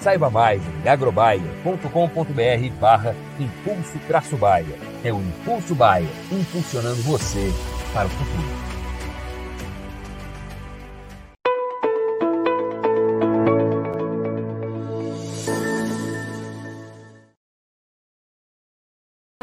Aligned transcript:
Saiba 0.00 0.28
mais 0.28 0.60
em 0.66 0.88
agrobaia.com.br 0.88 2.80
barra 2.80 3.14
Impulso 3.38 3.98
Traço 4.06 4.36
Baia. 4.36 4.78
É 5.02 5.12
o 5.12 5.20
Impulso 5.20 5.74
Baia, 5.74 6.08
impulsionando 6.30 7.02
você 7.02 7.52
para 7.92 8.06
o 8.06 8.10
futuro. 8.10 8.74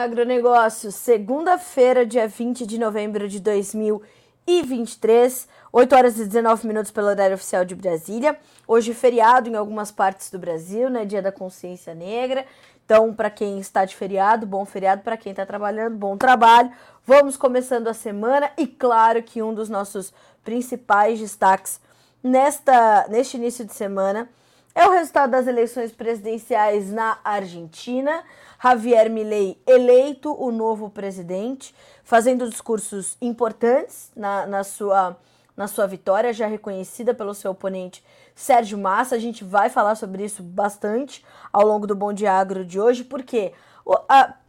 Agronegócio, 0.02 0.92
segunda-feira, 0.92 2.04
dia 2.04 2.28
20 2.28 2.66
de 2.66 2.80
novembro 2.80 3.28
de 3.28 3.40
2023, 3.40 5.48
8 5.74 5.96
horas 5.96 6.20
e 6.20 6.26
19 6.26 6.68
minutos 6.68 6.92
pelo 6.92 7.08
horário 7.08 7.36
oficial 7.36 7.64
de 7.64 7.74
Brasília. 7.74 8.38
Hoje, 8.68 8.94
feriado 8.94 9.50
em 9.50 9.56
algumas 9.56 9.90
partes 9.90 10.30
do 10.30 10.38
Brasil, 10.38 10.90
né? 10.90 11.06
Dia 11.06 11.22
da 11.22 11.32
Consciência 11.32 11.96
Negra. 11.96 12.46
Então, 12.84 13.14
para 13.14 13.30
quem 13.30 13.58
está 13.58 13.86
de 13.86 13.96
feriado, 13.96 14.46
bom 14.46 14.66
feriado. 14.66 15.02
Para 15.02 15.16
quem 15.16 15.32
está 15.32 15.46
trabalhando, 15.46 15.96
bom 15.96 16.18
trabalho. 16.18 16.70
Vamos 17.06 17.38
começando 17.38 17.88
a 17.88 17.94
semana 17.94 18.52
e, 18.58 18.68
claro, 18.68 19.24
que 19.24 19.42
um 19.42 19.54
dos 19.54 19.70
nossos 19.70 20.14
principais 20.44 21.20
destaques 21.22 21.80
nesta, 22.22 23.08
neste 23.08 23.38
início 23.38 23.64
de 23.64 23.74
semana 23.74 24.30
é 24.76 24.86
o 24.88 24.92
resultado 24.92 25.32
das 25.32 25.48
eleições 25.48 25.92
presidenciais 25.92 26.92
na 26.92 27.18
Argentina. 27.24 28.24
Javier 28.62 29.10
Milei 29.10 29.62
eleito 29.66 30.34
o 30.38 30.52
novo 30.52 30.90
presidente, 30.90 31.74
fazendo 32.04 32.50
discursos 32.50 33.18
importantes 33.22 34.12
na, 34.16 34.46
na, 34.46 34.64
sua, 34.64 35.18
na 35.62 35.67
sua 35.67 35.86
vitória, 35.86 36.34
já 36.34 36.48
reconhecida 36.48 37.14
pelo 37.14 37.36
seu 37.36 37.52
oponente 37.52 38.04
Sérgio 38.34 38.80
Massa. 38.80 39.16
A 39.16 39.20
gente 39.20 39.44
vai 39.44 39.70
falar 39.70 39.94
sobre 39.94 40.26
isso 40.26 40.42
bastante 40.42 41.23
ao 41.53 41.64
longo 41.64 41.86
do 41.86 41.94
Bom 41.94 42.12
Dia 42.12 42.34
Agro 42.34 42.66
de 42.66 42.80
hoje, 42.80 43.03
porque, 43.03 43.53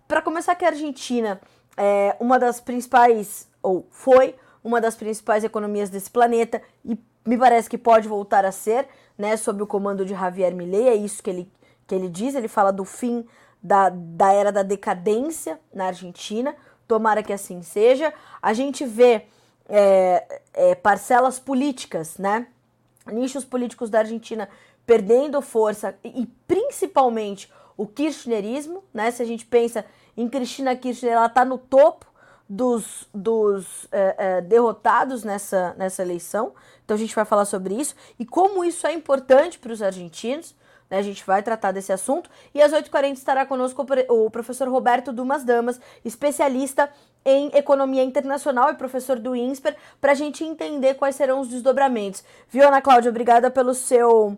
para 0.09 0.23
começar, 0.23 0.55
que 0.55 0.65
a 0.65 0.69
Argentina 0.69 1.39
é 1.77 2.17
uma 2.19 2.39
das 2.39 2.63
principais, 2.63 3.47
ou 3.63 3.87
foi 3.91 4.35
uma 4.65 4.81
das 4.81 4.97
principais 4.97 5.45
economias 5.45 5.91
desse 5.91 6.11
planeta, 6.11 6.63
e 6.83 6.99
me 7.27 7.37
parece 7.37 7.69
que 7.69 7.77
pode 7.77 8.09
voltar 8.09 8.47
a 8.47 8.51
ser, 8.51 8.89
né, 9.19 9.37
sob 9.37 9.63
o 9.63 9.67
comando 9.67 10.07
de 10.07 10.15
Javier 10.15 10.55
Milei, 10.55 10.89
é 10.89 10.95
isso 10.95 11.23
que 11.23 11.29
ele, 11.29 11.53
que 11.87 11.95
ele 11.95 12.09
diz, 12.09 12.35
ele 12.35 12.49
fala 12.49 12.73
do 12.73 12.87
fim 12.87 13.27
da, 13.63 13.91
da 13.91 14.33
era 14.33 14.51
da 14.51 14.63
decadência 14.63 15.61
na 15.75 15.89
Argentina. 15.89 16.57
Tomara 16.89 17.23
que 17.23 17.35
assim 17.35 17.61
seja. 17.61 18.15
A 18.41 18.55
gente 18.55 18.87
vê 18.87 19.27
é, 19.69 20.41
é, 20.53 20.75
parcelas 20.75 21.39
políticas, 21.39 22.19
né? 22.19 22.47
Nichos 23.07 23.45
políticos 23.45 23.91
da 23.91 24.01
Argentina 24.01 24.49
perdendo 24.87 25.41
força 25.41 25.97
e, 26.05 26.23
e 26.23 26.27
principalmente 26.47 27.53
o 27.77 27.87
kirchnerismo, 27.87 28.85
né? 28.93 29.11
Se 29.11 29.23
a 29.23 29.27
gente 29.27 29.47
pensa 29.47 29.85
em 30.17 30.29
Cristina 30.29 30.77
Kirchner, 30.77 31.13
ela 31.15 31.27
está 31.27 31.45
no 31.45 31.59
topo 31.59 32.07
dos, 32.49 33.09
dos 33.15 33.89
é, 33.91 34.15
é, 34.19 34.41
derrotados 34.41 35.25
nessa, 35.25 35.75
nessa 35.79 36.03
eleição. 36.03 36.53
Então 36.85 36.95
a 36.95 36.99
gente 36.99 37.15
vai 37.15 37.25
falar 37.25 37.45
sobre 37.45 37.75
isso 37.75 37.95
e 38.19 38.27
como 38.27 38.65
isso 38.65 38.87
é 38.87 38.93
importante 38.93 39.59
para 39.59 39.73
os 39.73 39.81
argentinos. 39.81 40.55
Né? 40.91 40.99
A 40.99 41.03
gente 41.03 41.25
vai 41.25 41.43
tratar 41.43 41.73
desse 41.73 41.93
assunto. 41.93 42.29
E 42.55 42.61
às 42.61 42.73
8h40 42.73 43.13
estará 43.15 43.47
conosco 43.47 43.87
o 44.11 44.31
professor 44.31 44.69
Roberto 44.69 45.13
Dumas 45.13 45.45
Damas, 45.45 45.81
especialista 46.05 46.91
em 47.25 47.51
economia 47.55 48.03
internacional 48.03 48.71
e 48.71 48.75
professor 48.75 49.19
do 49.19 49.35
INSPER, 49.35 49.77
para 50.01 50.13
a 50.13 50.15
gente 50.15 50.45
entender 50.45 50.95
quais 50.95 51.17
serão 51.17 51.41
os 51.41 51.49
desdobramentos. 51.49 52.25
Viu, 52.49 52.67
Ana 52.67 52.81
Cláudia? 52.83 53.11
Obrigada 53.11 53.51
pelo 53.51 53.75
seu 53.75 54.37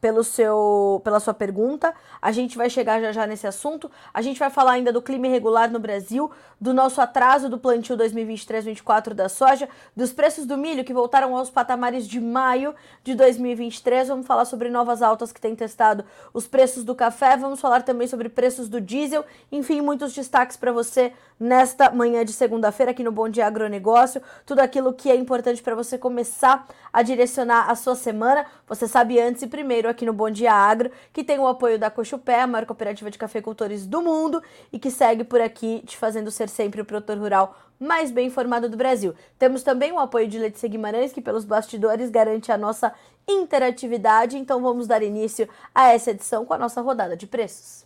pelo 0.00 0.22
seu, 0.22 1.00
pela 1.04 1.20
sua 1.20 1.34
pergunta. 1.34 1.94
A 2.20 2.32
gente 2.32 2.56
vai 2.56 2.68
chegar 2.70 3.00
já 3.00 3.12
já 3.12 3.26
nesse 3.26 3.46
assunto. 3.46 3.90
A 4.12 4.22
gente 4.22 4.38
vai 4.38 4.50
falar 4.50 4.72
ainda 4.72 4.92
do 4.92 5.02
clima 5.02 5.26
irregular 5.26 5.70
no 5.70 5.78
Brasil, 5.78 6.30
do 6.60 6.72
nosso 6.72 7.00
atraso 7.00 7.48
do 7.48 7.58
plantio 7.58 7.96
2023-24 7.96 9.14
da 9.14 9.28
soja, 9.28 9.68
dos 9.94 10.12
preços 10.12 10.46
do 10.46 10.56
milho 10.56 10.84
que 10.84 10.92
voltaram 10.92 11.36
aos 11.36 11.50
patamares 11.50 12.06
de 12.06 12.20
maio 12.20 12.74
de 13.02 13.14
2023. 13.14 14.08
Vamos 14.08 14.26
falar 14.26 14.44
sobre 14.44 14.68
novas 14.70 15.02
altas 15.02 15.32
que 15.32 15.40
têm 15.40 15.54
testado 15.54 16.04
os 16.32 16.46
preços 16.46 16.84
do 16.84 16.94
café. 16.94 17.36
Vamos 17.36 17.60
falar 17.60 17.82
também 17.82 18.06
sobre 18.06 18.28
preços 18.28 18.68
do 18.68 18.80
diesel. 18.80 19.24
Enfim, 19.50 19.80
muitos 19.80 20.14
destaques 20.14 20.56
para 20.56 20.72
você 20.72 21.12
nesta 21.38 21.90
manhã 21.90 22.24
de 22.24 22.32
segunda-feira 22.32 22.92
aqui 22.92 23.02
no 23.02 23.12
Bom 23.12 23.28
Dia 23.28 23.46
Agronegócio. 23.46 24.22
Tudo 24.44 24.60
aquilo 24.60 24.92
que 24.92 25.10
é 25.10 25.16
importante 25.16 25.62
para 25.62 25.74
você 25.74 25.98
começar 25.98 26.66
a 26.92 27.02
direcionar 27.02 27.70
a 27.70 27.74
sua 27.74 27.94
semana. 27.94 28.46
Você 28.66 28.88
sabe 28.88 29.20
antes 29.20 29.42
e 29.42 29.46
primeiro 29.46 29.85
aqui 29.88 30.04
no 30.04 30.12
Bom 30.12 30.30
Dia 30.30 30.52
Agro, 30.52 30.90
que 31.12 31.24
tem 31.24 31.38
o 31.38 31.46
apoio 31.46 31.78
da 31.78 31.90
Cochupé, 31.90 32.42
a 32.42 32.46
maior 32.46 32.66
cooperativa 32.66 33.10
de 33.10 33.18
cafeicultores 33.18 33.86
do 33.86 34.02
mundo, 34.02 34.42
e 34.72 34.78
que 34.78 34.90
segue 34.90 35.24
por 35.24 35.40
aqui 35.40 35.82
te 35.86 35.96
fazendo 35.96 36.30
ser 36.30 36.48
sempre 36.48 36.80
o 36.80 36.84
produtor 36.84 37.18
rural 37.18 37.56
mais 37.78 38.10
bem 38.10 38.26
informado 38.28 38.68
do 38.68 38.76
Brasil. 38.76 39.14
Temos 39.38 39.62
também 39.62 39.92
o 39.92 39.98
apoio 39.98 40.28
de 40.28 40.38
Letícia 40.38 40.68
Guimarães, 40.68 41.12
que 41.12 41.20
pelos 41.20 41.44
bastidores 41.44 42.10
garante 42.10 42.50
a 42.50 42.56
nossa 42.56 42.92
interatividade. 43.28 44.38
Então 44.38 44.62
vamos 44.62 44.86
dar 44.86 45.02
início 45.02 45.48
a 45.74 45.88
essa 45.88 46.10
edição 46.10 46.44
com 46.44 46.54
a 46.54 46.58
nossa 46.58 46.80
rodada 46.80 47.16
de 47.16 47.26
preços. 47.26 47.84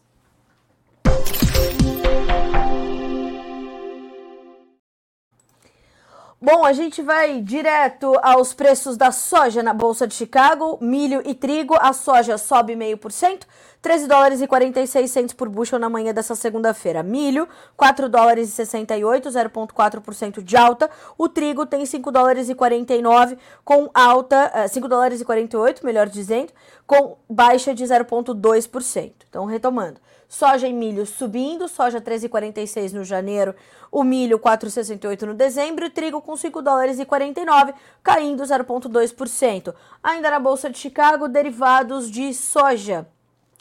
Bom, 6.43 6.65
a 6.65 6.73
gente 6.73 7.03
vai 7.03 7.43
direto 7.43 8.15
aos 8.23 8.55
preços 8.55 8.97
da 8.97 9.13
soja 9.13 9.63
na 9.63 9.75
Bolsa 9.75 10.07
de 10.07 10.15
Chicago, 10.15 10.79
milho 10.81 11.21
e 11.27 11.35
trigo. 11.35 11.75
A 11.79 11.93
soja 11.93 12.39
sobe 12.39 12.75
0,5%, 12.75 13.43
13 13.83 14.07
dólares 14.07 14.41
e 14.41 14.47
46 14.47 15.11
centos 15.11 15.35
por 15.35 15.51
bushel 15.51 15.79
na 15.79 15.91
manhã 15.91 16.15
dessa 16.15 16.35
segunda-feira. 16.35 17.03
Milho, 17.03 17.47
4 17.77 18.09
dólares 18.09 18.49
e 18.49 18.53
68, 18.53 19.29
0,4% 19.29 20.43
de 20.43 20.57
alta. 20.57 20.89
O 21.19 21.29
trigo 21.29 21.67
tem 21.67 21.85
5 21.85 22.11
dólares 22.11 22.49
e 22.49 22.55
49 22.55 23.37
com 23.63 23.91
alta, 23.93 24.67
5 24.67 24.87
eh, 24.87 24.89
dólares 24.89 25.21
e 25.21 25.25
48, 25.27 25.85
melhor 25.85 26.09
dizendo, 26.09 26.55
com 26.87 27.19
baixa 27.29 27.75
de 27.75 27.85
0,2%. 27.85 29.13
Então, 29.29 29.45
retomando. 29.45 30.01
Soja 30.31 30.69
e 30.69 30.73
milho 30.73 31.05
subindo, 31.05 31.67
soja 31.67 32.01
13,46 32.01 32.93
no 32.93 33.03
janeiro, 33.03 33.53
o 33.91 34.05
milho 34.05 34.39
4,68 34.39 35.23
no 35.23 35.35
dezembro, 35.35 35.85
e 35.85 35.91
trigo 35.91 36.23
com 36.23 36.37
5 36.37 36.63
dólares 36.63 37.01
e 37.01 37.05
49, 37.05 37.75
caindo 38.01 38.45
0,2%. 38.45 39.75
Ainda 40.01 40.31
na 40.31 40.39
bolsa 40.39 40.71
de 40.71 40.79
Chicago, 40.79 41.27
derivados 41.27 42.09
de 42.09 42.33
soja. 42.33 43.09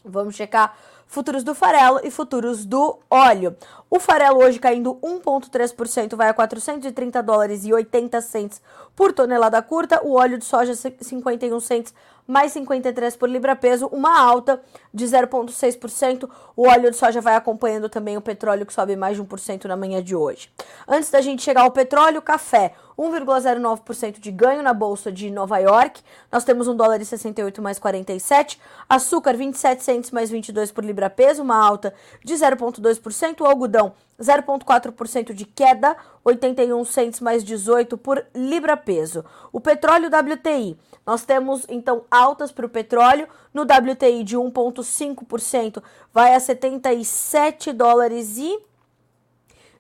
Vamos 0.06 0.36
checar 0.36 0.78
futuros 1.08 1.44
do 1.44 1.56
farelo 1.56 2.00
e 2.04 2.12
futuros 2.12 2.64
do 2.64 3.00
óleo. 3.10 3.58
O 3.90 4.00
farelo 4.00 4.38
hoje 4.38 4.60
caindo 4.60 4.94
1,3%, 5.02 6.16
vai 6.16 6.30
a 6.30 6.34
430 6.36 7.24
dólares 7.24 7.66
e 7.66 7.74
80 7.74 8.22
centes 8.22 8.62
por 8.96 9.12
tonelada 9.12 9.60
curta. 9.64 10.02
O 10.04 10.14
óleo 10.14 10.38
de 10.38 10.46
soja 10.46 10.76
51 10.76 11.60
centes 11.60 11.96
mais 12.30 12.52
53 12.52 13.16
por 13.16 13.28
libra-peso, 13.28 13.88
uma 13.88 14.22
alta 14.22 14.62
de 14.94 15.04
0,6%. 15.04 16.30
O 16.56 16.68
óleo 16.68 16.92
de 16.92 16.96
soja 16.96 17.20
vai 17.20 17.36
acompanhando 17.36 17.90
também 17.90 18.16
o 18.18 18.22
petróleo, 18.22 18.68
que 18.68 18.74
sobe 18.74 18.96
mais 18.96 19.18
de 19.18 19.24
1% 19.24 19.66
na 19.66 19.76
manhã 19.76 20.04
de 20.04 20.16
hoje. 20.16 20.52
Antes 20.88 21.10
da 21.10 21.22
gente 21.22 21.42
chegar 21.42 21.62
ao 21.62 21.72
petróleo, 21.72 22.22
café. 22.22 22.74
1,09% 23.00 24.20
de 24.20 24.30
ganho 24.30 24.62
na 24.62 24.74
bolsa 24.74 25.12
de 25.12 25.32
Nova 25.32 25.58
York. 25.58 26.02
Nós 26.32 26.44
temos 26.44 26.68
um 26.68 26.76
dólar 26.76 27.02
e 27.02 27.06
68 27.06 27.62
mais 27.62 27.80
47. 27.80 28.62
Açúcar 28.88 29.36
27 29.36 29.84
centos 29.84 30.12
mais 30.12 30.30
22 30.30 30.72
por 30.72 30.84
libra 30.84 31.10
peso, 31.10 31.42
uma 31.42 31.56
alta 31.56 31.94
de 32.24 32.34
0,2%. 32.36 33.42
O 33.42 33.46
algodão 33.46 33.94
0,4% 34.20 35.34
de 35.34 35.46
queda, 35.46 35.96
81 36.24 36.84
centos 36.86 37.20
mais 37.20 37.44
18 37.44 37.98
por 37.98 38.26
libra 38.36 38.76
peso. 38.76 39.24
O 39.52 39.60
petróleo 39.60 40.10
WTI, 40.10 40.78
nós 41.06 41.24
temos 41.24 41.66
então 41.70 42.04
altas 42.12 42.52
para 42.52 42.66
o 42.66 42.70
petróleo, 42.70 43.28
no 43.54 43.64
WTI 43.64 44.24
de 44.24 44.38
1,5% 44.38 45.82
vai 46.14 46.36
a 46.36 46.40
77 46.40 47.72
dólares 47.72 48.38
e 48.38 48.60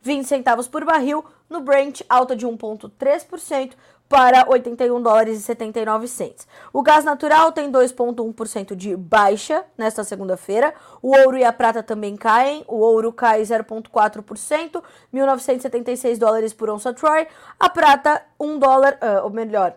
20 0.01 0.25
centavos 0.25 0.67
por 0.67 0.85
barril, 0.85 1.25
no 1.49 1.59
Brent 1.61 2.01
alta 2.07 2.35
de 2.35 2.47
1,3% 2.47 3.73
para 4.09 4.43
81 4.49 4.99
dólares 5.01 5.37
e 5.37 5.41
79 5.43 6.07
cents. 6.07 6.47
O 6.73 6.81
gás 6.81 7.05
natural 7.05 7.51
tem 7.51 7.71
2,1% 7.71 8.75
de 8.75 8.97
baixa 8.97 9.63
nesta 9.77 10.03
segunda-feira. 10.03 10.73
O 10.99 11.15
ouro 11.15 11.37
e 11.37 11.43
a 11.43 11.53
prata 11.53 11.83
também 11.83 12.17
caem. 12.17 12.65
O 12.67 12.77
ouro 12.77 13.13
cai 13.13 13.43
0,4%, 13.43 14.83
1.976 15.13 16.17
dólares 16.17 16.53
por 16.53 16.71
onça 16.71 16.91
Troy. 16.91 17.27
A 17.59 17.69
prata 17.69 18.23
1 18.39 18.57
dólar, 18.57 18.97
uh, 19.01 19.25
ou 19.25 19.29
melhor, 19.29 19.75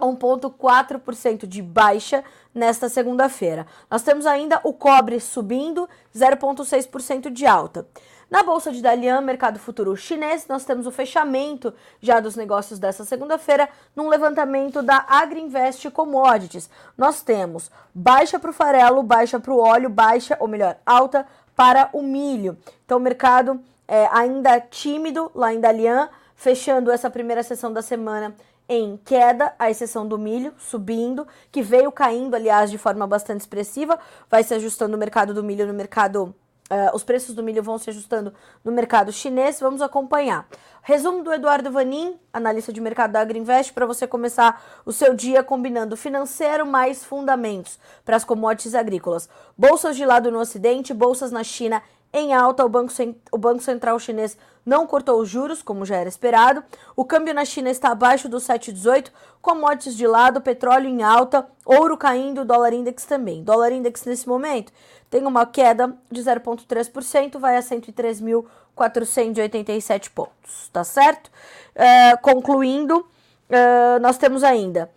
1,4% 0.00 1.46
de 1.46 1.62
baixa 1.62 2.24
nesta 2.52 2.88
segunda-feira. 2.88 3.66
Nós 3.88 4.02
temos 4.02 4.26
ainda 4.26 4.60
o 4.64 4.72
cobre 4.72 5.20
subindo 5.20 5.88
0,6% 6.12 7.30
de 7.30 7.46
alta. 7.46 7.86
Na 8.30 8.44
bolsa 8.44 8.70
de 8.70 8.80
Dalian, 8.80 9.20
mercado 9.22 9.58
futuro 9.58 9.96
chinês, 9.96 10.46
nós 10.46 10.64
temos 10.64 10.86
o 10.86 10.92
fechamento 10.92 11.74
já 12.00 12.20
dos 12.20 12.36
negócios 12.36 12.78
dessa 12.78 13.04
segunda-feira 13.04 13.68
num 13.94 14.08
levantamento 14.08 14.82
da 14.82 15.04
Agriinvest 15.08 15.90
Commodities. 15.90 16.70
Nós 16.96 17.22
temos 17.22 17.72
baixa 17.92 18.38
para 18.38 18.50
o 18.50 18.52
farelo, 18.52 19.02
baixa 19.02 19.40
para 19.40 19.52
o 19.52 19.58
óleo, 19.58 19.90
baixa, 19.90 20.36
ou 20.38 20.46
melhor, 20.46 20.76
alta 20.86 21.26
para 21.56 21.90
o 21.92 22.04
milho. 22.04 22.56
Então, 22.84 22.98
o 22.98 23.00
mercado 23.00 23.60
é, 23.88 24.08
ainda 24.12 24.60
tímido 24.60 25.28
lá 25.34 25.52
em 25.52 25.58
Dalian, 25.58 26.08
fechando 26.36 26.92
essa 26.92 27.10
primeira 27.10 27.42
sessão 27.42 27.72
da 27.72 27.82
semana 27.82 28.32
em 28.68 28.96
queda, 29.04 29.52
à 29.58 29.68
exceção 29.68 30.06
do 30.06 30.16
milho, 30.16 30.54
subindo, 30.56 31.26
que 31.50 31.62
veio 31.62 31.90
caindo, 31.90 32.36
aliás, 32.36 32.70
de 32.70 32.78
forma 32.78 33.08
bastante 33.08 33.40
expressiva, 33.40 33.98
vai 34.30 34.44
se 34.44 34.54
ajustando 34.54 34.94
o 34.94 35.00
mercado 35.00 35.34
do 35.34 35.42
milho 35.42 35.66
no 35.66 35.74
mercado 35.74 36.32
Uh, 36.70 36.94
os 36.94 37.02
preços 37.02 37.34
do 37.34 37.42
milho 37.42 37.64
vão 37.64 37.78
se 37.78 37.90
ajustando 37.90 38.32
no 38.64 38.70
mercado 38.70 39.10
chinês. 39.10 39.58
Vamos 39.58 39.82
acompanhar. 39.82 40.46
Resumo 40.82 41.22
do 41.22 41.32
Eduardo 41.32 41.70
Vanin, 41.70 42.16
analista 42.32 42.72
de 42.72 42.80
mercado 42.80 43.10
da 43.10 43.20
Agriinvest, 43.20 43.72
para 43.72 43.84
você 43.86 44.06
começar 44.06 44.62
o 44.86 44.92
seu 44.92 45.12
dia 45.12 45.42
combinando 45.42 45.96
financeiro 45.96 46.64
mais 46.64 47.04
fundamentos 47.04 47.78
para 48.04 48.16
as 48.16 48.24
commodities 48.24 48.74
agrícolas. 48.74 49.28
Bolsas 49.58 49.96
de 49.96 50.06
lado 50.06 50.30
no 50.30 50.38
Ocidente, 50.38 50.94
bolsas 50.94 51.32
na 51.32 51.42
China 51.42 51.82
em 52.12 52.34
alta, 52.34 52.64
o 52.64 52.68
Banco, 52.68 52.92
o 53.30 53.38
Banco 53.38 53.62
Central 53.62 53.96
chinês 53.98 54.36
não 54.66 54.86
cortou 54.86 55.18
os 55.20 55.28
juros, 55.28 55.62
como 55.62 55.86
já 55.86 55.96
era 55.96 56.08
esperado. 56.08 56.62
O 56.96 57.04
câmbio 57.04 57.32
na 57.32 57.44
China 57.44 57.70
está 57.70 57.90
abaixo 57.90 58.28
do 58.28 58.38
7,18, 58.38 59.10
commodities 59.40 59.96
de 59.96 60.06
lado, 60.06 60.40
petróleo 60.40 60.88
em 60.88 61.02
alta, 61.02 61.46
ouro 61.64 61.96
caindo, 61.96 62.44
dólar 62.44 62.72
index 62.72 63.04
também. 63.04 63.42
Dólar 63.42 63.72
index 63.72 64.04
nesse 64.04 64.28
momento 64.28 64.72
tem 65.08 65.26
uma 65.26 65.46
queda 65.46 65.96
de 66.10 66.20
0,3%, 66.20 67.38
vai 67.38 67.56
a 67.56 67.60
103.487 67.60 70.10
pontos, 70.10 70.68
tá 70.72 70.84
certo? 70.84 71.30
É, 71.74 72.16
concluindo, 72.16 73.06
é, 73.48 73.98
nós 73.98 74.18
temos 74.18 74.44
ainda 74.44 74.90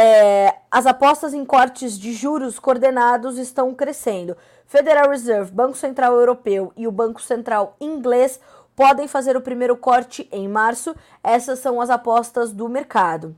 é, 0.00 0.54
as 0.70 0.86
apostas 0.86 1.34
em 1.34 1.44
cortes 1.44 1.98
de 1.98 2.12
juros 2.12 2.60
coordenados 2.60 3.36
estão 3.36 3.74
crescendo. 3.74 4.36
Federal 4.68 5.08
Reserve, 5.08 5.50
Banco 5.50 5.78
Central 5.78 6.14
Europeu 6.14 6.74
e 6.76 6.86
o 6.86 6.92
Banco 6.92 7.22
Central 7.22 7.74
Inglês 7.80 8.38
podem 8.76 9.08
fazer 9.08 9.34
o 9.34 9.40
primeiro 9.40 9.74
corte 9.74 10.28
em 10.30 10.46
março. 10.46 10.94
Essas 11.24 11.58
são 11.60 11.80
as 11.80 11.88
apostas 11.88 12.52
do 12.52 12.68
mercado. 12.68 13.34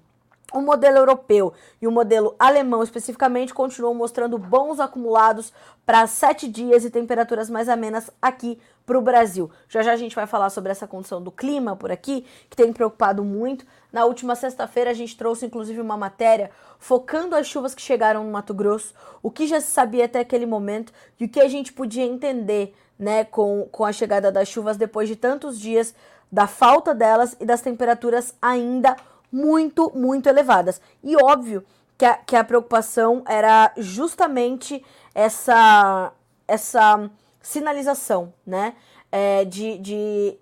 O 0.53 0.61
modelo 0.61 0.99
europeu 0.99 1.53
e 1.81 1.87
o 1.87 1.93
modelo 1.93 2.35
alemão, 2.39 2.83
especificamente, 2.83 3.55
continuam 3.55 3.95
mostrando 3.95 4.37
bons 4.37 4.81
acumulados 4.81 5.53
para 5.87 6.07
sete 6.07 6.49
dias 6.49 6.85
e 6.85 6.91
temperaturas 6.91 7.49
mais 7.49 7.69
amenas 7.69 8.11
aqui 8.21 8.59
para 8.85 8.99
o 8.99 9.03
Brasil. 9.03 9.49
Já 9.69 9.83
já 9.83 9.93
a 9.93 9.97
gente 9.97 10.17
vai 10.17 10.27
falar 10.27 10.51
sobre 10.51 10.73
essa 10.73 10.89
condição 10.89 11.23
do 11.23 11.31
clima 11.31 11.77
por 11.77 11.93
aqui, 11.93 12.27
que 12.49 12.57
tem 12.57 12.73
preocupado 12.73 13.23
muito. 13.23 13.65
Na 13.93 14.05
última 14.05 14.35
sexta-feira, 14.35 14.91
a 14.91 14.95
gente 14.95 15.17
trouxe 15.17 15.47
inclusive 15.47 15.81
uma 15.81 15.97
matéria 15.97 16.51
focando 16.79 17.37
as 17.37 17.47
chuvas 17.47 17.73
que 17.73 17.83
chegaram 17.83 18.25
no 18.25 18.33
Mato 18.33 18.53
Grosso, 18.53 18.93
o 19.23 19.31
que 19.31 19.47
já 19.47 19.61
se 19.61 19.71
sabia 19.71 20.07
até 20.07 20.19
aquele 20.19 20.47
momento 20.47 20.93
e 21.21 21.27
o 21.27 21.29
que 21.29 21.41
a 21.41 21.49
gente 21.49 21.73
podia 21.73 22.05
entender 22.05 22.75
né, 22.99 23.25
com, 23.25 23.69
com 23.71 23.85
a 23.85 23.93
chegada 23.93 24.33
das 24.33 24.49
chuvas 24.49 24.77
depois 24.77 25.09
de 25.09 25.15
tantos 25.15 25.61
dias, 25.61 25.95
da 26.31 26.47
falta 26.47 26.95
delas 26.95 27.37
e 27.41 27.45
das 27.45 27.61
temperaturas 27.61 28.35
ainda 28.43 28.97
muito, 29.31 29.93
muito 29.95 30.29
elevadas. 30.29 30.81
E 31.03 31.17
óbvio 31.17 31.65
que 31.97 32.05
a, 32.05 32.15
que 32.15 32.37
a 32.37 32.45
preocupação 32.45 33.23
era 33.27 33.73
justamente 33.77 34.85
essa, 35.15 36.13
essa 36.49 37.11
sinalização, 37.41 38.33
né? 38.47 38.75
É, 39.13 39.45
de, 39.45 39.77
de 39.79 40.39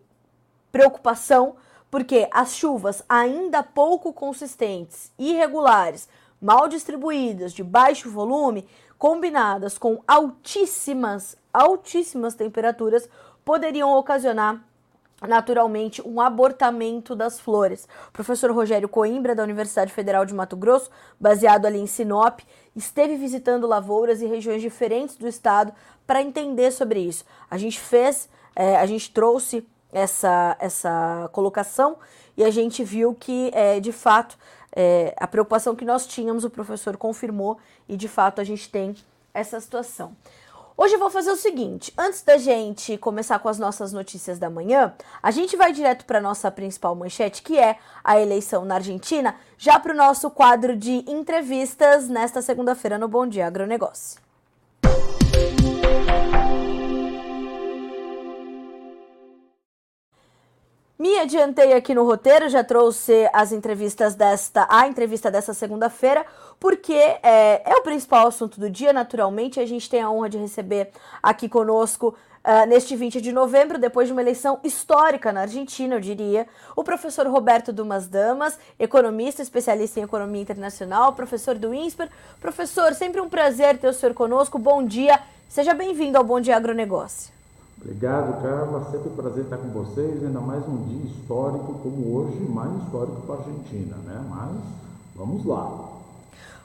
preocupação, 0.70 1.56
porque 1.90 2.28
as 2.30 2.54
chuvas 2.54 3.02
ainda 3.08 3.62
pouco 3.62 4.12
consistentes, 4.12 5.10
irregulares, 5.18 6.06
mal 6.40 6.68
distribuídas, 6.68 7.52
de 7.52 7.64
baixo 7.64 8.10
volume, 8.10 8.68
combinadas 8.98 9.78
com 9.78 10.02
altíssimas, 10.06 11.36
altíssimas 11.52 12.34
temperaturas, 12.34 13.08
poderiam 13.44 13.90
ocasionar 13.96 14.62
naturalmente 15.26 16.00
um 16.06 16.20
abortamento 16.20 17.16
das 17.16 17.40
flores. 17.40 17.88
O 18.08 18.12
professor 18.12 18.50
Rogério 18.50 18.88
Coimbra, 18.88 19.34
da 19.34 19.42
Universidade 19.42 19.92
Federal 19.92 20.24
de 20.24 20.34
Mato 20.34 20.56
Grosso, 20.56 20.90
baseado 21.18 21.66
ali 21.66 21.78
em 21.78 21.86
Sinop, 21.86 22.40
esteve 22.76 23.16
visitando 23.16 23.66
lavouras 23.66 24.22
e 24.22 24.26
regiões 24.26 24.62
diferentes 24.62 25.16
do 25.16 25.26
estado 25.26 25.72
para 26.06 26.22
entender 26.22 26.70
sobre 26.70 27.00
isso. 27.00 27.24
A 27.50 27.58
gente 27.58 27.80
fez, 27.80 28.28
é, 28.54 28.76
a 28.76 28.86
gente 28.86 29.10
trouxe 29.10 29.66
essa, 29.92 30.56
essa 30.60 31.28
colocação 31.32 31.96
e 32.36 32.44
a 32.44 32.50
gente 32.50 32.84
viu 32.84 33.14
que, 33.14 33.50
é, 33.52 33.80
de 33.80 33.90
fato, 33.90 34.38
é, 34.74 35.14
a 35.16 35.26
preocupação 35.26 35.74
que 35.74 35.84
nós 35.84 36.06
tínhamos, 36.06 36.44
o 36.44 36.50
professor 36.50 36.96
confirmou 36.96 37.58
e, 37.88 37.96
de 37.96 38.06
fato, 38.06 38.40
a 38.40 38.44
gente 38.44 38.70
tem 38.70 38.94
essa 39.34 39.60
situação. 39.60 40.16
Hoje 40.80 40.94
eu 40.94 41.00
vou 41.00 41.10
fazer 41.10 41.32
o 41.32 41.36
seguinte: 41.36 41.92
antes 41.98 42.22
da 42.22 42.36
gente 42.36 42.96
começar 42.98 43.40
com 43.40 43.48
as 43.48 43.58
nossas 43.58 43.92
notícias 43.92 44.38
da 44.38 44.48
manhã, 44.48 44.94
a 45.20 45.32
gente 45.32 45.56
vai 45.56 45.72
direto 45.72 46.04
para 46.04 46.20
nossa 46.20 46.52
principal 46.52 46.94
manchete, 46.94 47.42
que 47.42 47.58
é 47.58 47.78
a 48.04 48.20
eleição 48.20 48.64
na 48.64 48.76
Argentina, 48.76 49.34
já 49.58 49.80
para 49.80 49.92
o 49.92 49.96
nosso 49.96 50.30
quadro 50.30 50.76
de 50.76 51.04
entrevistas 51.10 52.08
nesta 52.08 52.40
segunda-feira 52.40 52.96
no 52.96 53.08
Bom 53.08 53.26
Dia 53.26 53.48
Agronegócio. 53.48 54.27
Me 61.00 61.16
adiantei 61.16 61.74
aqui 61.74 61.94
no 61.94 62.04
roteiro, 62.04 62.48
já 62.48 62.64
trouxe 62.64 63.30
as 63.32 63.52
entrevistas 63.52 64.16
desta, 64.16 64.66
a 64.68 64.88
entrevista 64.88 65.30
dessa 65.30 65.54
segunda-feira, 65.54 66.26
porque 66.58 66.92
é, 66.92 67.62
é, 67.64 67.76
o 67.76 67.82
principal 67.82 68.26
assunto 68.26 68.58
do 68.58 68.68
dia, 68.68 68.92
naturalmente. 68.92 69.60
A 69.60 69.66
gente 69.66 69.88
tem 69.88 70.02
a 70.02 70.10
honra 70.10 70.28
de 70.28 70.38
receber 70.38 70.90
aqui 71.22 71.48
conosco, 71.48 72.16
uh, 72.44 72.66
neste 72.66 72.96
20 72.96 73.20
de 73.20 73.30
novembro, 73.30 73.78
depois 73.78 74.08
de 74.08 74.12
uma 74.12 74.20
eleição 74.20 74.58
histórica 74.64 75.32
na 75.32 75.42
Argentina, 75.42 75.94
eu 75.94 76.00
diria, 76.00 76.48
o 76.74 76.82
professor 76.82 77.28
Roberto 77.28 77.72
Dumas 77.72 78.08
Damas, 78.08 78.58
economista, 78.76 79.40
especialista 79.40 80.00
em 80.00 80.02
economia 80.02 80.42
internacional, 80.42 81.12
professor 81.12 81.54
do 81.54 81.72
INSPER. 81.72 82.08
Professor, 82.40 82.92
sempre 82.92 83.20
um 83.20 83.28
prazer 83.28 83.78
ter 83.78 83.86
o 83.86 83.94
senhor 83.94 84.14
conosco. 84.14 84.58
Bom 84.58 84.84
dia, 84.84 85.20
seja 85.48 85.74
bem-vindo 85.74 86.18
ao 86.18 86.24
Bom 86.24 86.40
Dia 86.40 86.56
Agronegócio. 86.56 87.37
Obrigado, 87.88 88.42
Carla. 88.42 88.84
Sempre 88.90 89.08
um 89.08 89.16
prazer 89.16 89.44
estar 89.44 89.56
com 89.56 89.68
vocês, 89.70 90.22
ainda 90.22 90.40
mais 90.40 90.62
um 90.68 90.76
dia 90.84 91.10
histórico 91.10 91.80
como 91.82 92.16
hoje, 92.16 92.38
mais 92.40 92.70
histórico 92.82 93.22
para 93.22 93.36
a 93.36 93.38
Argentina, 93.38 93.96
né? 94.04 94.26
Mas 94.28 94.50
vamos 95.16 95.42
lá. 95.46 95.88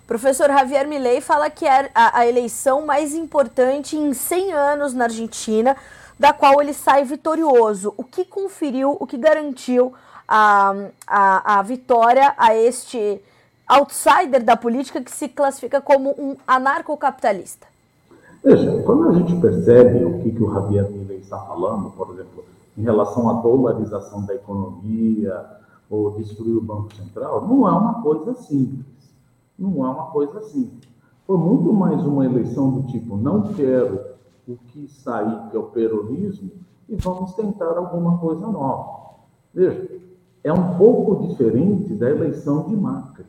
Professor 0.05 0.49
Javier 0.49 0.85
Milei 0.85 1.21
fala 1.21 1.49
que 1.49 1.65
é 1.65 1.89
a, 1.95 2.19
a 2.19 2.27
eleição 2.27 2.85
mais 2.85 3.15
importante 3.15 3.95
em 3.95 4.13
100 4.13 4.51
anos 4.51 4.93
na 4.93 5.05
Argentina, 5.05 5.77
da 6.19 6.33
qual 6.33 6.61
ele 6.61 6.73
sai 6.73 7.05
vitorioso. 7.05 7.93
O 7.95 8.03
que 8.03 8.25
conferiu, 8.25 8.97
o 8.99 9.07
que 9.07 9.15
garantiu 9.17 9.93
a, 10.27 10.75
a, 11.07 11.59
a 11.59 11.61
vitória 11.61 12.33
a 12.37 12.53
este 12.53 13.21
outsider 13.65 14.43
da 14.43 14.57
política 14.57 15.01
que 15.01 15.09
se 15.09 15.29
classifica 15.29 15.79
como 15.79 16.09
um 16.17 16.35
anarcocapitalista? 16.45 17.72
Veja, 18.43 18.83
quando 18.83 19.07
a 19.07 19.13
gente 19.13 19.39
percebe 19.39 20.03
o 20.03 20.19
que, 20.19 20.31
que 20.31 20.43
o 20.43 20.53
Javier 20.53 20.91
Milei 20.91 21.19
está 21.19 21.39
falando, 21.39 21.89
por 21.91 22.13
exemplo, 22.13 22.43
em 22.77 22.81
relação 22.81 23.29
à 23.29 23.33
dolarização 23.41 24.25
da 24.25 24.35
economia, 24.35 25.45
ou 25.89 26.11
destruir 26.11 26.57
o 26.57 26.61
Banco 26.61 26.93
Central, 26.95 27.47
não 27.47 27.67
é 27.67 27.71
uma 27.71 28.01
coisa 28.01 28.33
simples. 28.33 28.85
Não 29.57 29.85
é 29.85 29.89
uma 29.89 30.07
coisa 30.07 30.41
simples. 30.41 30.89
Foi 31.25 31.37
muito 31.37 31.71
mais 31.71 32.03
uma 32.03 32.25
eleição 32.25 32.71
do 32.71 32.83
tipo, 32.91 33.15
não 33.15 33.53
quero 33.53 34.01
o 34.47 34.57
que 34.57 34.87
sair, 34.87 35.49
que 35.49 35.55
é 35.55 35.59
o 35.59 35.63
peronismo, 35.63 36.51
e 36.89 36.95
vamos 36.95 37.33
tentar 37.33 37.77
alguma 37.77 38.17
coisa 38.17 38.45
nova. 38.47 39.13
Veja, 39.53 40.01
é 40.43 40.51
um 40.51 40.77
pouco 40.77 41.27
diferente 41.27 41.93
da 41.93 42.09
eleição 42.09 42.67
de 42.67 42.75
Macri. 42.75 43.25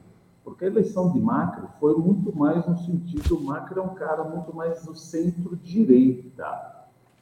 Porque 0.54 0.66
a 0.66 0.68
eleição 0.68 1.10
de 1.10 1.20
Macri 1.20 1.66
foi 1.80 1.96
muito 1.96 2.32
mais 2.38 2.64
no 2.64 2.78
sentido, 2.78 3.40
Macri 3.40 3.76
é 3.76 3.82
um 3.82 3.96
cara 3.96 4.22
muito 4.22 4.54
mais 4.54 4.84
do 4.84 4.94
centro-direita, 4.94 6.46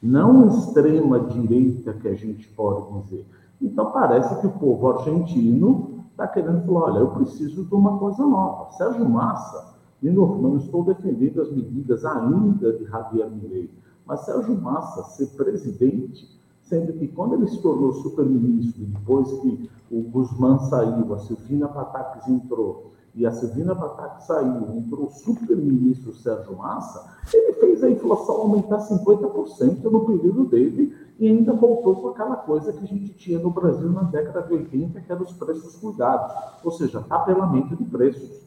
não 0.03 0.49
extrema-direita 0.49 1.95
que 1.95 2.09
a 2.09 2.15
gente 2.15 2.47
pode 2.49 3.01
dizer. 3.01 3.27
Então 3.59 3.91
parece 3.91 4.39
que 4.39 4.47
o 4.47 4.51
povo 4.51 4.87
argentino 4.91 6.05
está 6.11 6.29
querendo 6.29 6.67
falar, 6.67 6.93
olha, 6.93 6.99
eu 6.99 7.11
preciso 7.13 7.65
de 7.65 7.75
uma 7.75 7.97
coisa 7.97 8.23
nova. 8.23 8.71
Sérgio 8.73 9.09
Massa, 9.09 9.77
de 10.03 10.11
novo, 10.11 10.43
não 10.43 10.59
estou 10.59 10.85
defendendo 10.85 11.41
as 11.41 11.51
medidas 11.51 12.05
ainda 12.05 12.71
de 12.75 12.85
Javier 12.85 13.31
Milei, 13.31 13.71
mas 14.05 14.27
Sérgio 14.27 14.61
Massa 14.61 15.05
ser 15.05 15.29
presidente, 15.29 16.39
sendo 16.61 16.93
que 16.93 17.09
quando 17.09 17.33
ele 17.33 17.49
se 17.49 17.63
tornou 17.63 17.95
super-ministro, 17.95 18.85
depois 18.85 19.33
que 19.41 19.71
o 19.91 20.03
Guzmán 20.03 20.59
saiu, 20.59 21.15
a 21.15 21.19
Silvina 21.19 21.67
Pataques 21.69 22.29
entrou, 22.29 22.93
e 23.15 23.27
a 23.27 23.33
Silvina 23.33 23.75
Pataques 23.75 24.25
saiu, 24.25 24.75
entrou 24.75 25.07
o 25.07 25.11
super-ministro 25.11 26.15
Sérgio 26.15 26.57
Massa, 26.57 27.05
ele 27.33 27.53
fez 27.55 27.85
a 27.85 27.91
inflação 27.91 28.37
aumentar 28.37 28.79
50% 28.79 29.83
no 29.85 30.07
período 30.07 30.45
dele 30.45 30.97
e 31.19 31.29
ainda 31.29 31.53
voltou 31.53 31.97
com 31.97 32.09
aquela 32.09 32.37
coisa 32.37 32.73
que 32.73 32.85
a 32.85 32.87
gente 32.87 33.13
tinha 33.15 33.39
no 33.39 33.51
Brasil 33.51 33.91
na 33.91 34.03
década 34.05 34.43
de 34.43 34.55
80, 34.55 35.01
que 35.01 35.13
eram 35.13 35.23
os 35.23 35.33
preços 35.33 35.77
cuidados, 35.77 36.33
ou 36.65 36.73
seja, 36.73 37.03
tabelamento 37.03 37.77
de 37.77 37.85
preços. 37.85 38.43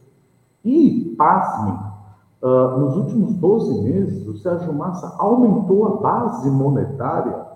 E, 0.63 1.13
pasmem, 1.15 1.77
uh, 2.41 2.79
nos 2.79 2.97
últimos 2.97 3.35
12 3.35 3.83
meses, 3.83 4.27
o 4.27 4.35
Sérgio 4.37 4.73
Massa 4.73 5.15
aumentou 5.19 5.85
a 5.85 5.97
base 6.01 6.49
monetária 6.49 7.54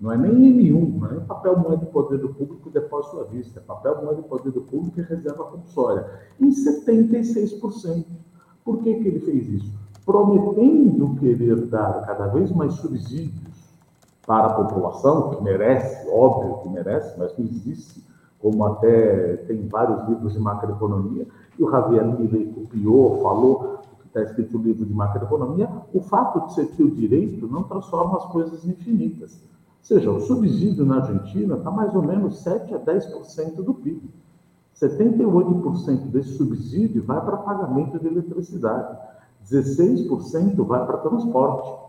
não 0.00 0.12
é 0.12 0.16
nem 0.16 0.32
M1, 0.32 0.98
não 0.98 1.08
é 1.08 1.12
nem 1.12 1.20
papel 1.20 1.58
moeda 1.58 1.78
de 1.78 1.86
poder 1.86 2.18
do 2.18 2.28
público 2.34 2.68
depósito 2.70 3.20
à 3.20 3.24
vista, 3.24 3.60
é 3.60 3.62
papel 3.62 4.02
moeda 4.02 4.22
de 4.22 4.28
poder 4.28 4.50
do 4.50 4.60
público 4.62 4.98
e 5.00 5.02
reserva 5.02 5.44
compulsória, 5.44 6.06
em 6.40 6.50
76%. 6.50 8.04
Por 8.64 8.78
que, 8.78 8.94
que 8.94 9.08
ele 9.08 9.20
fez 9.20 9.48
isso? 9.48 9.72
Prometendo 10.04 11.14
querer 11.16 11.66
dar 11.66 12.04
cada 12.06 12.26
vez 12.28 12.50
mais 12.50 12.74
subsídios 12.74 13.54
para 14.26 14.46
a 14.46 14.54
população, 14.54 15.30
que 15.30 15.42
merece, 15.42 16.08
óbvio 16.10 16.58
que 16.62 16.68
merece, 16.70 17.18
mas 17.18 17.36
não 17.38 17.44
existe, 17.44 18.02
como 18.40 18.64
até 18.64 19.36
tem 19.46 19.68
vários 19.68 20.08
livros 20.08 20.32
de 20.32 20.38
macroeconomia, 20.38 21.26
e 21.58 21.62
o 21.62 21.70
Javier 21.70 22.04
Milei 22.04 22.52
copiou, 22.52 23.22
falou 23.22 23.80
o 24.02 24.06
está 24.06 24.22
escrito 24.22 24.58
no 24.58 24.64
livro 24.64 24.84
de 24.84 24.92
macroeconomia, 24.92 25.68
o 25.92 26.00
fato 26.00 26.46
de 26.46 26.54
ser 26.54 26.66
ter 26.66 26.82
o 26.82 26.90
direito 26.90 27.46
não 27.46 27.64
transforma 27.64 28.18
as 28.18 28.24
coisas 28.26 28.64
infinitas 28.66 29.42
seja, 29.84 30.10
o 30.10 30.20
subsídio 30.20 30.84
na 30.84 30.96
Argentina 30.96 31.56
está 31.56 31.70
mais 31.70 31.94
ou 31.94 32.02
menos 32.02 32.38
7 32.38 32.74
a 32.74 32.78
10% 32.78 33.56
do 33.56 33.74
PIB. 33.74 34.10
78% 34.74 36.10
desse 36.10 36.36
subsídio 36.36 37.04
vai 37.04 37.20
para 37.24 37.36
pagamento 37.36 37.98
de 37.98 38.06
eletricidade, 38.06 38.98
16% 39.48 40.66
vai 40.66 40.84
para 40.84 40.98
transporte. 40.98 41.84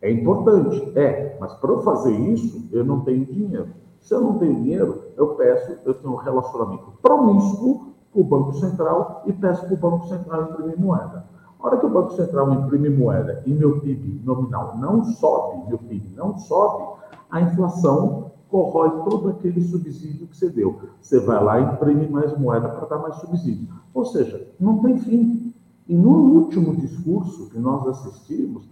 É 0.00 0.10
importante, 0.10 0.92
é, 0.96 1.36
mas 1.38 1.52
para 1.54 1.70
eu 1.70 1.82
fazer 1.82 2.16
isso, 2.16 2.66
eu 2.72 2.84
não 2.84 3.00
tenho 3.00 3.26
dinheiro. 3.26 3.68
Se 4.00 4.14
eu 4.14 4.20
não 4.22 4.38
tenho 4.38 4.54
dinheiro, 4.54 5.02
eu 5.16 5.34
peço, 5.34 5.76
eu 5.84 5.92
tenho 5.92 6.14
um 6.14 6.16
relacionamento 6.16 6.90
promíscuo 7.02 7.92
com 8.12 8.20
o 8.20 8.24
Banco 8.24 8.54
Central 8.54 9.22
e 9.26 9.32
peço 9.32 9.66
para 9.66 9.74
o 9.74 9.76
Banco 9.76 10.06
Central 10.08 10.50
imprimir 10.50 10.80
moeda. 10.80 11.26
A 11.60 11.66
hora 11.66 11.76
que 11.76 11.84
o 11.84 11.90
Banco 11.90 12.12
Central 12.12 12.50
imprime 12.54 12.88
moeda 12.88 13.42
e 13.44 13.52
meu 13.52 13.80
PIB 13.80 14.22
nominal 14.24 14.78
não 14.78 15.04
sobe, 15.04 15.68
meu 15.68 15.78
PIB 15.78 16.14
não 16.16 16.38
sobe, 16.38 16.98
a 17.30 17.40
inflação 17.40 18.30
corrói 18.48 18.90
todo 19.08 19.28
aquele 19.28 19.62
subsídio 19.62 20.26
que 20.26 20.36
você 20.36 20.50
deu. 20.50 20.80
Você 21.00 21.20
vai 21.20 21.42
lá 21.42 21.60
e 21.60 21.74
imprime 21.74 22.08
mais 22.08 22.36
moeda 22.38 22.68
para 22.68 22.86
dar 22.86 22.98
mais 22.98 23.16
subsídio. 23.16 23.68
Ou 23.94 24.04
seja, 24.04 24.48
não 24.58 24.78
tem 24.78 24.98
fim. 24.98 25.54
E 25.88 25.94
no 25.94 26.10
último 26.10 26.76
discurso 26.76 27.48
que 27.50 27.58
nós 27.58 27.86
assistimos, 27.86 28.68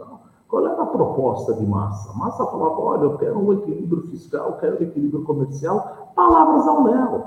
qual 0.47 0.67
era 0.67 0.83
a 0.83 0.87
proposta 0.87 1.55
de 1.55 1.67
Massa? 1.67 2.13
Massa 2.17 2.45
falava: 2.47 2.81
olha, 2.81 3.03
eu 3.03 3.19
quero 3.19 3.39
um 3.39 3.53
equilíbrio 3.53 4.03
fiscal, 4.09 4.57
quero 4.59 4.79
um 4.79 4.83
equilíbrio 4.83 5.25
comercial. 5.25 6.13
Palavras 6.15 6.67
ao 6.67 6.85
léu. 6.85 7.25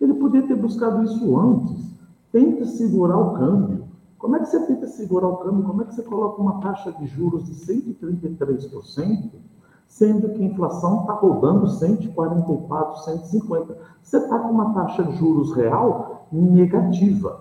Ele 0.00 0.14
podia 0.14 0.46
ter 0.46 0.56
buscado 0.56 1.02
isso 1.02 1.38
antes. 1.38 1.86
Tenta 2.32 2.66
segurar 2.66 3.18
o 3.18 3.34
câmbio. 3.34 3.84
Como 4.18 4.36
é 4.36 4.40
que 4.40 4.46
você 4.46 4.60
tenta 4.66 4.86
segurar 4.86 5.28
o 5.28 5.36
câmbio? 5.36 5.64
Como 5.64 5.82
é 5.82 5.84
que 5.84 5.94
você 5.94 6.02
coloca 6.02 6.40
uma 6.40 6.60
taxa 6.60 6.92
de 6.92 7.06
juros 7.06 7.44
de 7.44 7.54
133%? 7.54 9.30
Sendo 9.86 10.28
que 10.30 10.42
a 10.42 10.46
inflação 10.46 11.00
está 11.00 11.14
rodando 11.14 11.68
144, 11.68 13.04
150. 13.04 13.76
Você 14.02 14.18
está 14.18 14.38
com 14.38 14.50
uma 14.50 14.74
taxa 14.74 15.02
de 15.04 15.16
juros 15.16 15.54
real 15.54 16.26
negativa. 16.30 17.40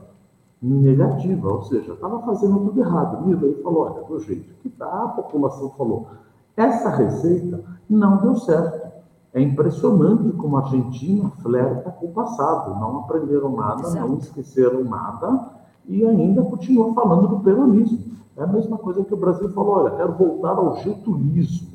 Negativa, 0.62 1.50
ou 1.50 1.64
seja, 1.64 1.94
estava 1.94 2.20
fazendo 2.22 2.60
tudo 2.60 2.80
errado. 2.80 3.26
Mila 3.26 3.46
ele 3.46 3.62
falou: 3.62 3.92
olha, 3.92 4.04
do 4.04 4.20
jeito 4.20 4.54
que 4.62 4.68
está, 4.68 5.04
a 5.04 5.08
população 5.10 5.70
falou. 5.72 6.08
Essa 6.56 6.90
receita 6.90 7.64
não 7.90 8.18
deu 8.18 8.36
certo. 8.38 8.86
É 9.34 9.42
impressionante 9.42 10.32
como 10.38 10.56
a 10.56 10.62
Argentina 10.62 11.30
flerta 11.42 11.92
com 11.92 12.06
o 12.06 12.14
passado. 12.14 12.80
Não 12.80 13.00
aprenderam 13.00 13.54
nada, 13.54 13.82
Exato. 13.82 14.08
não 14.08 14.18
esqueceram 14.18 14.84
nada 14.86 15.52
e 15.88 16.06
ainda 16.06 16.42
continuam 16.42 16.94
falando 16.94 17.28
do 17.28 17.40
peronismo. 17.42 18.16
É 18.38 18.44
a 18.44 18.48
mesma 18.48 18.78
coisa 18.78 19.04
que 19.04 19.14
o 19.14 19.18
Brasil 19.18 19.50
falou: 19.50 19.76
olha, 19.76 19.96
quero 19.96 20.14
voltar 20.14 20.58
ao 20.58 20.78
getulismo. 20.78 21.75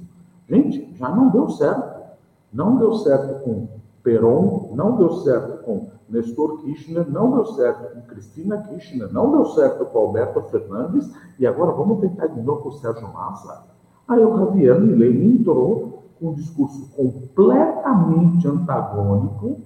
Gente, 0.51 0.93
já 0.99 1.09
não 1.09 1.31
deu 1.31 1.49
certo. 1.49 2.01
Não 2.53 2.77
deu 2.77 2.95
certo 2.95 3.45
com 3.45 3.69
Peron, 4.03 4.71
não 4.75 4.97
deu 4.97 5.13
certo 5.19 5.63
com 5.63 5.87
Nestor 6.09 6.59
Kirchner, 6.63 7.09
não 7.09 7.31
deu 7.31 7.47
certo 7.47 7.95
com 7.95 8.01
Cristina 8.03 8.59
Kirchner, 8.59 9.13
não 9.13 9.31
deu 9.31 9.47
certo 9.47 9.85
com 9.85 9.99
Alberto 9.99 10.43
Fernandes, 10.51 11.09
e 11.39 11.47
agora 11.47 11.71
vamos 11.71 12.01
tentar 12.01 12.27
de 12.27 12.41
novo 12.41 12.63
com 12.63 12.69
o 12.71 12.73
Sérgio 12.73 13.07
Massa. 13.13 13.63
Aí 14.09 14.25
o 14.25 14.37
Javier 14.37 14.81
Milei 14.81 15.25
entrou 15.25 16.03
com 16.19 16.31
um 16.31 16.35
discurso 16.35 16.91
completamente 16.97 18.49
antagônico 18.49 19.59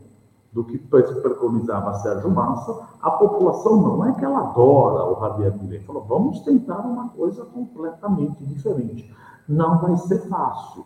do 0.52 0.64
que 0.64 0.76
preconizava 0.76 1.94
Sérgio 1.94 2.30
Massa. 2.30 2.78
A 3.00 3.12
população 3.12 3.80
não 3.80 4.04
é 4.04 4.12
que 4.12 4.24
ela 4.24 4.40
adora 4.40 5.10
o 5.10 5.20
Javier 5.20 5.56
Milei, 5.56 5.80
falou, 5.80 6.04
vamos 6.06 6.40
tentar 6.40 6.80
uma 6.80 7.08
coisa 7.08 7.46
completamente 7.46 8.44
diferente 8.44 9.10
não 9.48 9.78
vai 9.78 9.96
ser 9.96 10.18
fácil, 10.28 10.84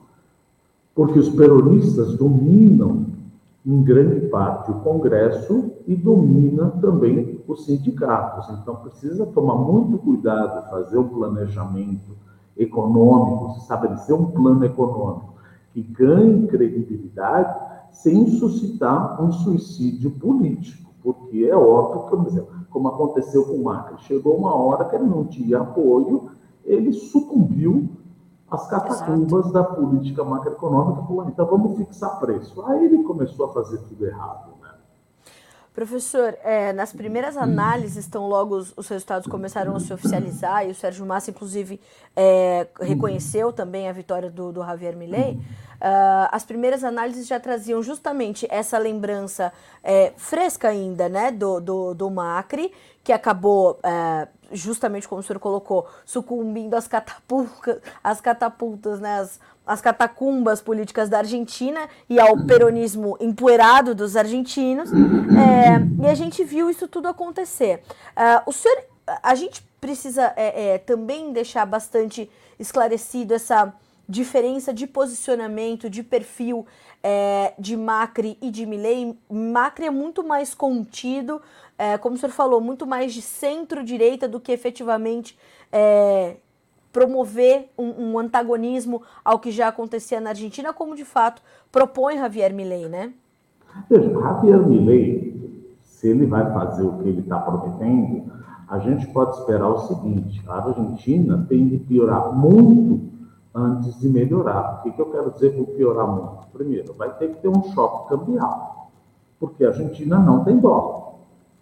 porque 0.95 1.19
os 1.19 1.29
peronistas 1.29 2.15
dominam 2.15 3.07
em 3.65 3.83
grande 3.83 4.27
parte 4.29 4.71
o 4.71 4.81
Congresso 4.81 5.73
e 5.87 5.95
domina 5.95 6.71
também 6.81 7.41
os 7.47 7.65
sindicatos. 7.65 8.49
Então 8.59 8.77
precisa 8.77 9.27
tomar 9.27 9.57
muito 9.57 9.99
cuidado, 9.99 10.71
fazer 10.71 10.99
um 10.99 11.09
planejamento 11.09 12.17
econômico, 12.57 13.59
estabelecer 13.59 14.15
um 14.15 14.27
plano 14.27 14.65
econômico 14.65 15.35
que 15.73 15.83
ganhe 15.83 16.47
credibilidade 16.47 17.55
sem 17.93 18.27
suscitar 18.38 19.23
um 19.23 19.33
suicídio 19.33 20.11
político, 20.12 20.91
porque 21.03 21.45
é 21.45 21.57
óbvio 21.57 22.09
por 22.09 22.27
exemplo, 22.27 22.49
como 22.71 22.88
aconteceu 22.88 23.45
com 23.45 23.55
o 23.55 23.65
Macri, 23.65 23.97
chegou 24.00 24.37
uma 24.37 24.55
hora 24.55 24.85
que 24.85 24.97
ele 24.97 25.07
não 25.07 25.25
tinha 25.25 25.61
apoio, 25.61 26.31
ele 26.65 26.93
sucumbiu 26.93 27.88
as 28.50 28.69
catacumbas 28.69 29.47
Exato. 29.47 29.52
da 29.52 29.64
política 29.64 30.25
macroeconômica, 30.25 31.02
falou, 31.02 31.28
então 31.28 31.47
vamos 31.47 31.76
fixar 31.76 32.19
preço. 32.19 32.64
Aí 32.67 32.87
ele 32.87 33.02
começou 33.02 33.47
a 33.47 33.52
fazer 33.52 33.78
tudo 33.78 34.07
errado. 34.07 34.52
Né? 34.62 34.71
Professor, 35.75 36.35
é, 36.43 36.73
nas 36.73 36.93
primeiras 36.93 37.37
análises, 37.37 37.99
estão 37.99 38.26
logo 38.26 38.57
os, 38.57 38.73
os, 38.76 38.88
resultados 38.88 39.28
começaram 39.28 39.76
a 39.76 39.81
se 39.81 39.93
oficializar 39.93 40.67
e 40.67 40.71
o 40.71 40.75
Sérgio 40.75 41.05
Massa, 41.05 41.31
inclusive, 41.31 41.78
é, 42.17 42.67
reconheceu 42.81 43.52
também 43.52 43.88
a 43.88 43.93
vitória 43.93 44.31
do, 44.31 44.50
do 44.50 44.64
Javier 44.64 44.97
Milei. 44.97 45.38
Uh, 45.79 46.29
as 46.33 46.45
primeiras 46.45 46.83
análises 46.83 47.27
já 47.27 47.39
traziam 47.39 47.83
justamente 47.83 48.47
essa 48.51 48.77
lembrança 48.79 49.53
é, 49.83 50.13
fresca 50.17 50.69
ainda, 50.69 51.09
né, 51.09 51.31
do, 51.31 51.61
do, 51.61 51.95
do 51.95 52.11
Macri, 52.11 52.73
que 53.05 53.13
acabou, 53.13 53.79
é, 53.83 54.27
justamente 54.53 55.07
como 55.07 55.21
o 55.21 55.23
senhor 55.23 55.39
colocou, 55.39 55.87
sucumbindo 56.05 56.75
às 56.75 56.89
catapultas, 56.89 57.79
às 58.03 58.21
catapultas, 58.21 58.99
né, 58.99 59.21
as, 59.21 59.41
as 59.67 59.81
catacumbas 59.81 60.61
políticas 60.61 61.09
da 61.09 61.19
Argentina 61.19 61.89
e 62.09 62.19
ao 62.19 62.45
peronismo 62.45 63.17
empoeirado 63.21 63.95
dos 63.95 64.17
argentinos. 64.17 64.91
É, 64.93 66.05
e 66.05 66.07
a 66.07 66.15
gente 66.15 66.43
viu 66.43 66.69
isso 66.69 66.89
tudo 66.89 67.07
acontecer. 67.07 67.83
Uh, 68.17 68.51
o 68.51 68.53
senhor, 68.53 68.83
a 69.23 69.35
gente 69.35 69.63
precisa 69.81 70.33
é, 70.37 70.75
é, 70.75 70.79
também 70.79 71.33
deixar 71.33 71.65
bastante 71.65 72.29
esclarecido 72.59 73.35
essa 73.35 73.73
diferença 74.09 74.73
de 74.73 74.87
posicionamento, 74.87 75.91
de 75.91 76.03
perfil 76.03 76.67
é, 77.03 77.53
de 77.59 77.77
Macri 77.77 78.38
e 78.41 78.50
de 78.50 78.65
Milley. 78.65 79.17
Macri 79.31 79.87
é 79.87 79.91
muito 79.91 80.25
mais 80.25 80.55
contido, 80.55 81.43
é, 81.77 81.99
como 81.99 82.17
o 82.17 82.19
senhor 82.19 82.33
falou, 82.33 82.61
muito 82.61 82.87
mais 82.87 83.12
de 83.12 83.21
centro-direita 83.21 84.27
do 84.27 84.41
que 84.41 84.50
efetivamente 84.50 85.38
é, 85.71 86.37
promover 86.91 87.71
um, 87.77 88.12
um, 88.12 88.19
antagonismo 88.19 89.03
ao 89.23 89.38
que 89.38 89.50
já 89.50 89.69
acontecia 89.69 90.21
na 90.21 90.31
Argentina, 90.31 90.73
como 90.73 90.97
de 90.97 91.05
fato 91.05 91.43
propõe 91.71 92.17
Javier 92.17 92.55
Milei, 92.55 92.88
né? 92.88 93.12
Veja, 93.91 94.11
Javier 94.11 94.67
Milei, 94.67 95.77
se 95.83 96.09
ele 96.09 96.25
vai 96.25 96.50
fazer 96.50 96.83
o 96.83 96.99
que 96.99 97.09
ele 97.09 97.21
está 97.21 97.38
prometendo, 97.38 98.33
a 98.67 98.79
gente 98.79 99.07
pode 99.09 99.37
esperar 99.38 99.69
o 99.69 99.79
seguinte: 99.87 100.43
a 100.49 100.67
Argentina 100.67 101.45
tem 101.47 101.69
de 101.69 101.79
piorar 101.79 102.35
muito 102.35 103.18
antes 103.59 103.99
de 103.99 104.09
melhorar. 104.09 104.79
O 104.79 104.83
que, 104.83 104.93
que 104.93 105.00
eu 105.00 105.11
quero 105.11 105.31
dizer 105.33 105.57
com 105.57 105.65
piorar 105.65 106.07
muito? 106.07 106.47
Primeiro, 106.53 106.95
vai 106.95 107.11
ter 107.17 107.29
que 107.29 107.43
ter 107.43 107.49
um 107.49 107.62
choque 107.73 108.09
cambial, 108.09 108.91
porque 109.38 109.65
a 109.65 109.69
Argentina 109.69 110.19
não 110.19 110.45
tem 110.45 110.59
dólar. 110.59 111.09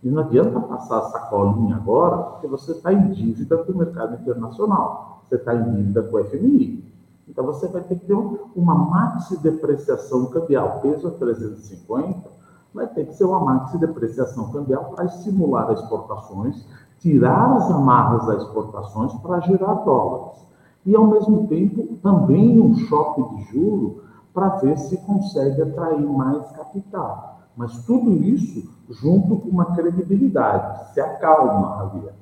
E 0.02 0.10
não 0.10 0.22
adianta 0.22 0.60
passar 0.60 0.98
a 0.98 1.08
sacolinha 1.10 1.76
agora, 1.76 2.16
porque 2.18 2.46
você 2.46 2.72
está 2.72 2.92
em 2.92 3.10
dívida 3.10 3.56
com 3.58 3.72
o 3.72 3.78
mercado 3.78 4.14
internacional, 4.14 5.22
você 5.24 5.36
está 5.36 5.54
em 5.54 5.64
dívida 5.64 6.02
com 6.02 6.16
o 6.16 6.24
FMI. 6.24 6.84
Então 7.28 7.44
você 7.44 7.66
vai 7.66 7.82
ter 7.82 7.98
que 7.98 8.06
ter 8.06 8.14
uma 8.14 8.74
maxi 8.74 9.36
depreciação 9.38 10.26
cambial, 10.26 10.80
peso 10.80 11.08
a 11.08 11.10
350, 11.10 12.36
vai 12.72 12.86
ter 12.86 13.06
que 13.06 13.14
ser 13.14 13.24
uma 13.24 13.40
maxi 13.40 13.78
depreciação 13.78 14.52
cambial 14.52 14.92
para 14.94 15.06
estimular 15.06 15.70
as 15.70 15.80
exportações, 15.80 16.64
tirar 17.00 17.56
as 17.56 17.70
amarras 17.70 18.26
das 18.26 18.42
exportações 18.42 19.12
para 19.14 19.40
gerar 19.40 19.74
dólares. 19.74 20.45
E 20.86 20.94
ao 20.94 21.08
mesmo 21.08 21.48
tempo 21.48 21.98
também 22.02 22.60
um 22.60 22.74
choque 22.76 23.34
de 23.34 23.52
juro 23.52 24.04
para 24.32 24.50
ver 24.56 24.78
se 24.78 24.96
consegue 24.98 25.60
atrair 25.60 26.06
mais 26.06 26.48
capital. 26.52 27.40
Mas 27.56 27.84
tudo 27.84 28.12
isso 28.12 28.70
junto 28.90 29.36
com 29.36 29.48
uma 29.48 29.74
credibilidade. 29.74 30.92
Se 30.92 31.00
acalma, 31.00 31.78
Javier. 31.78 32.14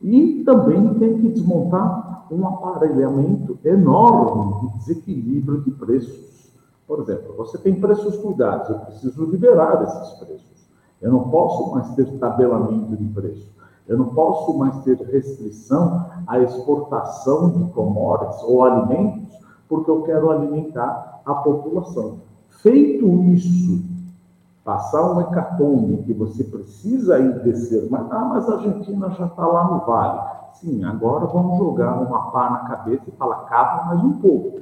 E 0.00 0.42
também 0.44 0.94
tem 0.94 1.20
que 1.20 1.28
desmontar 1.28 2.26
um 2.30 2.46
aparelhamento 2.48 3.58
enorme 3.64 4.60
de 4.68 4.78
desequilíbrio 4.78 5.60
de 5.60 5.70
preços. 5.70 6.50
Por 6.86 7.00
exemplo, 7.00 7.34
você 7.36 7.58
tem 7.58 7.80
preços 7.80 8.16
cuidados, 8.16 8.68
eu 8.70 8.78
preciso 8.80 9.24
liberar 9.26 9.82
esses 9.84 10.18
preços. 10.18 10.66
Eu 11.00 11.12
não 11.12 11.28
posso 11.28 11.72
mais 11.72 11.94
ter 11.94 12.06
tabelamento 12.18 12.96
de 12.96 13.04
preço. 13.08 13.52
Eu 13.86 13.98
não 13.98 14.06
posso 14.06 14.56
mais 14.56 14.82
ter 14.84 14.96
restrição 14.96 16.06
à 16.26 16.38
exportação 16.38 17.50
de 17.50 17.64
commodities 17.72 18.42
ou 18.44 18.64
alimentos, 18.64 19.28
porque 19.68 19.90
eu 19.90 20.02
quero 20.02 20.30
alimentar 20.30 21.20
a 21.24 21.34
população. 21.34 22.18
Feito 22.48 23.06
isso, 23.24 23.82
passar 24.64 25.12
um 25.12 25.20
hecatombe 25.20 26.02
que 26.04 26.12
você 26.12 26.44
precisa 26.44 27.18
ir 27.18 27.42
descer, 27.42 27.88
mas, 27.90 28.10
ah, 28.12 28.24
mas 28.24 28.48
a 28.48 28.54
Argentina 28.54 29.10
já 29.10 29.26
está 29.26 29.46
lá 29.46 29.64
no 29.64 29.84
vale. 29.84 30.20
Sim, 30.54 30.84
agora 30.84 31.26
vamos 31.26 31.58
jogar 31.58 32.00
uma 32.00 32.30
pá 32.30 32.50
na 32.50 32.58
cabeça 32.68 33.02
e 33.08 33.12
falar, 33.12 33.44
cava 33.46 33.86
mais 33.86 34.04
um 34.04 34.12
pouco, 34.12 34.60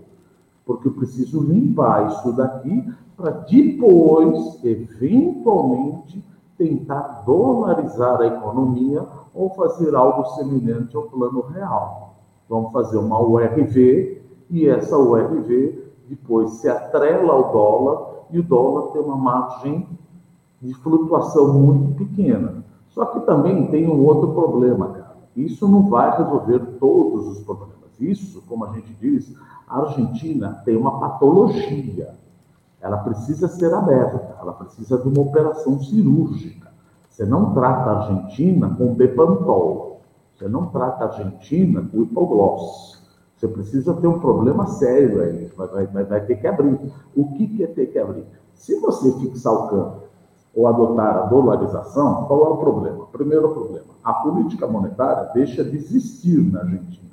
porque 0.65 0.89
eu 0.89 0.93
preciso 0.93 1.43
limpar 1.43 2.07
isso 2.09 2.33
daqui 2.33 2.91
para 3.17 3.31
depois, 3.31 4.65
eventualmente, 4.65 6.25
tentar 6.61 7.23
dolarizar 7.25 8.21
a 8.21 8.26
economia 8.26 9.02
ou 9.35 9.49
fazer 9.55 9.95
algo 9.95 10.26
semelhante 10.35 10.95
ao 10.95 11.05
plano 11.05 11.40
real. 11.40 12.17
Vamos 12.47 12.71
fazer 12.71 12.99
uma 12.99 13.19
URV 13.19 14.21
e 14.50 14.69
essa 14.69 14.99
URV 14.99 15.83
depois 16.07 16.50
se 16.50 16.69
atrela 16.69 17.33
ao 17.33 17.50
dólar 17.50 18.26
e 18.31 18.38
o 18.38 18.43
dólar 18.43 18.93
tem 18.93 19.00
uma 19.00 19.17
margem 19.17 19.88
de 20.61 20.75
flutuação 20.75 21.55
muito 21.55 21.95
pequena. 21.97 22.62
Só 22.90 23.07
que 23.07 23.21
também 23.21 23.69
tem 23.69 23.88
um 23.88 24.05
outro 24.05 24.35
problema, 24.35 24.88
cara. 24.88 25.17
Isso 25.35 25.67
não 25.67 25.88
vai 25.88 26.14
resolver 26.19 26.59
todos 26.79 27.26
os 27.26 27.40
problemas. 27.40 27.99
Isso, 27.99 28.43
como 28.47 28.67
a 28.67 28.73
gente 28.73 28.93
diz, 29.00 29.35
a 29.67 29.81
Argentina 29.81 30.61
tem 30.64 30.76
uma 30.76 31.00
patologia. 31.00 32.14
Ela 32.81 32.99
precisa 32.99 33.47
ser 33.49 33.73
aberta, 33.75 34.37
ela 34.40 34.53
precisa 34.53 34.97
de 34.99 35.09
uma 35.09 35.21
operação 35.21 35.81
cirúrgica. 35.83 36.71
Você 37.09 37.27
não 37.27 37.53
trata 37.53 37.90
a 37.90 37.99
Argentina 38.01 38.75
com 38.77 38.95
Bepantol. 38.95 40.01
Você 40.35 40.49
não 40.49 40.66
trata 40.66 41.05
a 41.05 41.09
Argentina 41.09 41.87
com 41.93 42.03
hipogloss. 42.03 42.99
Você 43.37 43.49
precisa 43.49 43.95
ter 43.95 44.07
um 44.07 44.19
problema 44.19 44.66
sério 44.66 45.23
aí, 45.23 45.53
vai, 45.57 45.87
vai, 45.87 46.05
vai 46.05 46.21
ter 46.25 46.37
que 46.37 46.47
abrir. 46.47 46.79
O 47.14 47.33
que, 47.33 47.47
que 47.47 47.64
é 47.64 47.66
ter 47.66 47.87
que 47.87 47.99
abrir? 47.99 48.25
Se 48.55 48.79
você 48.81 49.12
fixar 49.19 49.53
o 49.53 49.69
câmbio 49.69 50.03
ou 50.55 50.66
adotar 50.66 51.16
a 51.16 51.27
dolarização, 51.27 52.25
qual 52.25 52.45
é 52.45 52.49
o 52.49 52.57
problema? 52.57 53.07
Primeiro 53.07 53.49
problema, 53.51 53.87
a 54.05 54.12
política 54.12 54.66
monetária 54.66 55.31
deixa 55.33 55.64
de 55.64 55.77
existir 55.77 56.38
na 56.53 56.61
Argentina. 56.61 57.11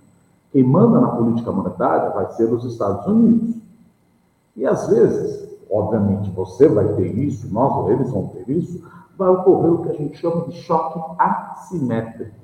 Quem 0.51 0.63
manda 0.63 0.99
na 0.99 1.09
política 1.09 1.51
monetária 1.51 2.09
vai 2.09 2.29
ser 2.31 2.51
os 2.51 2.65
Estados 2.65 3.05
Unidos. 3.07 3.55
E 4.55 4.65
às 4.65 4.87
vezes, 4.87 5.46
obviamente, 5.71 6.29
você 6.31 6.67
vai 6.67 6.87
ter 6.95 7.17
isso, 7.17 7.51
nós 7.53 7.73
ou 7.73 7.91
eles 7.91 8.09
vão 8.09 8.27
ter 8.27 8.49
isso, 8.49 8.83
vai 9.17 9.29
ocorrer 9.29 9.71
o 9.73 9.81
que 9.83 9.89
a 9.89 9.93
gente 9.93 10.17
chama 10.17 10.45
de 10.45 10.53
choque 10.53 10.99
assimétrico. 11.19 12.35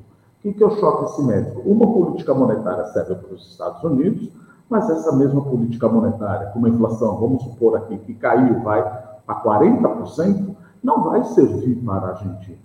O 0.44 0.54
que 0.54 0.62
é 0.62 0.68
o 0.68 0.72
choque 0.72 1.06
assimétrico? 1.06 1.62
Uma 1.62 1.88
política 1.88 2.34
monetária 2.34 2.86
serve 2.88 3.16
para 3.16 3.34
os 3.34 3.52
Estados 3.52 3.82
Unidos, 3.84 4.30
mas 4.70 4.90
essa 4.90 5.16
mesma 5.16 5.42
política 5.42 5.88
monetária, 5.88 6.48
com 6.48 6.60
uma 6.60 6.70
inflação, 6.70 7.16
vamos 7.18 7.44
supor 7.44 7.78
aqui, 7.78 7.98
que 8.00 8.14
caiu, 8.16 8.62
vai 8.62 8.82
a 9.28 9.36
40%, 9.36 10.56
não 10.84 11.04
vai 11.04 11.24
servir 11.24 11.76
para 11.76 12.08
a 12.08 12.10
Argentina. 12.10 12.58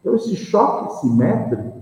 Então, 0.00 0.14
esse 0.14 0.36
choque 0.36 1.00
simétrico 1.00 1.78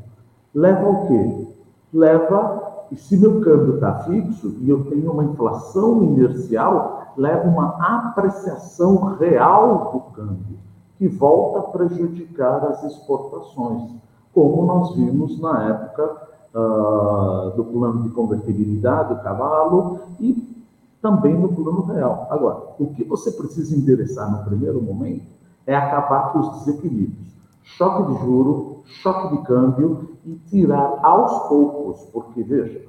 leva 0.54 0.86
ao 0.86 1.06
quê? 1.06 1.46
Leva, 1.92 2.86
e 2.90 2.96
se 2.96 3.16
meu 3.16 3.40
câmbio 3.40 3.74
está 3.74 4.00
fixo 4.04 4.56
e 4.60 4.70
eu 4.70 4.84
tenho 4.84 5.12
uma 5.12 5.24
inflação 5.24 6.02
inercial, 6.02 6.93
leva 7.16 7.48
uma 7.48 7.76
apreciação 7.78 9.16
real 9.16 9.90
do 9.92 10.00
câmbio, 10.14 10.58
que 10.98 11.08
volta 11.08 11.58
a 11.60 11.62
prejudicar 11.62 12.64
as 12.64 12.82
exportações 12.84 13.92
como 14.32 14.66
nós 14.66 14.94
vimos 14.96 15.40
na 15.40 15.68
época 15.68 16.28
uh, 16.54 17.50
do 17.56 17.64
plano 17.64 18.02
de 18.02 18.10
convertibilidade 18.10 19.14
do 19.14 19.22
cavalo 19.22 20.00
e 20.18 20.54
também 21.00 21.34
no 21.34 21.48
plano 21.48 21.82
real. 21.84 22.26
Agora, 22.30 22.74
o 22.78 22.86
que 22.88 23.04
você 23.04 23.30
precisa 23.30 23.76
endereçar 23.76 24.30
no 24.30 24.44
primeiro 24.44 24.82
momento 24.82 25.26
é 25.66 25.74
acabar 25.74 26.32
com 26.32 26.40
os 26.40 26.58
desequilíbrios. 26.58 27.32
Choque 27.62 28.12
de 28.12 28.18
juro, 28.20 28.82
choque 28.84 29.36
de 29.36 29.42
câmbio 29.44 30.16
e 30.24 30.34
tirar 30.48 30.98
aos 31.02 31.48
poucos, 31.48 32.04
porque 32.12 32.42
veja, 32.42 32.82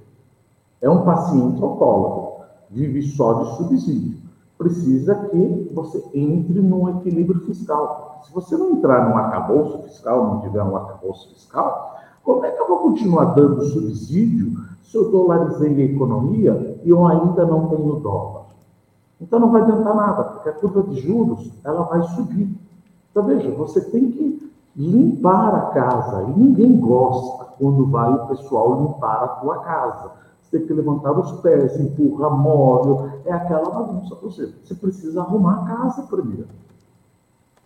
é 0.81 0.89
um 0.89 1.03
paciente 1.03 1.61
alcoólatra, 1.63 2.34
vive 2.75 3.01
só 3.03 3.41
de 3.41 3.57
subsídio. 3.57 4.17
Precisa 4.57 5.15
que 5.15 5.71
você 5.73 6.03
entre 6.13 6.61
num 6.61 6.89
equilíbrio 6.97 7.41
fiscal. 7.45 8.21
Se 8.25 8.33
você 8.33 8.57
não 8.57 8.71
entrar 8.71 9.09
num 9.09 9.17
arcabouço 9.17 9.81
fiscal, 9.83 10.25
não 10.25 10.41
tiver 10.41 10.61
um 10.61 10.75
arcabouço 10.75 11.33
fiscal, 11.33 11.95
como 12.23 12.45
é 12.45 12.51
que 12.51 12.61
eu 12.61 12.67
vou 12.67 12.79
continuar 12.79 13.33
dando 13.33 13.63
subsídio 13.65 14.59
se 14.83 14.97
eu 14.97 15.09
dolarizei 15.09 15.73
a 15.73 15.85
economia 15.85 16.81
e 16.83 16.89
eu 16.89 17.05
ainda 17.07 17.45
não 17.45 17.69
tenho 17.69 17.95
dólar? 17.95 18.45
Então 19.21 19.39
não 19.39 19.51
vai 19.51 19.61
adiantar 19.61 19.95
nada, 19.95 20.23
porque 20.23 20.49
a 20.49 20.53
curva 20.53 20.83
de 20.83 20.99
juros 20.99 21.51
ela 21.63 21.83
vai 21.83 22.03
subir. 22.03 22.49
Então 23.11 23.23
veja, 23.23 23.49
você 23.51 23.79
tem 23.79 24.11
que 24.11 24.51
limpar 24.75 25.55
a 25.55 25.61
casa 25.67 26.23
e 26.23 26.39
ninguém 26.39 26.77
gosta 26.77 27.45
quando 27.57 27.85
vai 27.87 28.13
o 28.13 28.27
pessoal 28.27 28.81
limpar 28.81 29.23
a 29.23 29.27
tua 29.27 29.59
casa. 29.59 30.24
Tem 30.55 30.65
que 30.65 30.71
levantar 30.71 31.11
os 31.11 31.33
pés, 31.41 31.77
empurra 31.77 32.29
móvel, 32.29 33.09
é 33.25 33.33
aquela 33.33 33.69
bagunça. 33.69 34.17
Ou 34.21 34.31
seja, 34.31 34.55
você 34.63 34.73
precisa 34.73 35.19
arrumar 35.19 35.63
a 35.63 35.65
casa 35.65 36.03
primeiro. 36.03 36.47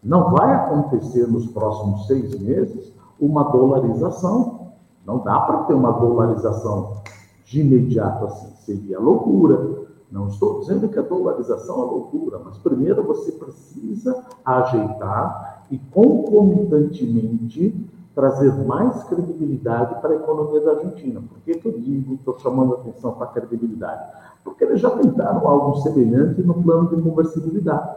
Não 0.04 0.32
vai 0.32 0.56
acontecer 0.56 1.28
nos 1.28 1.46
próximos 1.46 2.08
seis 2.08 2.34
meses 2.40 2.92
uma 3.20 3.44
dolarização. 3.44 4.72
Não 5.06 5.20
dá 5.20 5.40
para 5.42 5.66
ter 5.66 5.76
uma 5.76 5.92
dolarização 5.92 7.04
de 7.46 7.62
imediato 7.62 8.26
assim. 8.26 8.52
Seria 8.66 9.00
loucura. 9.00 9.86
Não 10.12 10.30
estou 10.30 10.62
dizendo 10.62 10.90
que 10.90 10.98
a 10.98 11.04
dolarização 11.04 11.84
é 11.84 11.86
loucura, 11.86 12.42
mas 12.44 12.58
primeiro 12.58 13.04
você 13.04 13.32
precisa 13.34 14.26
ajeitar 14.44 15.68
e 15.70 15.78
concomitantemente 15.78 17.79
trazer 18.16 18.54
mais 18.66 19.04
credibilidade 19.04 20.02
para 20.02 20.12
a 20.12 20.16
economia 20.16 20.62
da 20.62 20.72
Argentina. 20.72 21.22
Por 21.22 21.40
que, 21.40 21.56
que 21.56 21.68
eu 21.68 21.80
digo, 21.80 22.16
estou 22.16 22.38
chamando 22.40 22.76
atenção 22.76 23.14
para 23.14 23.26
a 23.26 23.30
credibilidade? 23.30 24.04
Porque 24.44 24.64
eles 24.64 24.82
já 24.82 24.90
tentaram 24.90 25.48
algo 25.48 25.78
semelhante 25.78 26.42
no 26.42 26.56
plano 26.56 26.90
de 26.96 27.02
conversibilidade. 27.02 27.96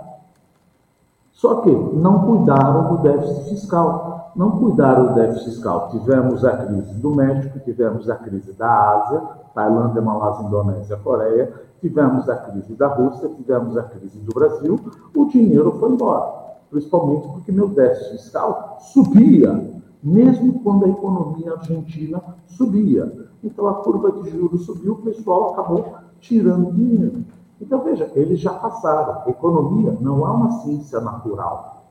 Só 1.32 1.56
que 1.62 1.70
não 1.70 2.26
cuidaram 2.26 2.94
do 2.94 3.02
déficit 3.02 3.50
fiscal. 3.50 4.32
Não 4.36 4.58
cuidaram 4.58 5.08
do 5.08 5.14
déficit 5.14 5.46
fiscal. 5.46 5.88
Tivemos 5.90 6.44
a 6.44 6.56
crise 6.56 6.94
do 6.94 7.14
México, 7.14 7.58
tivemos 7.60 8.08
a 8.08 8.16
crise 8.16 8.52
da 8.52 8.70
Ásia, 8.70 9.22
Tailândia, 9.54 10.00
Malásia, 10.00 10.46
Indonésia, 10.46 10.96
Coreia, 10.98 11.52
tivemos 11.80 12.28
a 12.28 12.36
crise 12.36 12.74
da 12.74 12.86
Rússia, 12.86 13.28
tivemos 13.30 13.76
a 13.76 13.82
crise 13.82 14.18
do 14.20 14.32
Brasil, 14.32 14.78
o 15.14 15.24
dinheiro 15.26 15.72
foi 15.78 15.90
embora. 15.90 16.42
Principalmente 16.70 17.28
porque 17.28 17.52
meu 17.52 17.68
déficit 17.68 18.12
fiscal 18.12 18.78
subia, 18.80 19.81
mesmo 20.02 20.60
quando 20.60 20.84
a 20.84 20.88
economia 20.88 21.52
argentina 21.52 22.22
subia. 22.46 23.30
Então 23.42 23.66
a 23.68 23.74
curva 23.74 24.12
de 24.12 24.30
juros 24.30 24.66
subiu, 24.66 24.94
o 24.94 25.02
pessoal 25.02 25.52
acabou 25.52 25.94
tirando 26.20 26.72
dinheiro. 26.72 27.24
Então, 27.60 27.80
veja, 27.84 28.10
eles 28.14 28.40
já 28.40 28.52
passaram. 28.52 29.28
Economia 29.30 29.96
não 30.00 30.26
é 30.26 30.30
uma 30.30 30.50
ciência 30.62 31.00
natural, 31.00 31.84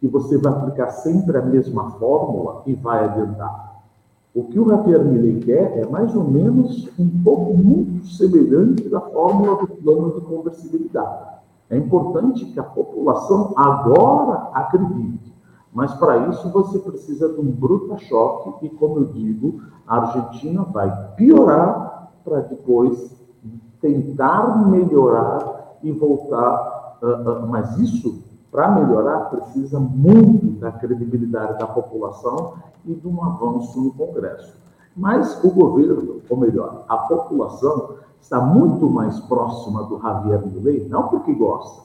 que 0.00 0.08
você 0.08 0.36
vai 0.36 0.52
aplicar 0.52 0.90
sempre 0.90 1.38
a 1.38 1.42
mesma 1.42 1.92
fórmula 1.92 2.62
e 2.66 2.74
vai 2.74 3.04
adiantar. 3.04 3.74
O 4.34 4.44
que 4.44 4.58
o 4.58 4.68
Javier 4.68 5.04
Milley 5.04 5.38
quer 5.40 5.78
é 5.78 5.86
mais 5.86 6.16
ou 6.16 6.24
menos 6.24 6.88
um 6.98 7.08
pouco 7.22 7.54
muito 7.54 8.08
semelhante 8.08 8.88
da 8.88 9.00
fórmula 9.00 9.58
do 9.58 9.68
plano 9.68 10.12
de 10.12 10.26
conversibilidade. 10.26 11.34
É 11.70 11.76
importante 11.76 12.44
que 12.46 12.58
a 12.58 12.64
população 12.64 13.52
agora 13.56 14.50
acredite, 14.52 15.33
mas 15.74 15.92
para 15.94 16.28
isso 16.28 16.48
você 16.50 16.78
precisa 16.78 17.28
de 17.28 17.40
um 17.40 17.50
bruta 17.50 17.98
choque 17.98 18.64
e, 18.64 18.70
como 18.70 18.98
eu 18.98 19.04
digo, 19.06 19.60
a 19.84 19.96
Argentina 19.96 20.62
vai 20.62 20.88
piorar 21.16 22.12
para 22.24 22.40
depois 22.42 23.12
tentar 23.80 24.68
melhorar 24.68 25.76
e 25.82 25.90
voltar. 25.90 26.96
Uh, 27.02 27.06
uh, 27.06 27.46
mas 27.48 27.76
isso, 27.78 28.22
para 28.52 28.70
melhorar, 28.70 29.30
precisa 29.30 29.80
muito 29.80 30.60
da 30.60 30.70
credibilidade 30.70 31.58
da 31.58 31.66
população 31.66 32.54
e 32.86 32.94
de 32.94 33.08
um 33.08 33.22
avanço 33.22 33.80
no 33.80 33.92
Congresso. 33.92 34.54
Mas 34.96 35.42
o 35.42 35.50
governo, 35.50 36.20
ou 36.30 36.36
melhor, 36.36 36.84
a 36.88 36.96
população, 36.96 37.96
está 38.20 38.40
muito 38.40 38.88
mais 38.88 39.18
próxima 39.20 39.82
do 39.82 40.00
Javier 40.00 40.46
Milei, 40.46 40.88
não 40.88 41.08
porque 41.08 41.34
gosta, 41.34 41.82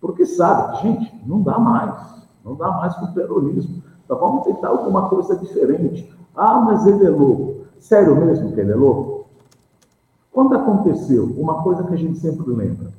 porque 0.00 0.24
sabe 0.24 0.80
gente, 0.80 1.22
não 1.24 1.42
dá 1.42 1.58
mais, 1.58 2.25
não 2.46 2.54
dá 2.54 2.70
mais 2.70 2.94
com 2.94 3.06
o 3.06 3.12
peronismo. 3.12 3.82
Então 4.04 4.16
vamos 4.18 4.44
tentar 4.44 4.68
alguma 4.68 5.08
coisa 5.08 5.36
diferente. 5.36 6.08
Ah, 6.36 6.60
mas 6.60 6.86
ele 6.86 7.04
é 7.04 7.10
louco. 7.10 7.66
Sério 7.80 8.14
mesmo 8.14 8.52
que 8.52 8.60
ele 8.60 8.72
é 8.72 8.76
louco? 8.76 9.26
Quando 10.32 10.54
aconteceu, 10.54 11.24
uma 11.36 11.62
coisa 11.62 11.82
que 11.82 11.94
a 11.94 11.96
gente 11.96 12.18
sempre 12.18 12.48
lembra, 12.50 12.92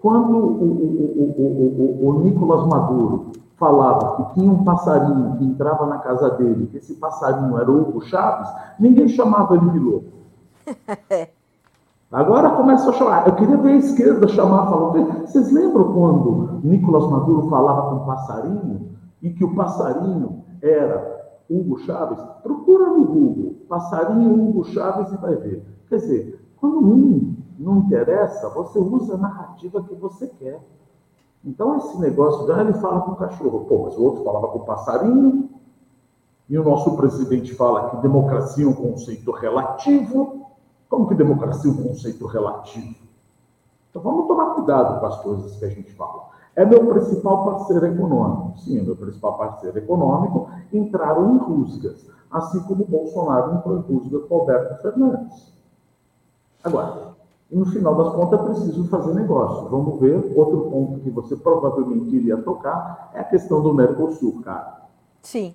quando 0.00 0.36
o, 0.36 0.64
o, 0.64 2.00
o, 2.00 2.08
o, 2.08 2.20
Nicolas 2.20 2.66
Maduro 2.66 3.32
falava 3.56 4.16
que 4.16 4.34
tinha 4.34 4.50
um 4.50 4.64
passarinho 4.64 5.36
que 5.36 5.44
entrava 5.44 5.86
na 5.86 5.98
casa 5.98 6.30
dele, 6.30 6.66
que 6.66 6.78
esse 6.78 6.94
passarinho 6.94 7.58
era 7.58 7.70
o 7.70 7.82
Hugo 7.82 8.00
Chaves, 8.02 8.48
ninguém 8.78 9.08
chamava 9.08 9.56
ele 9.56 9.70
de 9.70 9.78
louco. 9.78 10.06
Agora 12.10 12.50
começa 12.50 12.88
a 12.88 12.92
chamar. 12.94 13.26
Eu 13.26 13.34
queria 13.34 13.56
ver 13.58 13.72
a 13.72 13.76
esquerda 13.76 14.26
chamar, 14.28 14.70
falando. 14.70 15.26
Vocês 15.26 15.52
lembram 15.52 15.92
quando 15.92 16.60
Nicolas 16.64 17.08
Maduro 17.10 17.48
falava 17.50 17.90
com 17.90 17.96
um 17.96 18.06
passarinho 18.06 18.88
e 19.20 19.30
que 19.30 19.44
o 19.44 19.54
passarinho 19.54 20.42
era 20.62 21.36
Hugo 21.50 21.78
Chaves? 21.80 22.18
Procura 22.42 22.86
no 22.90 23.04
Google, 23.04 23.56
passarinho 23.68 24.32
Hugo 24.32 24.64
Chaves 24.64 25.12
e 25.12 25.16
vai 25.18 25.36
ver. 25.36 25.62
Quer 25.88 25.96
dizer, 25.96 26.40
quando 26.58 26.78
um 26.78 27.36
não 27.58 27.78
interessa, 27.78 28.48
você 28.50 28.78
usa 28.78 29.14
a 29.14 29.18
narrativa 29.18 29.82
que 29.82 29.94
você 29.94 30.28
quer. 30.28 30.60
Então, 31.44 31.76
esse 31.76 31.98
negócio 32.00 32.46
de 32.46 32.52
ah, 32.52 32.60
ele 32.62 32.72
fala 32.74 33.02
com 33.02 33.12
o 33.12 33.16
cachorro, 33.16 33.66
pô, 33.66 33.84
mas 33.84 33.96
o 33.96 34.02
outro 34.02 34.24
falava 34.24 34.48
com 34.48 34.58
o 34.58 34.64
passarinho, 34.64 35.50
e 36.48 36.58
o 36.58 36.64
nosso 36.64 36.96
presidente 36.96 37.54
fala 37.54 37.90
que 37.90 37.96
democracia 37.98 38.64
é 38.64 38.68
um 38.68 38.72
conceito 38.72 39.30
relativo. 39.30 40.47
Como 40.88 41.06
que 41.06 41.14
democracia 41.14 41.70
é 41.70 41.74
um 41.74 41.82
conceito 41.82 42.26
relativo? 42.26 42.94
Então, 43.90 44.02
vamos 44.02 44.26
tomar 44.26 44.54
cuidado 44.54 45.00
com 45.00 45.06
as 45.06 45.20
coisas 45.22 45.56
que 45.56 45.64
a 45.64 45.68
gente 45.68 45.92
fala. 45.94 46.28
É 46.56 46.64
meu 46.64 46.86
principal 46.86 47.44
parceiro 47.44 47.86
econômico. 47.86 48.58
Sim, 48.58 48.78
é 48.78 48.82
meu 48.82 48.96
principal 48.96 49.36
parceiro 49.38 49.78
econômico. 49.78 50.50
Entraram 50.72 51.34
em 51.34 51.38
rusgas, 51.38 52.06
assim 52.30 52.60
como 52.60 52.84
Bolsonaro 52.84 53.54
entrou 53.54 53.78
em 53.78 53.80
rusga 53.80 54.18
com 54.20 54.34
Alberto 54.34 54.82
Fernandes. 54.82 55.52
Agora, 56.64 57.14
no 57.50 57.64
final 57.66 57.94
das 57.94 58.14
contas, 58.14 58.40
é 58.40 58.42
preciso 58.44 58.88
fazer 58.88 59.14
negócio. 59.14 59.68
Vamos 59.68 60.00
ver. 60.00 60.32
Outro 60.36 60.70
ponto 60.70 61.00
que 61.00 61.10
você 61.10 61.36
provavelmente 61.36 62.14
iria 62.14 62.36
tocar 62.38 63.10
é 63.14 63.20
a 63.20 63.24
questão 63.24 63.62
do 63.62 63.72
Mercosul, 63.72 64.42
cara. 64.42 64.82
Sim. 65.22 65.54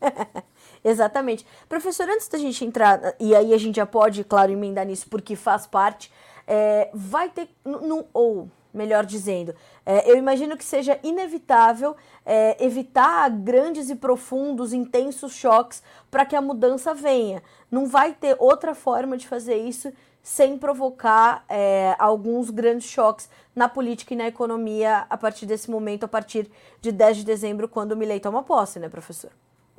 Exatamente. 0.84 1.46
Professor, 1.68 2.08
antes 2.08 2.28
da 2.28 2.38
gente 2.38 2.64
entrar, 2.64 3.14
e 3.20 3.34
aí 3.34 3.52
a 3.52 3.58
gente 3.58 3.76
já 3.76 3.86
pode, 3.86 4.24
claro, 4.24 4.50
emendar 4.50 4.86
nisso, 4.86 5.06
porque 5.10 5.36
faz 5.36 5.66
parte, 5.66 6.10
é, 6.46 6.90
vai 6.94 7.28
ter, 7.28 7.48
no, 7.64 8.06
ou 8.12 8.48
melhor 8.72 9.04
dizendo, 9.04 9.54
é, 9.84 10.10
eu 10.10 10.16
imagino 10.16 10.56
que 10.56 10.64
seja 10.64 10.98
inevitável 11.02 11.96
é, 12.24 12.64
evitar 12.64 13.28
grandes 13.30 13.90
e 13.90 13.96
profundos, 13.96 14.72
intensos 14.72 15.32
choques 15.32 15.82
para 16.10 16.24
que 16.24 16.36
a 16.36 16.40
mudança 16.40 16.94
venha. 16.94 17.42
Não 17.70 17.86
vai 17.86 18.12
ter 18.14 18.36
outra 18.38 18.74
forma 18.74 19.16
de 19.16 19.26
fazer 19.26 19.56
isso 19.56 19.92
sem 20.22 20.58
provocar 20.58 21.44
é, 21.48 21.94
alguns 21.98 22.50
grandes 22.50 22.88
choques 22.88 23.28
na 23.54 23.68
política 23.68 24.14
e 24.14 24.16
na 24.16 24.28
economia 24.28 25.06
a 25.08 25.16
partir 25.16 25.46
desse 25.46 25.70
momento, 25.70 26.04
a 26.04 26.08
partir 26.08 26.50
de 26.80 26.92
10 26.92 27.18
de 27.18 27.24
dezembro, 27.24 27.68
quando 27.68 27.92
o 27.92 27.96
Milley 27.96 28.20
toma 28.20 28.42
posse, 28.42 28.78
né, 28.78 28.88
professor? 28.88 29.30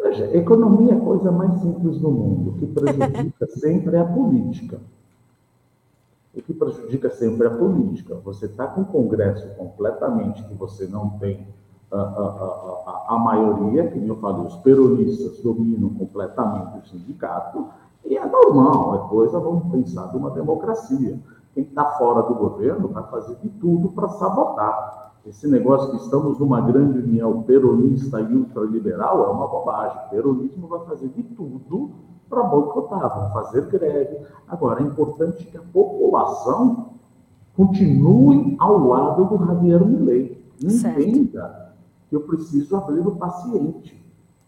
Veja, 0.02 0.36
economia 0.36 0.94
é 0.94 0.98
a 0.98 1.00
coisa 1.00 1.32
mais 1.32 1.54
simples 1.62 2.00
do 2.00 2.10
mundo. 2.10 2.52
O 2.52 2.54
que 2.58 2.66
prejudica 2.68 3.48
sempre 3.58 3.96
é 3.96 4.00
a 4.00 4.06
política. 4.06 4.80
O 6.34 6.42
que 6.42 6.54
prejudica 6.54 7.10
sempre 7.10 7.48
é 7.48 7.52
a 7.52 7.56
política. 7.56 8.16
Você 8.24 8.46
está 8.46 8.68
com 8.68 8.82
o 8.82 8.86
Congresso 8.86 9.48
completamente 9.56 10.44
que 10.44 10.54
você 10.56 10.88
não 10.88 11.12
tem 11.12 11.46
a, 11.92 11.98
a, 11.98 12.02
a, 12.02 13.16
a, 13.16 13.20
maioria, 13.20 13.92
que 13.92 14.08
eu 14.08 14.16
falei, 14.16 14.46
os 14.46 14.56
peronistas 14.58 15.40
dominam 15.42 15.90
completamente 15.90 16.80
o 16.80 16.88
sindicato, 16.88 17.68
e 18.06 18.18
é 18.18 18.26
normal, 18.26 18.96
é 18.96 19.10
coisa, 19.10 19.40
vamos 19.40 19.72
pensar, 19.72 20.08
de 20.08 20.18
uma 20.18 20.32
democracia. 20.32 21.20
Quem 21.54 21.64
está 21.64 21.86
fora 21.98 22.24
do 22.24 22.34
governo 22.34 22.88
vai 22.88 23.04
fazer 23.04 23.36
de 23.36 23.50
tudo 23.50 23.90
para 23.90 24.08
sabotar. 24.08 25.11
Esse 25.26 25.48
negócio 25.48 25.92
que 25.92 25.98
estamos 25.98 26.40
numa 26.40 26.62
grande 26.62 26.98
união 26.98 27.44
peronista 27.44 28.20
e 28.22 28.36
ultraliberal 28.36 29.24
é 29.26 29.30
uma 29.30 29.48
bobagem. 29.48 29.98
O 30.06 30.10
peronismo 30.10 30.68
vai 30.68 30.80
fazer 30.86 31.10
de 31.10 31.22
tudo 31.22 31.92
para 32.28 32.44
boicotar, 32.44 33.20
vão 33.20 33.32
fazer 33.32 33.68
greve. 33.68 34.26
Agora, 34.48 34.82
é 34.82 34.84
importante 34.84 35.46
que 35.46 35.58
a 35.58 35.62
população 35.62 36.94
continue 37.56 38.56
ao 38.60 38.80
lado 38.80 39.26
do 39.26 39.46
Javier 39.46 39.86
Milei. 39.86 40.44
Entenda 40.64 41.76
que 42.10 42.16
eu 42.16 42.22
preciso 42.22 42.76
abrir 42.76 43.06
o 43.06 43.16
paciente. 43.16 44.02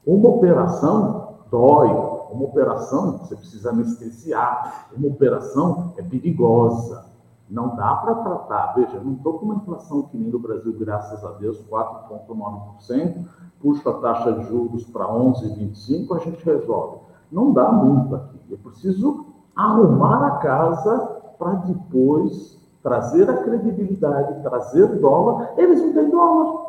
Uma 0.05 0.29
operação 0.29 1.35
dói, 1.51 1.89
uma 2.31 2.45
operação, 2.45 3.19
você 3.19 3.35
precisa 3.35 3.69
anestesiar. 3.69 4.89
Uma 4.97 5.09
operação 5.09 5.93
é 5.97 6.01
perigosa. 6.01 7.12
Não 7.53 7.75
dá 7.75 7.93
para 7.97 8.15
tratar. 8.15 8.73
Veja, 8.73 8.99
não 8.99 9.13
estou 9.13 9.33
com 9.33 9.45
uma 9.45 9.55
inflação 9.55 10.01
que 10.01 10.17
nem 10.17 10.31
no 10.31 10.39
Brasil, 10.39 10.73
graças 10.73 11.23
a 11.23 11.33
Deus, 11.33 11.63
4,9%. 11.69 13.25
Puxa 13.61 13.91
a 13.91 13.93
taxa 13.93 14.33
de 14.33 14.43
juros 14.49 14.83
para 14.85 15.05
11,25%, 15.05 16.15
a 16.15 16.19
gente 16.19 16.43
resolve. 16.43 16.97
Não 17.31 17.53
dá 17.53 17.71
muito 17.71 18.15
aqui. 18.15 18.39
Eu 18.49 18.57
preciso 18.57 19.27
arrumar 19.55 20.25
a 20.25 20.31
casa 20.37 20.97
para 21.37 21.53
depois 21.53 22.59
trazer 22.81 23.29
a 23.29 23.43
credibilidade, 23.43 24.41
trazer 24.41 24.87
dólar. 24.99 25.53
Eles 25.55 25.79
não 25.79 25.93
têm 25.93 26.09
dólar. 26.09 26.63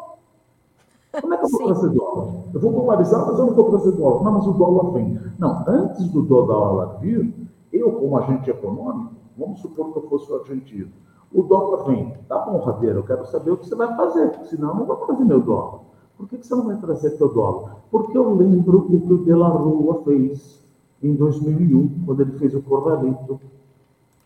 Como 1.18 1.32
é 1.32 1.36
que 1.38 1.44
eu 1.46 1.48
vou 1.48 1.60
Sim. 1.60 1.66
trazer 1.66 1.88
dólar? 1.88 2.34
Eu 2.52 2.60
vou 2.60 2.72
polarizar, 2.74 3.26
mas 3.26 3.38
eu 3.38 3.46
não 3.46 3.54
vou 3.54 3.70
trazer 3.70 3.92
dólar. 3.92 4.22
Não, 4.22 4.32
mas 4.32 4.46
o 4.46 4.52
dólar 4.52 4.92
vem. 4.92 5.18
Não, 5.38 5.64
antes 5.66 6.06
do 6.08 6.20
dólar 6.22 6.98
vir, 7.00 7.34
eu, 7.72 7.90
como 7.92 8.18
agente 8.18 8.50
econômico, 8.50 9.23
vamos 9.36 9.60
supor 9.60 9.92
que 9.92 9.98
eu 9.98 10.08
fosse 10.08 10.30
o 10.30 10.36
argentino. 10.36 10.90
O 11.32 11.42
dólar 11.42 11.84
vem. 11.84 12.14
Tá 12.28 12.38
bom, 12.38 12.64
Javier, 12.64 12.94
eu 12.94 13.02
quero 13.02 13.26
saber 13.26 13.50
o 13.50 13.56
que 13.56 13.66
você 13.66 13.74
vai 13.74 13.94
fazer, 13.96 14.32
senão 14.44 14.70
eu 14.70 14.74
não 14.76 14.86
vou 14.86 14.96
trazer 14.96 15.24
meu 15.24 15.40
dólar. 15.40 15.80
Por 16.16 16.28
que, 16.28 16.36
você 16.36 16.54
não 16.54 16.66
vai 16.66 16.76
trazer 16.76 17.10
seu 17.10 17.28
dólar? 17.28 17.76
Porque 17.90 18.16
eu 18.16 18.34
lembro 18.34 18.78
o 18.78 19.00
que 19.00 19.12
o 19.12 19.24
De 19.24 19.34
La 19.34 19.48
Rua 19.48 20.02
fez 20.04 20.64
em 21.02 21.14
2001, 21.14 22.04
quando 22.06 22.20
ele 22.22 22.32
fez 22.38 22.54
o 22.54 22.62
Corralito. 22.62 23.40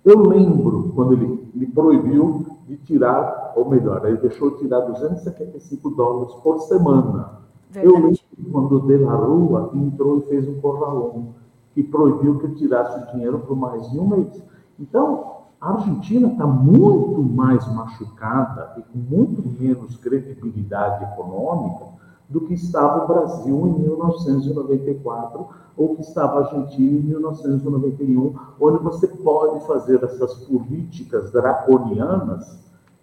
Eu 0.04 0.20
lembro 0.20 0.92
quando 0.94 1.14
ele 1.14 1.50
me 1.54 1.66
proibiu 1.66 2.46
de 2.66 2.76
tirar, 2.76 3.54
ou 3.56 3.68
melhor, 3.68 4.04
ele 4.06 4.18
deixou 4.18 4.50
de 4.50 4.58
tirar 4.58 4.80
275 4.80 5.90
dólares 5.90 6.34
por 6.34 6.60
semana. 6.60 7.40
Verdade. 7.70 7.86
Eu 7.86 8.02
lembro 8.02 8.52
quando 8.52 8.76
o 8.76 8.86
De 8.86 8.96
La 8.98 9.14
Rua 9.14 9.70
entrou 9.74 10.18
e 10.18 10.22
fez 10.22 10.46
um 10.46 10.60
corralão 10.60 11.34
que 11.74 11.82
proibiu 11.82 12.38
que 12.38 12.44
eu 12.46 12.54
tirasse 12.54 12.98
o 12.98 13.12
dinheiro 13.12 13.38
por 13.40 13.56
mais 13.56 13.90
de 13.90 13.98
um 13.98 14.08
mês. 14.08 14.42
Então, 14.78 15.38
A 15.60 15.72
Argentina 15.72 16.28
está 16.28 16.46
muito 16.46 17.20
mais 17.20 17.66
machucada 17.74 18.74
e 18.76 18.82
com 18.82 19.16
muito 19.16 19.42
menos 19.60 19.96
credibilidade 19.96 21.02
econômica 21.02 21.84
do 22.28 22.42
que 22.42 22.54
estava 22.54 23.04
o 23.04 23.08
Brasil 23.08 23.66
em 23.66 23.72
1994 23.80 25.48
ou 25.76 25.96
que 25.96 26.02
estava 26.02 26.38
a 26.38 26.44
Argentina 26.44 26.98
em 26.98 27.02
1991, 27.02 28.34
onde 28.60 28.78
você 28.84 29.08
pode 29.08 29.66
fazer 29.66 30.02
essas 30.04 30.34
políticas 30.44 31.32
draconianas 31.32 32.56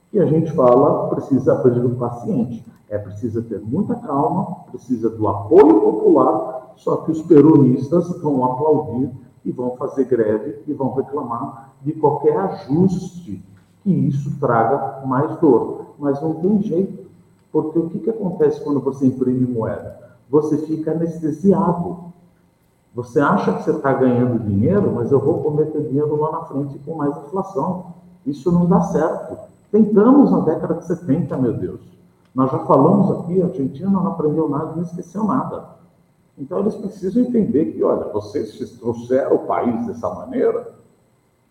que 0.10 0.18
a 0.18 0.26
gente 0.26 0.50
fala 0.54 1.10
precisa 1.10 1.54
aprender 1.54 1.82
do 1.82 1.98
paciente. 1.98 2.66
É 2.88 2.98
precisa 2.98 3.42
ter 3.42 3.60
muita 3.60 3.96
calma, 3.96 4.64
precisa 4.72 5.10
do 5.10 5.28
apoio 5.28 5.82
popular, 5.82 6.74
só 6.78 6.98
que 6.98 7.12
os 7.12 7.22
peronistas 7.24 8.08
vão 8.22 8.46
aplaudir 8.46 9.12
e 9.46 9.52
vão 9.52 9.76
fazer 9.78 10.06
greve 10.06 10.64
e 10.68 10.74
vão 10.74 10.94
reclamar 10.94 11.76
de 11.82 11.94
qualquer 11.94 12.36
ajuste 12.38 13.44
que 13.84 13.92
isso 13.92 14.40
traga 14.40 15.06
mais 15.06 15.38
dor. 15.40 15.94
Mas 16.00 16.20
não 16.22 16.34
tem 16.34 16.62
jeito, 16.64 17.06
porque 17.52 17.78
o 17.78 17.90
que, 17.90 18.00
que 18.00 18.10
acontece 18.10 18.62
quando 18.64 18.82
você 18.82 19.06
imprime 19.06 19.46
moeda? 19.46 20.18
Você 20.30 20.58
fica 20.58 20.92
anestesiado. 20.92 22.06
Você 22.96 23.20
acha 23.20 23.54
que 23.54 23.64
você 23.64 23.72
está 23.72 23.94
ganhando 23.94 24.44
dinheiro, 24.44 24.92
mas 24.94 25.12
eu 25.12 25.20
vou 25.20 25.44
comer 25.44 25.72
teu 25.72 25.84
dinheiro 25.84 26.20
lá 26.20 26.32
na 26.32 26.46
frente 26.46 26.80
com 26.80 26.96
mais 26.96 27.16
inflação. 27.18 27.94
Isso 28.26 28.52
não 28.52 28.66
dá 28.66 28.82
certo. 28.82 29.38
Tentamos 29.72 30.32
na 30.32 30.40
década 30.40 30.76
de 30.76 30.86
70, 30.86 31.38
meu 31.38 31.54
Deus. 31.54 31.82
Nós 32.34 32.52
já 32.52 32.60
falamos 32.60 33.12
aqui, 33.20 33.42
a 33.42 33.46
Argentina 33.46 33.90
não 33.90 34.08
aprendeu 34.08 34.50
nada, 34.50 34.74
não 34.76 34.84
esqueceu 34.84 35.24
nada. 35.24 35.76
Então 36.38 36.60
eles 36.60 36.76
precisam 36.76 37.24
entender 37.24 37.74
que, 37.74 37.84
olha, 37.84 38.12
vocês 38.12 38.58
trouxeram 38.78 39.36
o 39.36 39.48
país 39.48 39.88
dessa 39.88 40.10
maneira 40.14 40.76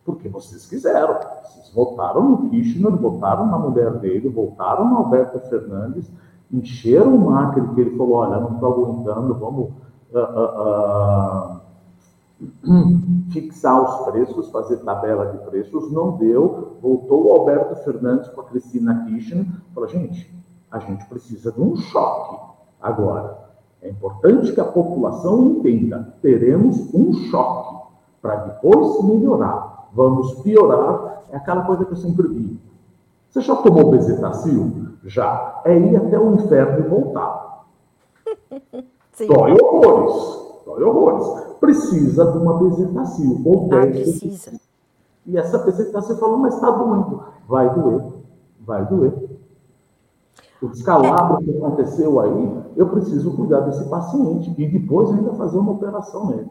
porque 0.05 0.29
vocês 0.29 0.67
quiseram. 0.67 1.19
Vocês 1.43 1.73
votaram 1.75 2.29
no 2.29 2.51
Kirchner, 2.51 2.95
votaram 2.97 3.47
na 3.47 3.59
mulher 3.59 3.93
dele, 3.99 4.29
votaram 4.29 4.89
no 4.89 4.97
Alberto 4.99 5.41
Fernandes, 5.49 6.11
encheram 6.53 7.15
o 7.15 7.31
Macri, 7.31 7.67
que 7.75 7.81
ele 7.81 7.97
falou, 7.97 8.17
olha, 8.17 8.39
não 8.39 8.55
estou 8.55 8.73
aguentando, 8.73 9.35
vamos 9.35 9.71
uh, 10.13 10.19
uh, 10.19 11.61
uh, 12.67 13.33
fixar 13.33 13.83
os 13.83 14.11
preços, 14.11 14.51
fazer 14.51 14.77
tabela 14.79 15.33
de 15.33 15.39
preços. 15.47 15.91
Não 15.91 16.17
deu, 16.19 16.77
voltou 16.83 17.27
o 17.27 17.33
Alberto 17.33 17.77
Fernandes 17.77 18.29
com 18.29 18.43
a 18.43 18.45
Cristina 18.45 19.07
Kirchner, 19.07 19.47
falou, 19.75 19.89
gente, 19.89 20.33
a 20.71 20.79
gente 20.79 21.05
precisa 21.07 21.51
de 21.51 21.61
um 21.61 21.75
choque 21.77 22.37
agora. 22.81 23.54
É 23.85 23.91
importante 23.91 24.51
que 24.53 24.61
a 24.61 24.65
população 24.65 25.45
entenda: 25.45 26.15
teremos 26.23 26.93
um 26.95 27.13
choque 27.13 27.85
para 28.23 28.37
depois 28.37 29.05
melhorar. 29.05 29.91
Vamos 29.93 30.35
piorar. 30.41 31.23
É 31.31 31.37
aquela 31.37 31.63
coisa 31.63 31.85
que 31.85 31.93
eu 31.93 31.97
sempre 31.97 32.27
digo. 32.29 32.57
Você 33.29 33.43
já 33.43 33.55
tomou 33.57 33.91
bezetacil? 33.91 34.89
Já. 35.05 35.61
É 35.67 35.79
ir 35.79 35.97
até 35.97 36.19
o 36.19 36.35
inferno 36.35 36.79
e 36.79 36.89
voltar. 36.89 37.67
Sim. 39.13 39.27
Dói 39.27 39.53
horrores. 39.53 40.63
Dói 40.65 40.83
horrores. 40.83 41.59
Precisa 41.61 42.33
de 42.33 42.39
uma 42.39 42.59
bezetacil. 42.59 43.43
Ou 43.45 43.69
ah, 43.71 43.81
precisa. 43.87 44.59
E 45.27 45.37
essa 45.37 45.59
bezetacil 45.59 46.17
falou, 46.17 46.39
mas 46.39 46.55
está 46.55 46.71
doendo. 46.71 47.23
Vai 47.47 47.73
doer. 47.75 48.03
Vai 48.61 48.87
doer 48.87 49.34
o 50.65 50.71
descalabro 50.71 51.45
que 51.45 51.51
aconteceu 51.51 52.21
aí, 52.21 52.65
eu 52.77 52.89
preciso 52.89 53.37
cuidar 53.37 53.61
desse 53.61 53.89
paciente 53.89 54.55
e 54.57 54.69
depois 54.69 55.11
ainda 55.11 55.35
fazer 55.35 55.59
uma 55.59 55.73
operação 55.73 56.27
nele. 56.29 56.51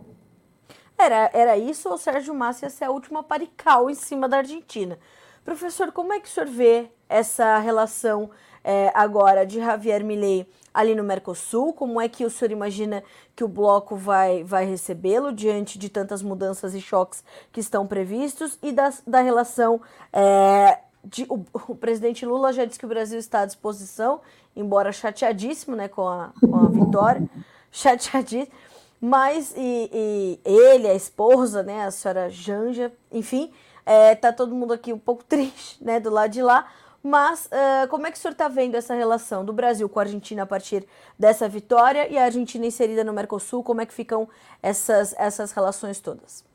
Era, 0.97 1.29
era 1.33 1.57
isso 1.57 1.89
ou 1.89 1.97
Sérgio 1.97 2.33
Massa 2.33 2.65
ia 2.65 2.69
ser 2.69 2.85
a 2.85 2.91
última 2.91 3.23
parical 3.23 3.89
em 3.89 3.95
cima 3.95 4.29
da 4.29 4.37
Argentina? 4.37 4.97
Professor, 5.43 5.91
como 5.91 6.13
é 6.13 6.19
que 6.19 6.27
o 6.27 6.31
senhor 6.31 6.47
vê 6.47 6.89
essa 7.09 7.57
relação 7.57 8.29
é, 8.63 8.91
agora 8.95 9.45
de 9.45 9.59
Javier 9.59 10.03
Milei 10.03 10.47
ali 10.73 10.95
no 10.95 11.03
Mercosul? 11.03 11.73
Como 11.73 11.99
é 11.99 12.07
que 12.07 12.23
o 12.23 12.29
senhor 12.29 12.51
imagina 12.51 13.03
que 13.35 13.43
o 13.43 13.47
bloco 13.47 13.97
vai, 13.97 14.43
vai 14.43 14.65
recebê-lo 14.65 15.33
diante 15.33 15.77
de 15.77 15.89
tantas 15.89 16.21
mudanças 16.21 16.73
e 16.73 16.79
choques 16.79 17.23
que 17.51 17.59
estão 17.59 17.85
previstos 17.85 18.57
e 18.63 18.71
das, 18.71 19.03
da 19.05 19.19
relação 19.19 19.81
é, 20.13 20.79
de, 21.03 21.25
o, 21.29 21.45
o, 21.67 21.75
presidente 21.75 22.25
Lula 22.25 22.53
já 22.53 22.65
disse 22.65 22.79
que 22.79 22.85
o 22.85 22.89
Brasil 22.89 23.19
está 23.19 23.41
à 23.41 23.45
disposição, 23.45 24.21
embora 24.55 24.91
chateadíssimo 24.91 25.75
né, 25.75 25.87
com, 25.87 26.07
a, 26.07 26.31
com 26.39 26.55
a 26.55 26.67
vitória, 26.67 27.29
chateadíssimo, 27.71 28.55
mas 28.99 29.53
e, 29.57 29.89
e, 29.93 30.39
ele, 30.45 30.87
a 30.87 30.93
esposa, 30.93 31.61
né, 31.61 31.85
a 31.85 31.91
senhora 31.91 32.29
Janja, 32.29 32.91
enfim, 33.11 33.51
é, 33.85 34.15
tá 34.15 34.31
todo 34.31 34.55
mundo 34.55 34.73
aqui 34.73 34.93
um 34.93 34.99
pouco 34.99 35.23
triste 35.27 35.83
né, 35.83 35.99
do 35.99 36.09
lado 36.09 36.31
de 36.31 36.41
lá, 36.41 36.67
mas 37.03 37.47
uh, 37.47 37.87
como 37.89 38.07
é 38.07 38.11
que 38.11 38.17
o 38.17 38.21
senhor 38.21 38.31
está 38.31 38.47
vendo 38.47 38.75
essa 38.75 38.93
relação 38.93 39.43
do 39.43 39.51
Brasil 39.51 39.89
com 39.89 39.99
a 39.99 40.03
Argentina 40.03 40.43
a 40.43 40.45
partir 40.45 40.87
dessa 41.19 41.49
vitória 41.49 42.07
e 42.07 42.17
a 42.17 42.23
Argentina 42.23 42.65
inserida 42.65 43.03
no 43.03 43.11
Mercosul? 43.11 43.61
Como 43.61 43.81
é 43.81 43.85
que 43.85 43.93
ficam 43.93 44.29
essas, 44.61 45.13
essas 45.17 45.51
relações 45.51 45.99
todas? 45.99 46.45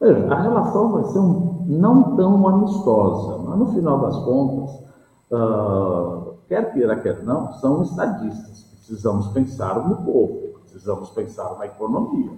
Veja, 0.00 0.32
a 0.32 0.40
relação 0.40 0.92
vai 0.92 1.04
ser 1.04 1.18
um, 1.18 1.64
não 1.66 2.16
tão 2.16 2.48
amistosa, 2.48 3.38
mas 3.44 3.58
no 3.58 3.66
final 3.66 3.98
das 4.00 4.16
contas, 4.24 4.82
uh, 5.30 6.34
quer 6.48 6.72
queira, 6.72 6.96
quer 6.96 7.22
não, 7.22 7.52
são 7.54 7.82
estadistas. 7.82 8.64
Precisamos 8.76 9.28
pensar 9.28 9.86
no 9.86 9.96
povo, 9.96 10.58
precisamos 10.62 11.10
pensar 11.10 11.54
na 11.58 11.66
economia. 11.66 12.32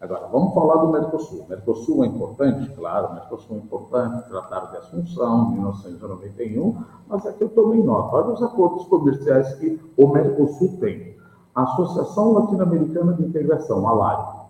Agora, 0.00 0.28
vamos 0.32 0.54
falar 0.54 0.76
do 0.76 0.88
Mercosul. 0.88 1.46
Mercosul 1.48 2.04
é 2.04 2.08
importante? 2.08 2.70
Claro, 2.74 3.14
Mercosul 3.14 3.56
é 3.56 3.60
importante, 3.60 4.28
tratar 4.28 4.70
de 4.70 4.76
Assunção, 4.78 5.50
1991, 5.50 6.76
mas 7.08 7.26
aqui 7.26 7.44
eu 7.44 7.48
tomei 7.50 7.82
nota. 7.82 8.16
Olha 8.16 8.32
os 8.32 8.42
acordos 8.42 8.86
comerciais 8.86 9.54
que 9.54 9.80
o 9.96 10.08
Mercosul 10.08 10.76
tem. 10.80 11.14
Associação 11.54 12.32
Latino-Americana 12.32 13.12
de 13.12 13.24
Integração, 13.24 13.86
a 13.86 13.92
LAI, 13.92 14.46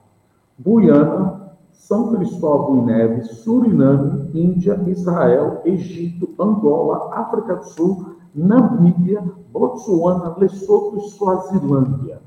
Guiana, 0.58 1.43
são 1.74 2.14
Cristóvão 2.14 2.78
e 2.78 2.82
Neves, 2.86 3.28
Suriname, 3.42 4.30
Índia, 4.32 4.80
Israel, 4.86 5.60
Egito, 5.64 6.30
Angola, 6.38 7.14
África 7.14 7.56
do 7.56 7.64
Sul, 7.64 8.16
Namíbia, 8.34 9.22
Botsuana, 9.52 10.34
Lesoto 10.38 10.96
e 10.96 11.00
Suazilândia. 11.10 12.20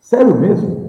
Sério 0.00 0.34
mesmo? 0.38 0.84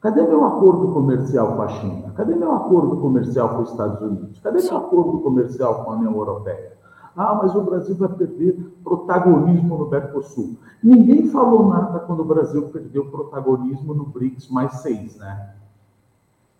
Cadê 0.00 0.22
meu 0.22 0.44
acordo 0.44 0.92
comercial 0.92 1.56
com 1.56 1.62
a 1.62 1.68
China? 1.68 2.12
Cadê 2.16 2.34
meu 2.34 2.52
acordo 2.52 2.96
comercial 2.98 3.50
com 3.50 3.62
os 3.62 3.70
Estados 3.70 4.00
Unidos? 4.00 4.40
Cadê 4.40 4.62
meu 4.62 4.76
acordo 4.76 5.18
comercial 5.20 5.84
com 5.84 5.92
a 5.92 5.96
União 5.96 6.14
Europeia? 6.14 6.72
Ah, 7.16 7.38
mas 7.42 7.54
o 7.54 7.62
Brasil 7.62 7.96
vai 7.96 8.08
perder 8.08 8.54
protagonismo 8.84 9.76
no 9.76 9.90
Mercosul. 9.90 10.56
Ninguém 10.82 11.28
falou 11.28 11.68
nada 11.68 11.98
quando 12.00 12.20
o 12.20 12.24
Brasil 12.24 12.68
perdeu 12.68 13.10
protagonismo 13.10 13.92
no 13.92 14.04
BRICS 14.04 14.48
mais 14.48 14.80
seis, 14.80 15.16
né? 15.18 15.54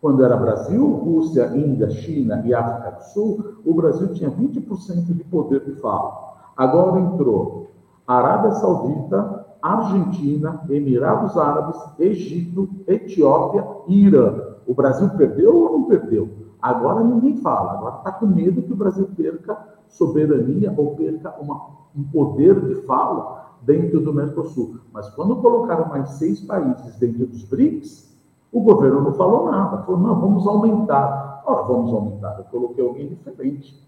Quando 0.01 0.25
era 0.25 0.37
Brasil, 0.37 0.87
Rússia, 0.97 1.55
Índia, 1.55 1.91
China 1.91 2.43
e 2.47 2.55
África 2.55 2.91
do 2.91 3.05
Sul, 3.13 3.55
o 3.65 3.75
Brasil 3.75 4.09
tinha 4.15 4.31
20% 4.31 5.13
de 5.13 5.25
poder 5.25 5.61
de 5.61 5.73
fala. 5.73 6.31
Agora 6.57 7.01
entrou 7.01 7.71
Arábia 8.07 8.53
Saudita, 8.53 9.47
Argentina, 9.63 10.63
Emirados 10.71 11.37
Árabes, 11.37 11.77
Egito, 11.99 12.69
Etiópia 12.87 13.67
e 13.87 14.07
Irã. 14.07 14.57
O 14.67 14.75
Brasil 14.75 15.09
perdeu 15.11 15.55
ou 15.55 15.79
não 15.79 15.85
perdeu? 15.85 16.29
Agora 16.63 17.05
ninguém 17.05 17.37
fala. 17.37 17.73
Agora 17.73 17.97
está 17.99 18.13
com 18.13 18.27
medo 18.27 18.63
que 18.63 18.73
o 18.73 18.77
Brasil 18.77 19.09
perca 19.15 19.57
soberania 19.89 20.73
ou 20.77 20.97
perca 20.97 21.35
uma, 21.41 21.61
um 21.95 22.03
poder 22.05 22.59
de 22.61 22.77
fala 22.87 23.59
dentro 23.63 24.01
do 24.01 24.15
Mercosul. 24.15 24.77
Mas 24.93 25.11
quando 25.11 25.37
colocaram 25.37 25.89
mais 25.89 26.11
seis 26.11 26.41
países 26.41 26.97
dentro 26.97 27.27
dos 27.27 27.45
BRICS, 27.45 28.10
o 28.53 28.61
governo 28.61 29.03
não 29.03 29.15
falou 29.15 29.51
nada, 29.51 29.83
falou, 29.83 30.01
não, 30.01 30.21
vamos 30.21 30.47
aumentar. 30.47 31.43
Ora, 31.47 31.63
vamos 31.63 31.93
aumentar. 31.93 32.37
Eu 32.39 32.45
coloquei 32.45 32.85
alguém 32.85 33.09
diferente. 33.09 33.81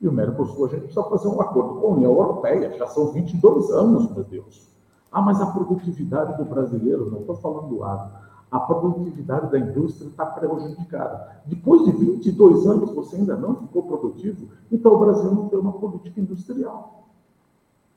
E 0.00 0.08
o 0.08 0.12
Mercosul, 0.12 0.66
a 0.66 0.68
gente 0.68 0.82
precisa 0.82 1.04
fazer 1.04 1.28
um 1.28 1.40
acordo 1.40 1.80
com 1.80 1.86
a 1.86 1.90
União 1.90 2.12
Europeia. 2.12 2.76
Já 2.76 2.86
são 2.88 3.12
22 3.12 3.70
anos, 3.70 4.10
meu 4.10 4.24
Deus. 4.24 4.68
Ah, 5.10 5.22
mas 5.22 5.40
a 5.40 5.46
produtividade 5.46 6.36
do 6.36 6.44
brasileiro, 6.44 7.10
não 7.10 7.20
estou 7.20 7.36
falando 7.36 7.68
do 7.68 7.84
agro, 7.84 8.10
a 8.50 8.60
produtividade 8.60 9.50
da 9.50 9.58
indústria 9.58 10.08
está 10.08 10.26
prejudicada. 10.26 11.40
Depois 11.46 11.84
de 11.84 11.92
22 11.92 12.66
anos 12.66 12.90
você 12.92 13.16
ainda 13.16 13.36
não 13.36 13.56
ficou 13.56 13.82
produtivo, 13.84 14.48
então 14.70 14.94
o 14.94 14.98
Brasil 14.98 15.30
não 15.32 15.48
tem 15.48 15.58
uma 15.58 15.72
política 15.72 16.20
industrial. 16.20 17.08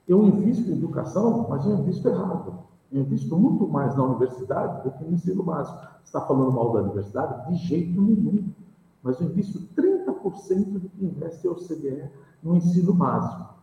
Eu 0.07 0.23
invisto 0.23 0.69
em 0.69 0.73
educação, 0.73 1.45
mas 1.49 1.65
eu 1.65 1.73
invisto 1.73 2.07
errado. 2.07 2.53
Eu 2.91 3.01
invisto 3.01 3.35
muito 3.37 3.67
mais 3.67 3.95
na 3.95 4.03
universidade 4.03 4.83
do 4.83 4.91
que 4.91 5.03
no 5.03 5.13
ensino 5.13 5.43
básico. 5.43 5.77
Você 5.77 6.05
está 6.05 6.21
falando 6.21 6.51
mal 6.51 6.71
da 6.73 6.81
universidade? 6.81 7.49
De 7.51 7.55
jeito 7.55 8.01
nenhum. 8.01 8.49
Mas 9.01 9.19
eu 9.19 9.27
invisto 9.27 9.59
30% 9.75 10.79
do 10.79 10.89
que 10.89 11.05
investe 11.05 11.47
a 11.47 11.51
OCDE 11.51 12.09
no 12.43 12.55
ensino 12.55 12.93
básico. 12.93 13.53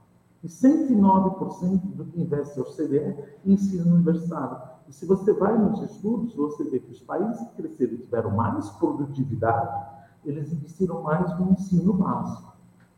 E 0.42 0.48
109% 0.48 1.80
do 1.94 2.04
que 2.04 2.20
investe 2.20 2.58
a 2.58 2.62
OCDE 2.62 3.16
em 3.44 3.52
ensino 3.52 3.94
universitário. 3.94 4.60
E 4.88 4.92
se 4.92 5.06
você 5.06 5.32
vai 5.32 5.56
nos 5.56 5.80
estudos, 5.82 6.34
você 6.34 6.64
vê 6.64 6.80
que 6.80 6.90
os 6.90 7.00
países 7.00 7.40
que 7.48 7.62
cresceram 7.62 7.94
e 7.94 7.98
tiveram 7.98 8.30
mais 8.32 8.68
produtividade 8.70 9.92
eles 10.24 10.52
investiram 10.52 11.02
mais 11.02 11.38
no 11.38 11.50
ensino 11.50 11.92
básico. 11.92 12.52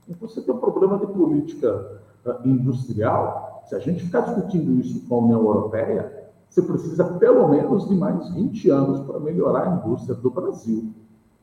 Então, 0.06 0.28
você 0.28 0.42
tem 0.42 0.54
um 0.54 0.58
problema 0.58 0.98
de 0.98 1.06
política 1.06 2.02
uh, 2.24 2.46
industrial. 2.46 3.53
Se 3.66 3.74
a 3.74 3.78
gente 3.78 4.04
ficar 4.04 4.20
discutindo 4.20 4.78
isso 4.80 5.06
com 5.08 5.16
a 5.16 5.18
União 5.18 5.40
Europeia, 5.40 6.24
você 6.48 6.62
precisa 6.62 7.04
pelo 7.04 7.48
menos 7.48 7.88
de 7.88 7.94
mais 7.94 8.28
20 8.30 8.70
anos 8.70 9.00
para 9.00 9.18
melhorar 9.18 9.68
a 9.68 9.76
indústria 9.76 10.14
do 10.14 10.30
Brasil. 10.30 10.92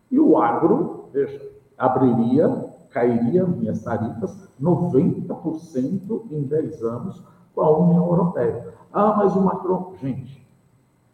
E 0.10 0.20
o 0.20 0.38
agro, 0.38 1.06
veja, 1.12 1.42
abriria, 1.78 2.70
cairia 2.90 3.46
minhas 3.46 3.82
tarifas 3.84 4.50
90% 4.62 6.22
em 6.32 6.44
10 6.44 6.84
anos 6.84 7.24
com 7.54 7.62
a 7.62 7.78
União 7.78 8.06
Europeia. 8.06 8.74
Ah, 8.94 9.16
mas 9.18 9.36
o 9.36 9.42
Macron. 9.42 9.94
Gente, 10.00 10.46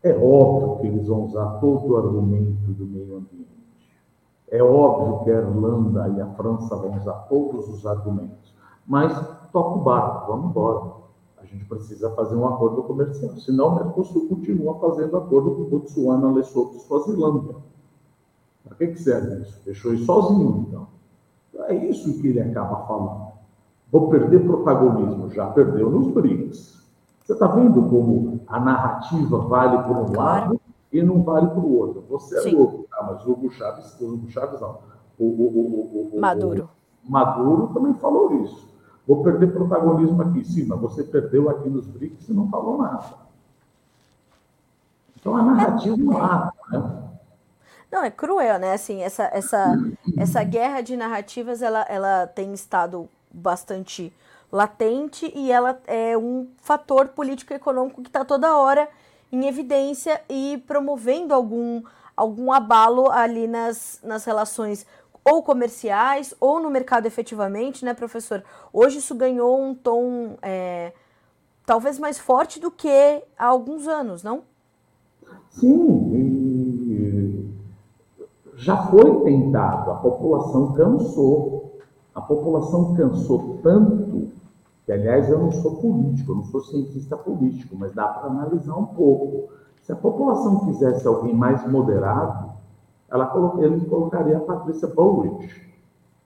é 0.04 0.12
óbvio 0.12 0.78
que 0.78 0.88
eles 0.88 1.08
vão 1.08 1.26
usar 1.26 1.60
todo 1.60 1.88
o 1.88 1.98
argumento 1.98 2.72
do 2.72 2.86
meio 2.86 3.18
ambiente. 3.18 3.48
É 4.50 4.62
óbvio 4.62 5.24
que 5.24 5.32
a 5.32 5.40
Irlanda 5.40 6.08
e 6.10 6.22
a 6.22 6.28
França 6.28 6.76
vão 6.76 6.98
usar 6.98 7.14
todos 7.30 7.68
os 7.68 7.86
argumentos. 7.86 8.56
Mas 8.86 9.14
toca 9.52 9.80
o 9.80 9.84
barco, 9.84 10.32
vamos 10.32 10.52
embora. 10.52 10.97
A 11.48 11.56
gente 11.56 11.66
precisa 11.66 12.10
fazer 12.12 12.36
um 12.36 12.46
acordo 12.46 12.84
comercial. 12.84 13.32
Senão 13.38 13.70
o 13.70 13.76
Mercosul 13.76 14.28
continua 14.28 14.78
fazendo 14.80 15.16
acordo 15.16 15.52
com 15.52 15.64
Botsuana, 15.64 16.32
Lesotho 16.32 16.76
e 16.76 16.80
Suazilândia. 16.82 17.56
Para 18.66 18.76
que, 18.76 18.88
que 18.88 19.02
serve 19.02 19.44
isso? 19.44 19.62
Deixou 19.64 19.94
ir 19.94 20.00
sozinho, 20.00 20.66
então. 20.68 20.88
É 21.68 21.76
isso 21.76 22.20
que 22.20 22.28
ele 22.28 22.42
acaba 22.42 22.86
falando. 22.86 23.28
Vou 23.90 24.10
perder 24.10 24.46
protagonismo. 24.46 25.30
Já 25.30 25.48
perdeu 25.48 25.90
nos 25.90 26.08
BRICS. 26.08 26.86
Você 27.24 27.34
está 27.34 27.48
vendo 27.48 27.82
como 27.90 28.42
a 28.48 28.60
narrativa 28.60 29.38
vale 29.40 29.84
por 29.84 29.98
um 29.98 30.16
lado 30.16 30.62
e 30.92 31.02
não 31.02 31.24
vale 31.24 31.48
para 31.48 31.60
o 31.60 31.78
outro. 31.78 32.04
Você 32.10 32.38
é 32.38 32.42
Sim. 32.42 32.56
louco, 32.56 32.86
tá? 32.90 33.04
mas 33.04 33.26
o 33.26 33.32
Hugo 33.32 33.52
Chaves, 33.52 34.00
o 34.00 34.14
Hugo 34.14 34.30
Chaves 34.30 34.60
não. 34.62 34.80
O, 35.18 35.26
o, 35.26 36.12
o, 36.16 36.20
Maduro. 36.20 36.70
Maduro 37.08 37.68
também 37.74 37.94
falou 37.96 38.34
isso. 38.44 38.68
Vou 39.08 39.24
perder 39.24 39.54
protagonismo 39.54 40.22
aqui. 40.22 40.44
Sim, 40.44 40.66
mas 40.66 40.80
você 40.80 41.04
perdeu 41.04 41.50
aqui 41.50 41.70
nos 41.70 41.88
BRICS 41.88 42.28
e 42.28 42.34
não 42.34 42.50
falou 42.50 42.78
nada. 42.78 43.06
Então 45.20 45.36
a 45.36 45.42
narrativa 45.42 45.96
é, 45.96 46.04
mata, 46.04 46.54
né? 46.70 47.04
Não, 47.92 48.04
é 48.04 48.12
cruel, 48.12 48.60
né? 48.60 48.74
Assim, 48.74 49.02
essa, 49.02 49.24
essa, 49.34 49.78
essa 50.18 50.44
guerra 50.44 50.82
de 50.82 50.98
narrativas, 50.98 51.62
ela, 51.62 51.86
ela 51.88 52.28
tem 52.28 52.54
estado 52.54 53.08
bastante 53.32 54.14
latente 54.52 55.32
e 55.34 55.52
ela 55.52 55.80
é 55.88 56.18
um 56.18 56.50
fator 56.58 57.10
político-econômico 57.10 58.02
que 58.02 58.10
está 58.10 58.26
toda 58.26 58.58
hora 58.58 58.90
em 59.32 59.46
evidência 59.46 60.22
e 60.30 60.64
promovendo 60.68 61.34
algum, 61.34 61.82
algum 62.16 62.52
abalo 62.52 63.10
ali 63.10 63.48
nas, 63.48 64.00
nas 64.04 64.26
relações 64.26 64.86
ou 65.30 65.44
comerciais 65.44 66.34
ou 66.40 66.60
no 66.60 66.70
mercado 66.70 67.06
efetivamente, 67.06 67.84
né, 67.84 67.94
professor? 67.94 68.44
Hoje 68.72 69.00
isso 69.00 69.14
ganhou 69.14 69.62
um 69.62 69.76
tom 69.76 70.38
é, 70.42 70.94
talvez 71.66 72.00
mais 72.00 72.18
forte 72.18 72.60
do 72.60 72.72
que 72.72 73.22
há 73.38 73.46
alguns 73.46 73.88
anos, 73.88 74.24
não? 74.24 74.44
Sim, 75.50 77.54
já 78.56 78.88
foi 78.88 79.24
tentado, 79.24 79.92
a 79.92 79.96
população 79.96 80.74
cansou. 80.74 81.78
A 82.16 82.22
população 82.22 82.96
cansou 82.96 83.60
tanto 83.62 84.32
que, 84.86 84.92
aliás, 84.92 85.30
eu 85.30 85.38
não 85.38 85.52
sou 85.52 85.76
político, 85.76 86.32
eu 86.32 86.36
não 86.38 86.44
sou 86.46 86.64
cientista 86.64 87.16
político, 87.16 87.76
mas 87.78 87.94
dá 87.94 88.08
para 88.08 88.30
analisar 88.30 88.76
um 88.76 88.86
pouco. 88.86 89.50
Se 89.84 89.92
a 89.92 89.96
população 89.96 90.66
quisesse 90.66 91.06
alguém 91.06 91.36
mais 91.36 91.70
moderado, 91.70 92.57
ela, 93.10 93.34
ele 93.60 93.86
colocaria 93.86 94.38
a 94.38 94.42
Patrícia 94.42 94.88
Bullrich. 94.88 95.62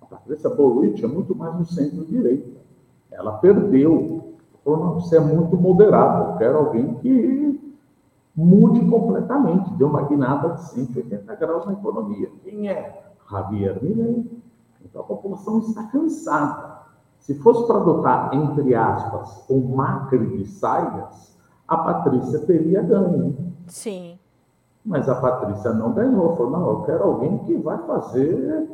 A 0.02 0.06
Patrícia 0.06 0.50
Bullrich 0.50 1.04
é 1.04 1.08
muito 1.08 1.36
mais 1.36 1.54
no 1.58 1.66
centro-direita. 1.66 2.60
Ela 3.12 3.34
perdeu. 3.34 4.36
Falou, 4.64 4.80
não, 4.80 4.94
você 5.00 5.18
é 5.18 5.20
muito 5.20 5.58
moderado, 5.58 6.34
eu 6.34 6.38
quero 6.38 6.58
alguém 6.58 6.94
que 6.96 7.60
mude 8.36 8.80
completamente, 8.90 9.74
deu 9.74 9.88
uma 9.88 10.04
guinada 10.04 10.50
de 10.50 10.62
180 10.70 11.36
graus 11.36 11.66
na 11.66 11.74
economia. 11.74 12.30
Quem 12.44 12.70
é? 12.70 13.02
Javier 13.30 13.82
Milei. 13.82 14.42
Então 14.84 15.02
a 15.02 15.06
população 15.06 15.60
está 15.60 15.84
cansada. 15.84 16.82
Se 17.20 17.36
fosse 17.36 17.66
para 17.68 17.78
adotar, 17.78 18.34
entre 18.34 18.74
aspas, 18.74 19.46
o 19.50 19.60
Macri 19.60 20.38
de 20.38 20.48
saias, 20.48 21.38
a 21.68 21.78
Patrícia 21.78 22.40
teria 22.40 22.82
ganho. 22.82 23.54
Sim. 23.68 24.20
Mas 24.84 25.08
a 25.08 25.16
Patrícia 25.16 25.74
não 25.74 25.94
ganhou. 25.94 26.36
Falou, 26.36 26.52
não, 26.52 26.70
eu 26.70 26.82
quero 26.82 27.04
alguém 27.04 27.38
que 27.40 27.56
vai 27.58 27.78
fazer 27.86 28.68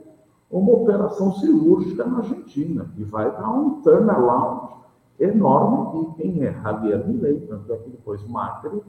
uma 0.50 0.74
operação 0.74 1.34
cirúrgica 1.34 2.06
na 2.06 2.20
Argentina, 2.20 2.89
e 2.98 3.04
vai 3.04 3.30
dar 3.32 3.50
um 3.52 3.82
turnaround 3.82 4.70
enorme. 5.20 6.02
E 6.02 6.22
quem 6.22 6.43
é? 6.46 6.54
Javier 6.54 7.06
Milei, 7.06 7.41
tanto 7.41 7.72
é 7.74 7.78
que 7.78 7.89
depois 7.89 8.26
Macri 8.28 8.82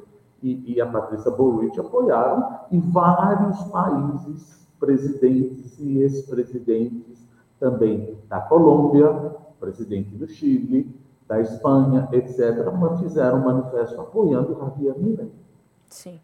e, 0.43 0.75
e 0.75 0.81
a 0.81 0.87
Patrícia 0.87 1.31
Bullrich 1.31 1.79
apoiaram, 1.81 2.61
e 2.71 2.79
vários 2.79 3.61
países, 3.65 4.67
presidentes 4.79 5.77
e 5.81 5.99
ex-presidentes 5.99 7.27
também 7.59 8.17
da 8.29 8.41
Colômbia, 8.41 9.35
presidente 9.59 10.11
do 10.15 10.29
Chile, 10.29 10.95
da 11.27 11.41
Espanha, 11.41 12.09
etc., 12.13 12.37
fizeram 13.01 13.41
um 13.41 13.45
manifesto 13.45 14.01
apoiando 14.01 14.57
Javier 14.57 14.97
Milei. 14.97 15.33
Sim. 15.89 16.21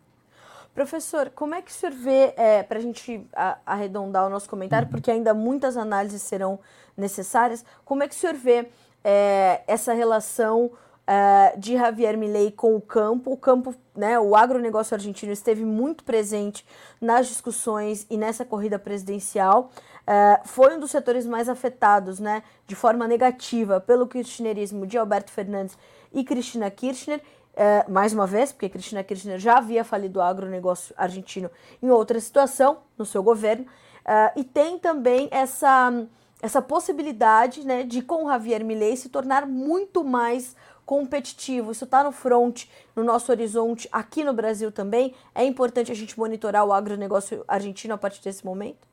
Professor, 0.75 1.31
como 1.31 1.55
é 1.55 1.63
que 1.63 1.71
o 1.71 1.75
senhor 1.75 1.95
vê, 1.95 2.35
é, 2.37 2.65
para 2.65 2.79
a 2.79 2.83
gente 2.83 3.25
arredondar 3.65 4.27
o 4.27 4.29
nosso 4.29 4.51
comentário, 4.51 4.89
porque 4.89 5.09
ainda 5.09 5.33
muitas 5.33 5.77
análises 5.77 6.23
serão 6.23 6.59
necessárias, 6.97 7.65
como 7.85 8.03
é 8.03 8.09
que 8.09 8.15
o 8.15 8.19
senhor 8.19 8.35
vê 8.35 8.69
é, 9.05 9.63
essa 9.69 9.93
relação 9.93 10.73
é, 11.07 11.55
de 11.57 11.75
Javier 11.75 12.19
Milei 12.19 12.51
com 12.51 12.75
o 12.75 12.81
campo? 12.81 13.31
O 13.31 13.37
campo, 13.37 13.73
né, 13.95 14.19
o 14.19 14.35
agronegócio 14.35 14.97
argentino 14.97 15.33
esteve 15.33 15.65
muito 15.65 16.03
presente 16.03 16.67
nas 17.01 17.29
discussões 17.29 18.05
e 18.11 18.17
nessa 18.17 18.45
corrida 18.45 18.77
presidencial. 18.77 19.71
É, 20.05 20.41
foi 20.45 20.77
um 20.77 20.81
dos 20.81 20.91
setores 20.91 21.25
mais 21.25 21.49
afetados, 21.49 22.19
né, 22.19 22.43
de 22.67 22.75
forma 22.75 23.07
negativa, 23.07 23.81
pelo 23.81 24.09
kirchnerismo 24.09 24.89
de 24.89 24.99
Alberto 24.99 25.31
Fernandes 25.31 25.79
e 26.13 26.25
Cristina 26.25 26.69
Kirchner. 26.69 27.21
É, 27.57 27.89
mais 27.89 28.13
uma 28.13 28.27
vez, 28.27 28.51
porque 28.53 28.69
Cristina 28.69 29.05
Kirchner 29.05 29.39
já 29.39 29.59
havia 29.59 29.85
falido 29.85 30.19
o 30.19 30.23
agronegócio 30.23 30.93
argentino 30.99 31.49
em 31.81 31.89
outra 31.89 32.19
situação, 32.19 32.79
no 32.99 33.05
seu 33.05 33.23
governo, 33.23 33.65
é, 34.05 34.33
e 34.37 34.43
tem 34.43 34.79
também 34.79 35.29
essa, 35.31 36.05
essa 36.43 36.61
possibilidade 36.61 37.65
né, 37.65 37.85
de, 37.85 38.03
com 38.03 38.29
Javier 38.29 38.65
Milei, 38.65 38.97
se 38.97 39.09
tornar 39.09 39.47
muito 39.47 40.03
mais 40.03 40.57
competitivo. 40.85 41.71
Isso 41.71 41.85
está 41.85 42.03
no 42.05 42.13
front, 42.13 42.65
no 42.95 43.03
nosso 43.03 43.31
horizonte, 43.31 43.89
aqui 43.91 44.25
no 44.25 44.33
Brasil 44.33 44.71
também. 44.71 45.15
É 45.35 45.45
importante 45.45 45.91
a 45.91 45.95
gente 45.95 46.19
monitorar 46.19 46.65
o 46.65 46.73
agronegócio 46.73 47.45
argentino 47.49 47.95
a 47.95 47.99
partir 47.99 48.23
desse 48.23 48.45
momento? 48.45 48.87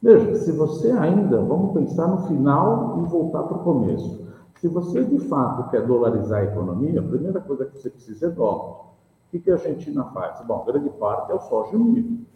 Veja, 0.00 0.34
se 0.36 0.52
você 0.52 0.92
ainda, 0.92 1.42
vamos 1.42 1.74
pensar 1.74 2.06
no 2.06 2.26
final 2.28 3.00
e 3.00 3.08
voltar 3.08 3.42
para 3.42 3.56
o 3.56 3.64
começo. 3.64 4.27
Se 4.60 4.66
você 4.66 5.04
de 5.04 5.18
fato 5.20 5.70
quer 5.70 5.86
dolarizar 5.86 6.40
a 6.40 6.44
economia, 6.44 7.00
a 7.00 7.02
primeira 7.02 7.40
coisa 7.40 7.64
que 7.64 7.78
você 7.78 7.90
precisa 7.90 8.26
é 8.26 8.30
dólar. 8.30 8.88
O 9.32 9.38
que 9.38 9.50
a 9.50 9.54
Argentina 9.54 10.04
faz? 10.06 10.44
Bom, 10.44 10.64
grande 10.64 10.90
parte 10.90 11.30
é 11.30 11.34
o 11.34 11.40
soja 11.40 11.76
e. 11.76 12.26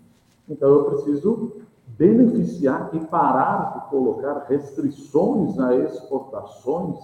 Então 0.48 0.68
eu 0.68 0.84
preciso 0.84 1.52
beneficiar 1.98 2.90
e 2.92 3.00
parar 3.00 3.74
de 3.74 3.90
colocar 3.90 4.46
restrições 4.48 5.58
a 5.58 5.74
exportações 5.74 6.98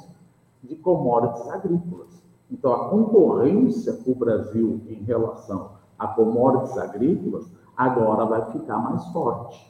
de 0.63 0.77
commodities 0.77 1.49
agrícolas. 1.49 2.23
Então 2.51 2.73
a 2.73 2.89
concorrência 2.89 3.95
com 3.95 4.13
o 4.13 4.15
Brasil 4.15 4.81
em 4.89 5.03
relação 5.03 5.71
a 5.99 6.07
commodities 6.07 6.79
agrícolas 6.79 7.51
agora 7.77 8.25
vai 8.25 8.53
ficar 8.53 8.79
mais 8.79 9.05
forte. 9.07 9.69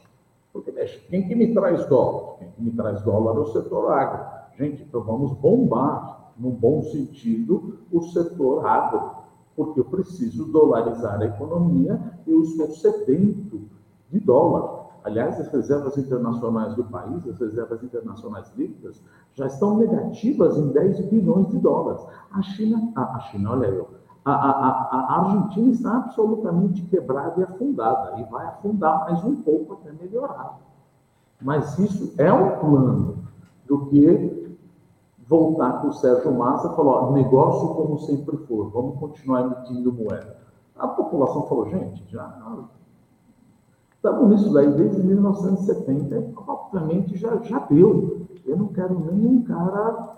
Porque, 0.53 0.71
quem 1.09 1.27
que 1.27 1.35
me 1.35 1.53
traz 1.53 1.85
dólar? 1.87 2.37
Quem 2.37 2.51
que 2.51 2.61
me 2.61 2.71
traz 2.71 3.01
dólar 3.01 3.35
é 3.35 3.39
o 3.39 3.47
setor 3.47 3.91
agro. 3.91 4.38
Gente, 4.59 4.83
então 4.83 5.01
vamos 5.01 5.31
bombar, 5.31 6.33
no 6.37 6.51
bom 6.51 6.83
sentido, 6.83 7.79
o 7.89 8.01
setor 8.01 8.65
agro, 8.65 9.11
porque 9.55 9.79
eu 9.79 9.85
preciso 9.85 10.51
dolarizar 10.51 11.21
a 11.21 11.25
economia 11.25 11.97
e 12.27 12.31
eu 12.31 12.41
estou 12.41 12.69
sedento 12.71 13.61
de 14.11 14.19
dólar. 14.19 14.89
Aliás, 15.05 15.39
as 15.39 15.47
reservas 15.47 15.97
internacionais 15.97 16.75
do 16.75 16.83
país, 16.83 17.25
as 17.25 17.39
reservas 17.39 17.81
internacionais 17.81 18.51
líquidas, 18.57 19.01
já 19.33 19.47
estão 19.47 19.77
negativas 19.77 20.57
em 20.57 20.67
10 20.73 21.05
bilhões 21.05 21.47
de 21.47 21.57
dólares. 21.57 22.05
A 22.29 22.41
China, 22.41 22.91
a, 22.97 23.15
a 23.15 23.19
China, 23.21 23.51
olha 23.51 23.67
eu, 23.67 23.87
a, 24.25 24.33
a, 24.33 24.69
a, 24.69 25.21
Argentina 25.21 25.71
está 25.71 25.97
absolutamente 25.99 26.81
quebrada 26.81 27.39
e 27.39 27.43
afundada, 27.43 28.19
e 28.19 28.23
vai 28.25 28.45
afundar 28.45 29.09
mais 29.09 29.23
um 29.23 29.37
pouco 29.37 29.75
até 29.75 29.93
melhorar. 29.93 30.59
Mas 31.41 31.79
isso 31.79 32.13
é 32.17 32.31
um 32.33 32.59
plano 32.59 33.19
do 33.65 33.85
que 33.85 34.38
voltar 35.29 35.81
com 35.81 35.89
o 35.89 35.93
Sérgio 35.93 36.33
Massa 36.33 36.67
e 36.67 36.75
falar: 36.75 37.11
negócio 37.11 37.69
como 37.75 37.99
sempre 37.99 38.35
for, 38.37 38.69
vamos 38.71 38.99
continuar 38.99 39.41
emitindo 39.41 39.93
moeda. 39.93 40.35
A 40.75 40.87
população 40.87 41.43
falou: 41.43 41.69
gente, 41.69 42.03
já. 42.09 42.35
Estamos 43.93 44.29
nisso 44.29 44.51
daí 44.53 44.71
desde 44.71 45.03
1970, 45.03 46.41
obviamente 46.47 47.17
já, 47.17 47.37
já 47.43 47.59
deu. 47.59 48.21
Eu 48.45 48.57
não 48.57 48.67
quero 48.67 48.97
nem 48.99 49.25
um 49.25 49.43
cara. 49.43 50.17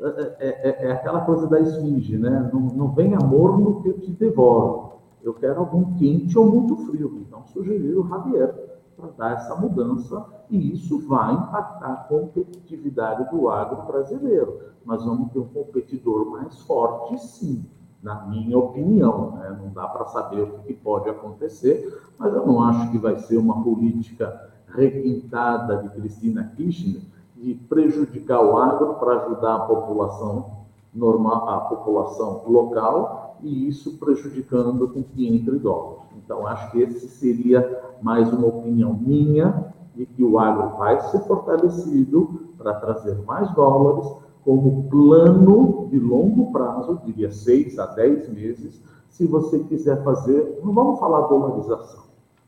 É, 0.00 0.06
é, 0.06 0.48
é, 0.48 0.86
é 0.86 0.92
aquela 0.92 1.22
coisa 1.22 1.48
da 1.48 1.60
esfinge, 1.60 2.16
né? 2.16 2.48
Não, 2.52 2.60
não 2.60 2.92
vem 2.92 3.14
amor 3.14 3.58
no 3.58 3.82
que 3.82 3.88
eu 3.88 3.98
te 3.98 4.12
devoro. 4.12 4.92
Eu 5.20 5.34
quero 5.34 5.58
algum 5.58 5.96
quente 5.96 6.38
ou 6.38 6.46
muito 6.46 6.76
frio. 6.86 7.20
Então, 7.26 7.42
sugeri 7.46 7.92
o 7.96 8.06
Javier 8.06 8.77
para 8.98 9.10
dar 9.16 9.32
essa 9.36 9.54
mudança 9.54 10.26
e 10.50 10.72
isso 10.72 11.06
vai 11.06 11.32
impactar 11.32 11.92
a 11.92 11.96
competitividade 11.96 13.30
do 13.30 13.48
agro 13.48 13.86
brasileiro. 13.86 14.60
Nós 14.84 15.04
vamos 15.04 15.30
ter 15.32 15.38
um 15.38 15.46
competidor 15.46 16.28
mais 16.30 16.60
forte, 16.62 17.18
sim 17.18 17.64
na 18.02 18.26
minha 18.26 18.58
opinião. 18.58 19.32
Né? 19.32 19.56
Não 19.62 19.70
dá 19.70 19.86
para 19.86 20.06
saber 20.06 20.42
o 20.42 20.58
que 20.60 20.74
pode 20.74 21.08
acontecer, 21.08 22.02
mas 22.18 22.32
eu 22.34 22.46
não 22.46 22.62
acho 22.62 22.90
que 22.90 22.98
vai 22.98 23.18
ser 23.18 23.36
uma 23.36 23.62
política 23.62 24.50
requintada 24.68 25.78
de 25.78 25.88
Cristina 25.90 26.52
Kirchner 26.56 27.02
de 27.36 27.54
prejudicar 27.54 28.40
o 28.40 28.58
agro 28.58 28.94
para 28.94 29.22
ajudar 29.22 29.54
a 29.54 29.60
população 29.60 30.58
normal, 30.92 31.48
a 31.48 31.58
população 31.60 32.42
local 32.46 33.36
e 33.40 33.68
isso 33.68 33.96
prejudicando 33.98 34.88
com 34.88 35.02
que 35.02 35.28
entre 35.28 35.58
dólares. 35.58 36.02
Então, 36.16 36.46
acho 36.46 36.70
que 36.72 36.80
esse 36.80 37.08
seria 37.08 37.87
mais 38.02 38.32
uma 38.32 38.46
opinião 38.46 38.94
minha 38.94 39.72
de 39.94 40.06
que 40.06 40.22
o 40.22 40.38
agro 40.38 40.76
vai 40.76 41.00
ser 41.10 41.20
fortalecido 41.20 42.40
para 42.56 42.74
trazer 42.74 43.16
mais 43.26 43.52
dólares, 43.54 44.06
como 44.44 44.84
plano 44.84 45.88
de 45.90 45.98
longo 45.98 46.50
prazo, 46.52 47.00
diria 47.04 47.30
seis 47.30 47.78
a 47.78 47.86
dez 47.86 48.28
meses, 48.28 48.82
se 49.08 49.26
você 49.26 49.58
quiser 49.60 50.02
fazer, 50.04 50.60
não 50.64 50.72
vamos 50.72 50.98
falar 50.98 51.26
dolarização, 51.26 52.04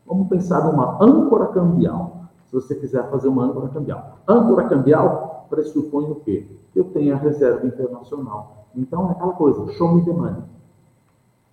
vamos 0.07 0.29
pensar 0.29 0.65
numa 0.65 1.03
âncora 1.03 1.49
cambial. 1.49 2.21
Se 2.47 2.55
você 2.55 2.75
quiser 2.75 3.09
fazer 3.11 3.29
uma 3.29 3.45
âncora 3.45 3.69
cambial. 3.69 4.19
Âncora 4.27 4.69
cambial 4.69 5.47
pressupõe 5.49 6.11
o 6.11 6.17
quê? 6.17 6.49
Eu 6.75 6.85
tenho 6.85 7.15
a 7.15 7.19
reserva 7.19 7.65
internacional. 7.67 8.67
Então 8.75 9.09
é 9.09 9.13
aquela 9.13 9.33
coisa, 9.35 9.71
show 9.73 9.95
me 9.95 10.05
the 10.05 10.13
money. 10.13 10.43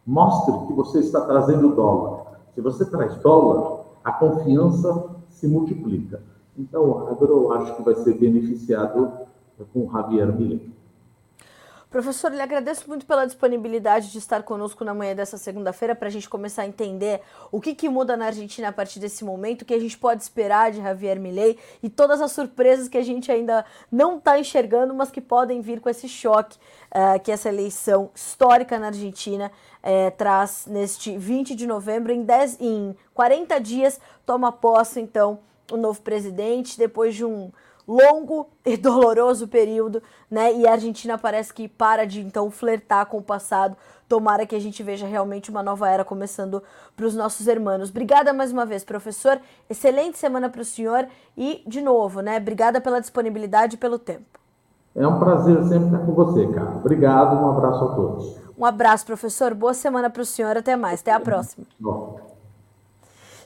Mostre 0.05 0.53
que 0.65 0.73
você 0.73 0.99
está 0.99 1.21
trazendo 1.21 1.75
dólar. 1.75 2.39
Se 2.55 2.61
você 2.61 2.85
traz 2.85 3.15
dólar, 3.17 3.76
a 4.07 4.11
confiança 4.13 5.17
se 5.27 5.49
multiplica. 5.49 6.21
Então, 6.57 6.81
o 6.81 7.25
eu 7.25 7.51
acho 7.51 7.75
que 7.75 7.83
vai 7.83 7.93
ser 7.93 8.13
beneficiado 8.13 9.11
com 9.73 9.91
Javier 9.91 10.33
Milei. 10.33 10.71
Professor, 11.89 12.29
lhe 12.33 12.41
agradeço 12.41 12.85
muito 12.85 13.05
pela 13.05 13.25
disponibilidade 13.25 14.11
de 14.11 14.17
estar 14.17 14.43
conosco 14.43 14.83
na 14.83 14.93
manhã 14.93 15.15
dessa 15.15 15.37
segunda-feira 15.37 15.95
para 15.95 16.09
a 16.09 16.11
gente 16.11 16.27
começar 16.27 16.63
a 16.63 16.67
entender 16.67 17.21
o 17.49 17.61
que, 17.61 17.73
que, 17.73 17.87
muda 17.87 18.17
na 18.17 18.25
Argentina 18.25 18.67
a 18.67 18.73
partir 18.73 18.99
desse 18.99 19.23
momento, 19.23 19.61
o 19.61 19.65
que 19.65 19.73
a 19.73 19.79
gente 19.79 19.97
pode 19.97 20.21
esperar 20.21 20.69
de 20.69 20.81
Javier 20.81 21.17
Milei 21.17 21.57
e 21.81 21.89
todas 21.89 22.19
as 22.19 22.33
surpresas 22.33 22.89
que 22.89 22.97
a 22.97 23.01
gente 23.01 23.31
ainda 23.31 23.63
não 23.89 24.17
está 24.17 24.37
enxergando, 24.37 24.93
mas 24.93 25.09
que 25.09 25.21
podem 25.21 25.61
vir 25.61 25.79
com 25.79 25.89
esse 25.89 26.09
choque 26.09 26.57
uh, 26.91 27.17
que 27.23 27.31
essa 27.31 27.47
eleição 27.47 28.11
histórica 28.13 28.77
na 28.77 28.87
Argentina 28.87 29.49
uh, 29.81 30.11
traz 30.17 30.65
neste 30.67 31.17
20 31.17 31.55
de 31.55 31.65
novembro. 31.65 32.11
Em, 32.11 32.21
10, 32.21 32.57
em 32.59 32.97
40 33.13 33.61
dias, 33.61 33.97
toma 34.25 34.51
posse, 34.51 34.99
então, 34.99 35.39
o 35.71 35.77
novo 35.77 36.01
presidente, 36.01 36.77
depois 36.77 37.15
de 37.15 37.23
um 37.23 37.49
longo 37.87 38.49
e 38.65 38.75
doloroso 38.75 39.47
período, 39.47 40.03
né? 40.29 40.53
E 40.53 40.67
a 40.67 40.73
Argentina 40.73 41.17
parece 41.17 41.53
que 41.53 41.67
para 41.67 42.05
de 42.05 42.19
então 42.21 42.51
flertar 42.51 43.05
com 43.05 43.17
o 43.17 43.23
passado. 43.23 43.77
Tomara 44.09 44.45
que 44.45 44.55
a 44.55 44.59
gente 44.59 44.81
veja 44.83 45.05
realmente 45.05 45.49
uma 45.49 45.63
nova 45.63 45.89
era 45.89 46.03
começando 46.03 46.61
para 46.95 47.05
os 47.05 47.15
nossos 47.15 47.47
irmãos. 47.47 47.89
Obrigada 47.89 48.33
mais 48.33 48.51
uma 48.51 48.65
vez, 48.65 48.83
professor. 48.83 49.39
Excelente 49.69 50.17
semana 50.17 50.49
para 50.49 50.61
o 50.61 50.65
senhor 50.65 51.07
e, 51.37 51.61
de 51.67 51.81
novo, 51.81 52.21
né? 52.21 52.37
Obrigada 52.37 52.79
pela 52.79 52.99
disponibilidade 53.01 53.75
e 53.75 53.77
pelo 53.77 53.99
tempo. 53.99 54.39
É 54.95 55.07
um 55.07 55.19
prazer 55.19 55.61
sempre 55.63 55.87
estar 55.87 56.05
com 56.05 56.13
você, 56.13 56.47
cara. 56.47 56.77
Obrigado, 56.77 57.35
um 57.35 57.51
abraço 57.51 57.83
a 57.83 57.95
todos. 57.95 58.37
Um 58.57 58.65
abraço, 58.65 59.05
professor. 59.05 59.53
Boa 59.53 59.73
semana 59.73 60.09
para 60.09 60.23
o 60.23 60.25
senhor. 60.25 60.57
Até 60.57 60.75
mais. 60.75 61.01
Até 61.01 61.11
a 61.11 61.19
próxima. 61.19 61.65
Bom. 61.79 62.36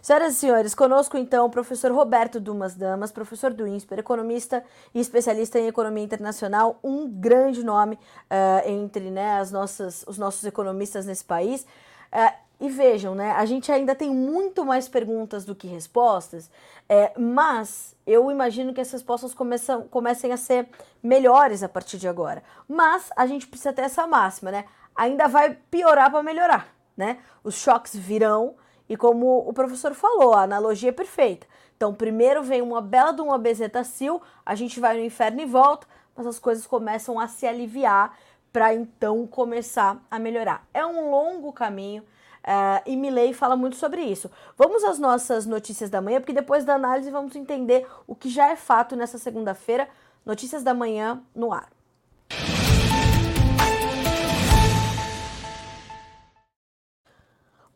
Senhoras 0.02 0.34
e 0.34 0.36
senhores, 0.38 0.74
conosco 0.74 1.16
então 1.16 1.46
o 1.46 1.50
professor 1.50 1.92
Roberto 1.92 2.40
Dumas 2.40 2.74
Damas, 2.74 3.12
professor 3.12 3.54
do 3.54 3.68
INSPER, 3.68 4.00
economista 4.00 4.64
e 4.96 5.00
especialista 5.00 5.60
em 5.60 5.68
economia 5.68 6.04
internacional, 6.04 6.80
um 6.84 7.08
grande 7.08 7.64
nome 7.64 7.96
uh, 7.96 8.68
entre 8.68 9.12
né, 9.12 9.38
as 9.40 9.52
nossas, 9.52 10.04
os 10.08 10.18
nossos 10.18 10.44
economistas 10.44 11.06
nesse 11.06 11.24
país. 11.24 11.68
Uh, 12.12 12.52
e 12.60 12.70
vejam, 12.70 13.14
né, 13.14 13.32
a 13.32 13.46
gente 13.46 13.72
ainda 13.72 13.94
tem 13.96 14.10
muito 14.12 14.66
mais 14.66 14.88
perguntas 14.88 15.46
do 15.46 15.56
que 15.56 15.68
respostas, 15.68 16.50
é, 16.88 17.12
mas 17.18 17.96
eu 18.06 18.30
imagino 18.30 18.72
que 18.72 18.80
as 18.80 18.92
respostas 18.92 19.34
começam, 19.34 19.88
comecem 19.88 20.32
a 20.32 20.38
ser 20.38 20.68
melhores 21.02 21.64
a 21.64 21.70
partir 21.70 21.98
de 21.98 22.08
agora. 22.08 22.44
Mas 22.68 23.10
a 23.16 23.26
gente 23.26 23.48
precisa 23.48 23.74
ter 23.74 23.82
essa 23.82 24.06
máxima, 24.06 24.52
né? 24.52 24.66
Ainda 24.96 25.28
vai 25.28 25.58
piorar 25.72 26.12
para 26.12 26.22
melhorar, 26.22 26.68
né? 26.96 27.18
Os 27.44 27.56
choques 27.56 27.96
virão, 27.96 28.56
e 28.92 28.98
como 28.98 29.48
o 29.48 29.54
professor 29.54 29.94
falou, 29.94 30.34
a 30.34 30.42
analogia 30.42 30.90
é 30.90 30.92
perfeita. 30.92 31.48
Então, 31.78 31.94
primeiro 31.94 32.44
vem 32.44 32.62
uma 32.62 32.82
bela 32.82 33.14
de 33.14 33.22
uma 33.22 33.38
bezetacil, 33.38 34.22
a 34.46 34.54
gente 34.54 34.82
vai 34.82 34.98
no 34.98 35.02
inferno 35.02 35.40
e 35.40 35.46
volta, 35.46 35.88
mas 36.14 36.28
as 36.28 36.38
coisas 36.38 36.68
começam 36.68 37.18
a 37.18 37.26
se 37.26 37.48
aliviar 37.48 38.18
para 38.52 38.74
então 38.74 39.26
começar 39.26 39.98
a 40.12 40.20
melhorar. 40.20 40.68
É 40.74 40.86
um 40.86 41.10
longo 41.10 41.54
caminho. 41.54 42.04
Uh, 42.44 42.84
e 42.86 42.98
Milley 42.98 43.32
fala 43.32 43.56
muito 43.56 43.78
sobre 43.78 44.02
isso. 44.02 44.30
Vamos 44.58 44.84
às 44.84 45.00
nossas 45.00 45.46
notícias 45.46 45.90
da 45.90 46.02
manhã, 46.02 46.20
porque 46.20 46.34
depois 46.34 46.66
da 46.66 46.76
análise 46.76 47.10
vamos 47.10 47.34
entender 47.38 47.88
o 48.06 48.14
que 48.14 48.28
já 48.28 48.50
é 48.50 48.58
fato 48.58 48.98
nessa 48.98 49.18
segunda-feira. 49.18 49.88
Notícias 50.26 50.64
da 50.64 50.74
manhã 50.74 51.24
no 51.34 51.54
ar. 51.54 51.70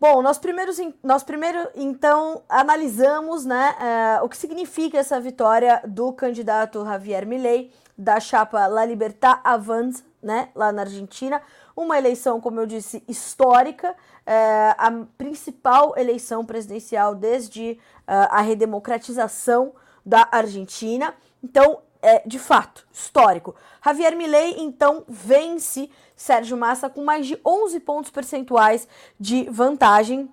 Bom, 0.07 0.21
nós, 0.21 0.37
primeiros, 0.37 0.79
nós 1.01 1.23
primeiro 1.23 1.67
então 1.73 2.43
analisamos 2.47 3.43
né, 3.43 3.75
uh, 4.21 4.23
o 4.23 4.29
que 4.29 4.37
significa 4.37 4.99
essa 4.99 5.19
vitória 5.19 5.81
do 5.87 6.13
candidato 6.13 6.85
Javier 6.85 7.25
Milei 7.25 7.71
da 7.97 8.19
chapa 8.19 8.67
La 8.67 8.85
Libertad 8.85 9.39
Avanza, 9.43 10.03
né, 10.21 10.49
lá 10.53 10.71
na 10.71 10.83
Argentina. 10.83 11.41
Uma 11.75 11.97
eleição, 11.97 12.39
como 12.39 12.59
eu 12.59 12.67
disse, 12.67 13.03
histórica, 13.07 13.93
uh, 13.93 14.75
a 14.77 14.91
principal 15.17 15.97
eleição 15.97 16.45
presidencial 16.45 17.15
desde 17.15 17.71
uh, 17.71 18.29
a 18.29 18.41
redemocratização 18.41 19.73
da 20.05 20.27
Argentina. 20.31 21.15
Então, 21.43 21.79
é 22.05 22.21
de 22.25 22.37
fato 22.37 22.85
histórico. 22.93 23.55
Javier 23.83 24.15
Milei 24.15 24.55
então 24.59 25.03
vence 25.07 25.89
Sérgio 26.15 26.55
Massa 26.55 26.89
com 26.89 27.03
mais 27.03 27.25
de 27.25 27.39
11 27.43 27.79
pontos 27.79 28.11
percentuais 28.11 28.87
de 29.19 29.49
vantagem. 29.49 30.29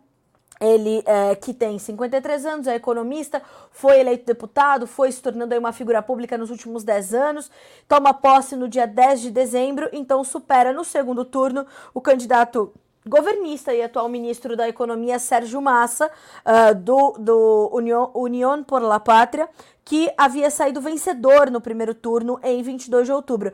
Ele, 0.61 1.03
é, 1.07 1.35
que 1.35 1.53
tem 1.53 1.77
53 1.77 2.47
anos, 2.47 2.67
é 2.69 2.77
economista, 2.77 3.43
foi 3.73 3.99
eleito 3.99 4.25
deputado, 4.25 4.87
foi 4.87 5.11
se 5.11 5.21
tornando 5.21 5.59
uma 5.59 5.73
figura 5.73 6.01
pública 6.01 6.39
nos 6.39 6.51
últimos 6.51 6.85
10 6.85 7.15
anos, 7.15 7.51
toma 7.89 8.15
posse 8.15 8.55
no 8.55 8.69
dia 8.69 8.87
10 8.87 9.23
de 9.23 9.31
dezembro, 9.33 9.89
então 9.93 10.23
supera 10.23 10.73
no 10.73 10.85
segundo 10.85 11.25
turno 11.25 11.67
o 11.93 12.01
candidato 12.01 12.73
governista 13.07 13.75
e 13.75 13.83
atual 13.83 14.09
ministro 14.09 14.57
da 14.57 14.69
Economia 14.69 15.19
Sérgio 15.19 15.61
Massa, 15.61 16.11
uh, 16.47 16.75
do, 16.75 17.13
do 17.19 17.71
União, 18.15 18.63
por 18.63 18.81
la 18.83 19.01
Pátria, 19.01 19.49
que 19.85 20.13
havia 20.17 20.51
saído 20.51 20.81
vencedor 20.81 21.51
no 21.51 21.61
primeiro 21.61 21.95
turno 21.95 22.39
em 22.43 22.63
22 22.63 23.07
de 23.07 23.13
outubro. 23.13 23.53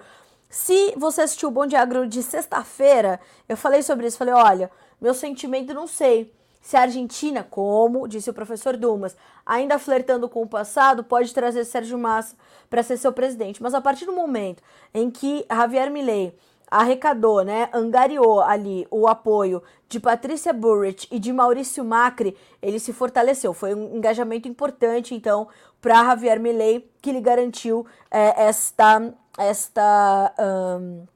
Se 0.51 0.95
você 0.97 1.23
assistiu 1.23 1.49
o 1.49 1.53
Bom 1.53 1.67
Agro 1.77 2.07
de 2.07 2.23
sexta-feira, 2.23 3.21
eu 3.49 3.57
falei 3.57 3.83
sobre 3.83 4.07
isso. 4.07 4.17
Falei, 4.17 4.35
olha, 4.35 4.71
meu 5.01 5.13
sentimento 5.13 5.75
não 5.75 5.87
sei. 5.87 6.33
Se 6.61 6.77
a 6.77 6.83
Argentina, 6.83 7.43
como 7.43 8.09
disse 8.09 8.29
o 8.31 8.35
professor 8.35 8.77
Dumas, 8.77 9.17
ainda 9.45 9.79
flertando 9.79 10.29
com 10.29 10.43
o 10.43 10.49
passado, 10.49 11.05
pode 11.05 11.33
trazer 11.33 11.65
Sérgio 11.65 11.99
Massa 11.99 12.37
para 12.69 12.83
ser 12.83 12.97
seu 12.97 13.13
presidente. 13.13 13.63
Mas 13.63 13.75
a 13.75 13.81
partir 13.81 14.05
do 14.05 14.13
momento 14.13 14.63
em 14.93 15.11
que 15.11 15.47
Javier 15.51 15.91
Milei 15.91 16.37
arrecadou, 16.71 17.43
né, 17.43 17.69
angariou 17.73 18.41
ali 18.41 18.87
o 18.91 19.07
apoio 19.07 19.63
de 19.89 19.99
Patrícia 19.99 20.53
Burrich 20.53 21.09
e 21.11 21.19
de 21.19 21.33
Maurício 21.33 21.85
Macri, 21.85 22.37
ele 22.61 22.79
se 22.79 22.93
fortaleceu. 22.93 23.55
Foi 23.55 23.75
um 23.75 23.97
engajamento 23.97 24.47
importante, 24.47 25.15
então, 25.15 25.49
para 25.81 26.05
Javier 26.05 26.39
Milei, 26.39 26.91
que 27.01 27.13
lhe 27.13 27.21
garantiu 27.21 27.87
é, 28.11 28.47
esta 28.47 29.13
esta 29.39 30.35
um, 30.81 31.07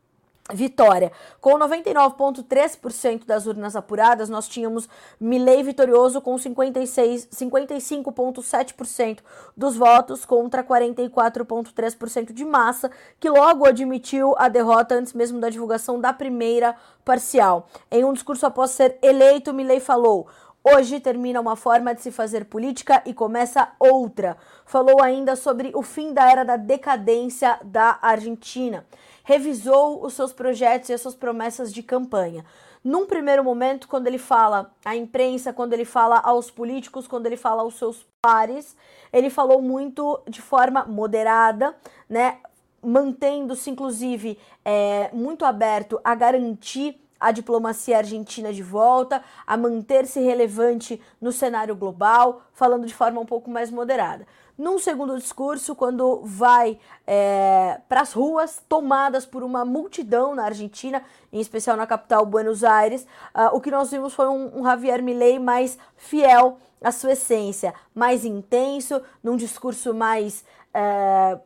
vitória. 0.52 1.10
Com 1.40 1.58
99,3% 1.58 3.24
das 3.24 3.46
urnas 3.46 3.74
apuradas, 3.74 4.28
nós 4.28 4.48
tínhamos 4.48 4.88
Milley 5.20 5.62
vitorioso 5.62 6.20
com 6.20 6.36
56, 6.36 7.28
55,7% 7.28 9.20
dos 9.56 9.76
votos 9.76 10.24
contra 10.24 10.62
44,3% 10.62 12.32
de 12.32 12.44
massa, 12.44 12.90
que 13.18 13.28
logo 13.28 13.66
admitiu 13.66 14.34
a 14.38 14.48
derrota 14.48 14.94
antes 14.94 15.12
mesmo 15.12 15.40
da 15.40 15.48
divulgação 15.48 16.00
da 16.00 16.12
primeira 16.12 16.74
parcial. 17.04 17.68
Em 17.90 18.04
um 18.04 18.12
discurso 18.12 18.46
após 18.46 18.70
ser 18.70 18.98
eleito, 19.02 19.52
Milley 19.52 19.80
falou: 19.80 20.28
Hoje 20.64 21.00
termina 21.00 21.40
uma 21.40 21.56
forma 21.56 21.92
de 21.92 22.02
se 22.02 22.12
fazer 22.12 22.44
política 22.44 23.02
e 23.04 23.12
começa 23.12 23.72
outra. 23.80 24.36
Falou 24.64 25.02
ainda 25.02 25.34
sobre 25.34 25.72
o 25.74 25.82
fim 25.82 26.12
da 26.12 26.30
era 26.30 26.44
da 26.44 26.56
decadência 26.56 27.58
da 27.64 27.98
Argentina. 28.00 28.86
Revisou 29.24 30.04
os 30.04 30.14
seus 30.14 30.32
projetos 30.32 30.88
e 30.88 30.92
as 30.92 31.00
suas 31.00 31.16
promessas 31.16 31.72
de 31.72 31.82
campanha. 31.82 32.44
Num 32.84 33.06
primeiro 33.06 33.42
momento, 33.42 33.88
quando 33.88 34.06
ele 34.06 34.18
fala 34.18 34.72
à 34.84 34.94
imprensa, 34.94 35.52
quando 35.52 35.72
ele 35.72 35.84
fala 35.84 36.20
aos 36.20 36.48
políticos, 36.48 37.08
quando 37.08 37.26
ele 37.26 37.36
fala 37.36 37.62
aos 37.62 37.74
seus 37.74 38.06
pares, 38.20 38.76
ele 39.12 39.30
falou 39.30 39.60
muito 39.60 40.20
de 40.28 40.40
forma 40.40 40.84
moderada, 40.84 41.74
né? 42.08 42.38
Mantendo-se, 42.80 43.68
inclusive, 43.68 44.38
é, 44.64 45.10
muito 45.12 45.44
aberto 45.44 46.00
a 46.04 46.14
garantir 46.14 47.01
a 47.22 47.30
diplomacia 47.30 47.98
argentina 47.98 48.52
de 48.52 48.62
volta, 48.62 49.22
a 49.46 49.56
manter-se 49.56 50.20
relevante 50.20 51.00
no 51.20 51.30
cenário 51.30 51.76
global, 51.76 52.42
falando 52.52 52.84
de 52.84 52.94
forma 52.94 53.20
um 53.20 53.26
pouco 53.26 53.48
mais 53.48 53.70
moderada. 53.70 54.26
Num 54.58 54.78
segundo 54.78 55.16
discurso, 55.16 55.74
quando 55.74 56.20
vai 56.24 56.78
é, 57.06 57.80
para 57.88 58.02
as 58.02 58.12
ruas 58.12 58.60
tomadas 58.68 59.24
por 59.24 59.42
uma 59.42 59.64
multidão 59.64 60.34
na 60.34 60.44
Argentina, 60.44 61.02
em 61.32 61.40
especial 61.40 61.76
na 61.76 61.86
capital 61.86 62.26
Buenos 62.26 62.62
Aires, 62.62 63.06
uh, 63.34 63.56
o 63.56 63.60
que 63.60 63.70
nós 63.70 63.90
vimos 63.90 64.12
foi 64.12 64.28
um, 64.28 64.60
um 64.60 64.64
Javier 64.64 65.02
Milei 65.02 65.38
mais 65.38 65.78
fiel 65.96 66.58
à 66.82 66.90
sua 66.90 67.12
essência, 67.12 67.72
mais 67.94 68.24
intenso, 68.24 69.00
num 69.22 69.36
discurso 69.36 69.94
mais 69.94 70.44
é, 70.74 71.38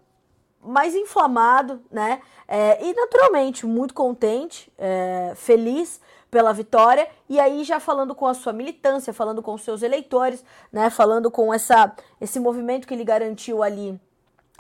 mais 0.67 0.95
inflamado, 0.95 1.81
né? 1.91 2.21
É, 2.49 2.85
e 2.85 2.93
naturalmente 2.95 3.67
muito 3.67 3.95
contente, 3.95 4.73
é, 4.79 5.33
feliz 5.35 6.01
pela 6.31 6.53
vitória. 6.53 7.09
E 7.29 7.39
aí 7.41 7.65
já 7.65 7.81
falando 7.81 8.15
com 8.15 8.27
a 8.27 8.35
sua 8.35 8.53
militância, 8.53 9.13
falando 9.13 9.43
com 9.43 9.55
os 9.55 9.63
seus 9.63 9.83
eleitores, 9.83 10.45
né? 10.73 10.91
Falando 10.91 11.31
com 11.31 11.53
essa, 11.53 11.95
esse 12.21 12.39
movimento 12.41 12.87
que 12.87 12.95
ele 12.95 13.05
garantiu 13.05 13.63
ali 13.63 13.99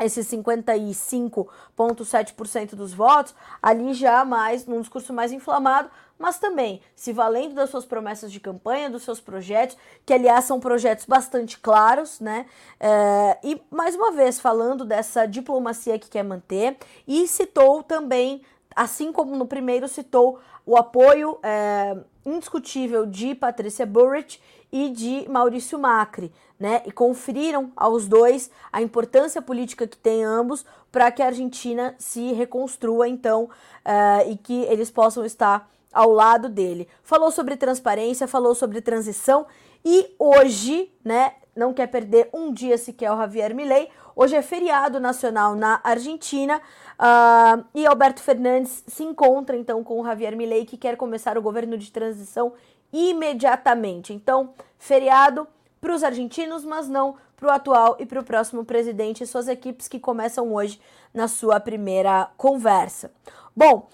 esses 0.00 0.26
55,7% 0.28 2.74
dos 2.74 2.92
votos, 2.92 3.34
ali 3.62 3.94
já 3.94 4.24
mais, 4.24 4.66
num 4.66 4.80
discurso 4.80 5.12
mais 5.12 5.30
inflamado, 5.32 5.88
mas 6.18 6.38
também 6.38 6.80
se 6.94 7.12
valendo 7.12 7.54
das 7.54 7.70
suas 7.70 7.84
promessas 7.84 8.32
de 8.32 8.40
campanha, 8.40 8.90
dos 8.90 9.02
seus 9.02 9.20
projetos, 9.20 9.76
que 10.04 10.14
aliás 10.14 10.44
são 10.44 10.58
projetos 10.58 11.04
bastante 11.04 11.58
claros, 11.58 12.20
né? 12.20 12.46
É, 12.80 13.38
e 13.44 13.60
mais 13.70 13.94
uma 13.94 14.12
vez 14.12 14.40
falando 14.40 14.84
dessa 14.84 15.26
diplomacia 15.26 15.98
que 15.98 16.08
quer 16.08 16.22
manter, 16.22 16.76
e 17.06 17.28
citou 17.28 17.82
também, 17.82 18.42
assim 18.76 19.10
como 19.10 19.34
no 19.34 19.46
primeiro, 19.46 19.88
citou 19.88 20.38
o 20.66 20.76
apoio 20.76 21.38
é, 21.42 21.96
indiscutível 22.24 23.06
de 23.06 23.34
Patrícia 23.34 23.86
Burrich 23.86 24.38
e 24.70 24.90
de 24.90 25.26
Maurício 25.30 25.78
Macri, 25.78 26.30
né? 26.60 26.82
E 26.84 26.92
conferiram 26.92 27.72
aos 27.74 28.06
dois 28.06 28.50
a 28.70 28.82
importância 28.82 29.40
política 29.40 29.86
que 29.86 29.96
tem 29.96 30.22
ambos 30.22 30.66
para 30.92 31.10
que 31.10 31.22
a 31.22 31.26
Argentina 31.26 31.94
se 31.98 32.32
reconstrua, 32.32 33.08
então, 33.08 33.48
é, 33.84 34.30
e 34.30 34.36
que 34.36 34.62
eles 34.64 34.90
possam 34.90 35.24
estar 35.24 35.70
ao 35.92 36.10
lado 36.10 36.48
dele. 36.48 36.88
Falou 37.02 37.30
sobre 37.30 37.56
transparência, 37.56 38.28
falou 38.28 38.54
sobre 38.54 38.82
transição 38.82 39.46
e 39.84 40.14
hoje, 40.18 40.92
né, 41.02 41.34
não 41.56 41.72
quer 41.72 41.86
perder 41.86 42.28
um 42.32 42.52
dia 42.52 42.76
sequer 42.76 43.10
o 43.10 43.16
Javier 43.16 43.54
Milei. 43.54 43.88
Hoje 44.14 44.36
é 44.36 44.42
feriado 44.42 45.00
nacional 45.00 45.54
na 45.54 45.80
Argentina 45.82 46.60
uh, 46.98 47.64
e 47.74 47.86
Alberto 47.86 48.20
Fernandes 48.22 48.84
se 48.86 49.02
encontra 49.02 49.56
então 49.56 49.82
com 49.82 50.00
o 50.00 50.04
Javier 50.04 50.36
Milei 50.36 50.64
que 50.64 50.76
quer 50.76 50.96
começar 50.96 51.36
o 51.36 51.42
governo 51.42 51.76
de 51.76 51.90
transição 51.90 52.52
imediatamente. 52.92 54.12
Então, 54.12 54.54
feriado 54.78 55.46
para 55.80 55.94
os 55.94 56.04
argentinos, 56.04 56.64
mas 56.64 56.88
não 56.88 57.16
para 57.36 57.48
o 57.48 57.50
atual 57.50 57.96
e 57.98 58.06
para 58.06 58.20
o 58.20 58.24
próximo 58.24 58.64
presidente 58.64 59.22
e 59.22 59.26
suas 59.26 59.48
equipes 59.48 59.88
que 59.88 60.00
começam 60.00 60.52
hoje 60.54 60.80
na 61.12 61.28
sua 61.28 61.60
primeira 61.60 62.30
conversa. 62.36 63.10
Bom, 63.54 63.88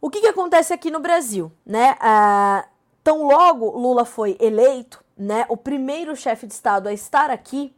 o 0.00 0.10
que, 0.10 0.20
que 0.20 0.26
acontece 0.26 0.72
aqui 0.72 0.90
no 0.90 1.00
Brasil, 1.00 1.50
né? 1.64 1.96
Ah, 2.00 2.66
tão 3.02 3.26
logo 3.26 3.70
Lula 3.70 4.04
foi 4.04 4.36
eleito, 4.38 5.02
né? 5.16 5.46
O 5.48 5.56
primeiro 5.56 6.14
chefe 6.14 6.46
de 6.46 6.52
Estado 6.52 6.88
a 6.88 6.92
estar 6.92 7.30
aqui, 7.30 7.74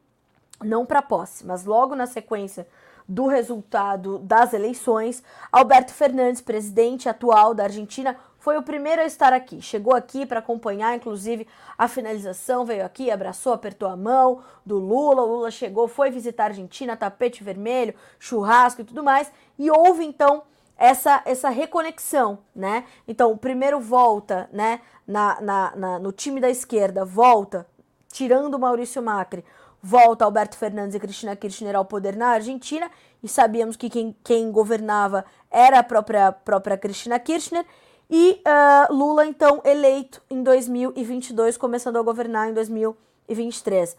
não 0.62 0.84
para 0.84 1.02
posse, 1.02 1.46
mas 1.46 1.64
logo 1.64 1.94
na 1.94 2.06
sequência 2.06 2.66
do 3.08 3.26
resultado 3.26 4.18
das 4.18 4.52
eleições, 4.52 5.22
Alberto 5.50 5.94
Fernandes, 5.94 6.42
presidente 6.42 7.08
atual 7.08 7.54
da 7.54 7.64
Argentina, 7.64 8.16
foi 8.38 8.58
o 8.58 8.62
primeiro 8.62 9.00
a 9.00 9.04
estar 9.04 9.32
aqui. 9.32 9.62
Chegou 9.62 9.94
aqui 9.94 10.26
para 10.26 10.40
acompanhar, 10.40 10.94
inclusive, 10.94 11.46
a 11.76 11.88
finalização, 11.88 12.64
veio 12.64 12.84
aqui, 12.84 13.10
abraçou, 13.10 13.52
apertou 13.52 13.88
a 13.88 13.96
mão 13.96 14.42
do 14.64 14.78
Lula. 14.78 15.22
O 15.22 15.36
Lula 15.36 15.50
chegou, 15.50 15.88
foi 15.88 16.10
visitar 16.10 16.44
a 16.44 16.46
Argentina, 16.46 16.96
tapete 16.96 17.42
vermelho, 17.42 17.94
churrasco 18.18 18.82
e 18.82 18.84
tudo 18.84 19.02
mais. 19.02 19.30
E 19.58 19.70
houve 19.70 20.04
então 20.04 20.42
essa, 20.78 21.20
essa 21.26 21.48
reconexão, 21.50 22.38
né? 22.54 22.84
Então, 23.06 23.36
primeiro 23.36 23.80
volta, 23.80 24.48
né, 24.52 24.80
na, 25.04 25.40
na, 25.40 25.76
na, 25.76 25.98
no 25.98 26.12
time 26.12 26.40
da 26.40 26.48
esquerda, 26.48 27.04
volta, 27.04 27.66
tirando 28.12 28.54
o 28.54 28.58
Maurício 28.58 29.02
Macri, 29.02 29.44
volta 29.82 30.24
Alberto 30.24 30.56
Fernandes 30.56 30.94
e 30.94 31.00
Cristina 31.00 31.34
Kirchner 31.34 31.74
ao 31.74 31.84
poder 31.84 32.16
na 32.16 32.28
Argentina, 32.28 32.88
e 33.22 33.28
sabíamos 33.28 33.76
que 33.76 33.90
quem, 33.90 34.16
quem 34.22 34.52
governava 34.52 35.24
era 35.50 35.80
a 35.80 35.82
própria, 35.82 36.30
própria 36.30 36.78
Cristina 36.78 37.18
Kirchner, 37.18 37.66
e 38.08 38.40
uh, 38.46 38.94
Lula, 38.94 39.26
então, 39.26 39.60
eleito 39.64 40.22
em 40.30 40.42
2022, 40.42 41.58
começando 41.58 41.96
a 41.96 42.02
governar 42.02 42.48
em 42.48 42.54
2023. 42.54 43.96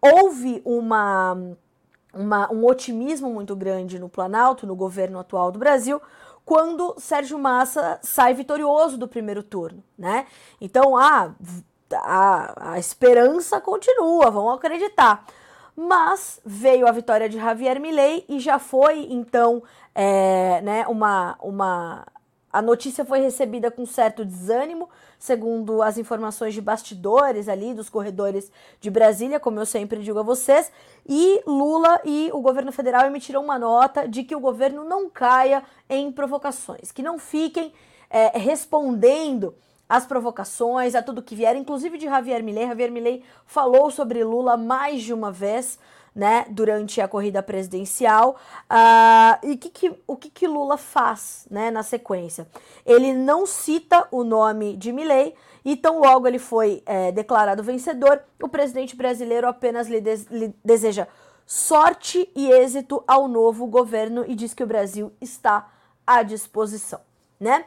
Houve 0.00 0.62
uma 0.64 1.36
uma, 2.14 2.52
um 2.52 2.64
otimismo 2.66 3.30
muito 3.30 3.54
grande 3.54 3.98
no 3.98 4.08
Planalto, 4.08 4.66
no 4.66 4.74
governo 4.74 5.18
atual 5.18 5.50
do 5.52 5.58
Brasil, 5.58 6.00
quando 6.44 6.94
Sérgio 6.98 7.38
Massa 7.38 7.98
sai 8.02 8.34
vitorioso 8.34 8.98
do 8.98 9.06
primeiro 9.06 9.42
turno, 9.42 9.84
né? 9.96 10.26
Então, 10.60 10.96
a, 10.96 11.32
a, 11.94 12.72
a 12.72 12.78
esperança 12.78 13.60
continua, 13.60 14.30
vamos 14.30 14.54
acreditar. 14.54 15.24
Mas 15.76 16.40
veio 16.44 16.86
a 16.86 16.92
vitória 16.92 17.28
de 17.28 17.38
Javier 17.38 17.80
Milei 17.80 18.24
e 18.28 18.40
já 18.40 18.58
foi, 18.58 19.06
então, 19.10 19.62
é, 19.94 20.60
né, 20.62 20.86
uma, 20.88 21.38
uma... 21.40 22.06
A 22.52 22.60
notícia 22.60 23.04
foi 23.04 23.20
recebida 23.20 23.70
com 23.70 23.86
certo 23.86 24.24
desânimo, 24.24 24.90
segundo 25.18 25.82
as 25.82 25.96
informações 25.98 26.52
de 26.52 26.60
bastidores 26.60 27.48
ali 27.48 27.72
dos 27.72 27.88
corredores 27.88 28.50
de 28.80 28.90
Brasília, 28.90 29.38
como 29.38 29.60
eu 29.60 29.66
sempre 29.66 30.00
digo 30.00 30.18
a 30.18 30.22
vocês, 30.24 30.70
e 31.12 31.42
Lula 31.44 32.00
e 32.04 32.30
o 32.32 32.40
governo 32.40 32.70
federal 32.70 33.04
emitiram 33.04 33.42
uma 33.42 33.58
nota 33.58 34.06
de 34.06 34.22
que 34.22 34.36
o 34.36 34.38
governo 34.38 34.84
não 34.84 35.10
caia 35.10 35.64
em 35.88 36.12
provocações, 36.12 36.92
que 36.92 37.02
não 37.02 37.18
fiquem 37.18 37.72
é, 38.08 38.38
respondendo 38.38 39.52
às 39.88 40.06
provocações, 40.06 40.94
a 40.94 41.02
tudo 41.02 41.20
que 41.20 41.34
vier, 41.34 41.56
inclusive 41.56 41.98
de 41.98 42.04
Javier 42.04 42.44
Milei. 42.44 42.68
Javier 42.68 42.92
Milei 42.92 43.24
falou 43.44 43.90
sobre 43.90 44.22
Lula 44.22 44.56
mais 44.56 45.02
de 45.02 45.12
uma 45.12 45.32
vez 45.32 45.80
né, 46.14 46.44
durante 46.50 47.00
a 47.00 47.08
corrida 47.08 47.42
presidencial. 47.42 48.36
Uh, 48.70 49.46
e 49.46 49.56
que 49.56 49.70
que, 49.70 49.94
o 50.06 50.16
que, 50.16 50.30
que 50.30 50.46
Lula 50.46 50.76
faz 50.76 51.46
né, 51.50 51.70
na 51.70 51.82
sequência? 51.82 52.46
Ele 52.84 53.12
não 53.12 53.46
cita 53.46 54.06
o 54.10 54.24
nome 54.24 54.76
de 54.76 54.92
Milley 54.92 55.34
e 55.64 55.76
tão 55.76 56.00
logo 56.00 56.26
ele 56.26 56.38
foi 56.38 56.82
é, 56.86 57.12
declarado 57.12 57.62
vencedor, 57.62 58.22
o 58.42 58.48
presidente 58.48 58.96
brasileiro 58.96 59.46
apenas 59.46 59.88
lhe, 59.88 60.00
lhe 60.30 60.54
deseja 60.64 61.06
sorte 61.46 62.30
e 62.34 62.50
êxito 62.50 63.02
ao 63.06 63.26
novo 63.26 63.66
governo 63.66 64.24
e 64.26 64.34
diz 64.34 64.54
que 64.54 64.62
o 64.62 64.66
Brasil 64.66 65.12
está 65.20 65.68
à 66.06 66.22
disposição, 66.22 67.00
né? 67.38 67.64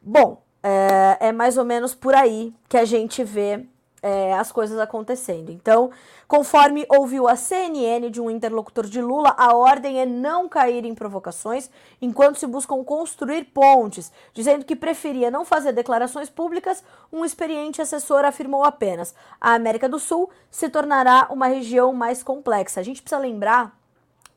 Bom, 0.00 0.42
é, 0.62 1.28
é 1.28 1.32
mais 1.32 1.58
ou 1.58 1.64
menos 1.64 1.94
por 1.94 2.14
aí 2.14 2.54
que 2.68 2.76
a 2.76 2.84
gente 2.84 3.24
vê 3.24 3.66
é, 4.02 4.32
as 4.34 4.50
coisas 4.50 4.78
acontecendo. 4.78 5.50
Então, 5.50 5.90
conforme 6.26 6.86
ouviu 6.88 7.28
a 7.28 7.36
CNN 7.36 8.10
de 8.10 8.20
um 8.20 8.30
interlocutor 8.30 8.86
de 8.86 9.00
Lula, 9.00 9.34
a 9.36 9.54
ordem 9.54 10.00
é 10.00 10.06
não 10.06 10.48
cair 10.48 10.84
em 10.84 10.94
provocações 10.94 11.70
enquanto 12.00 12.38
se 12.38 12.46
buscam 12.46 12.82
construir 12.82 13.44
pontes, 13.44 14.10
dizendo 14.32 14.64
que 14.64 14.76
preferia 14.76 15.30
não 15.30 15.44
fazer 15.44 15.72
declarações 15.72 16.30
públicas. 16.30 16.82
Um 17.12 17.24
experiente 17.24 17.82
assessor 17.82 18.24
afirmou 18.24 18.64
apenas: 18.64 19.14
a 19.40 19.54
América 19.54 19.88
do 19.88 19.98
Sul 19.98 20.30
se 20.50 20.68
tornará 20.68 21.28
uma 21.30 21.46
região 21.46 21.92
mais 21.92 22.22
complexa. 22.22 22.80
A 22.80 22.82
gente 22.82 23.02
precisa 23.02 23.20
lembrar 23.20 23.78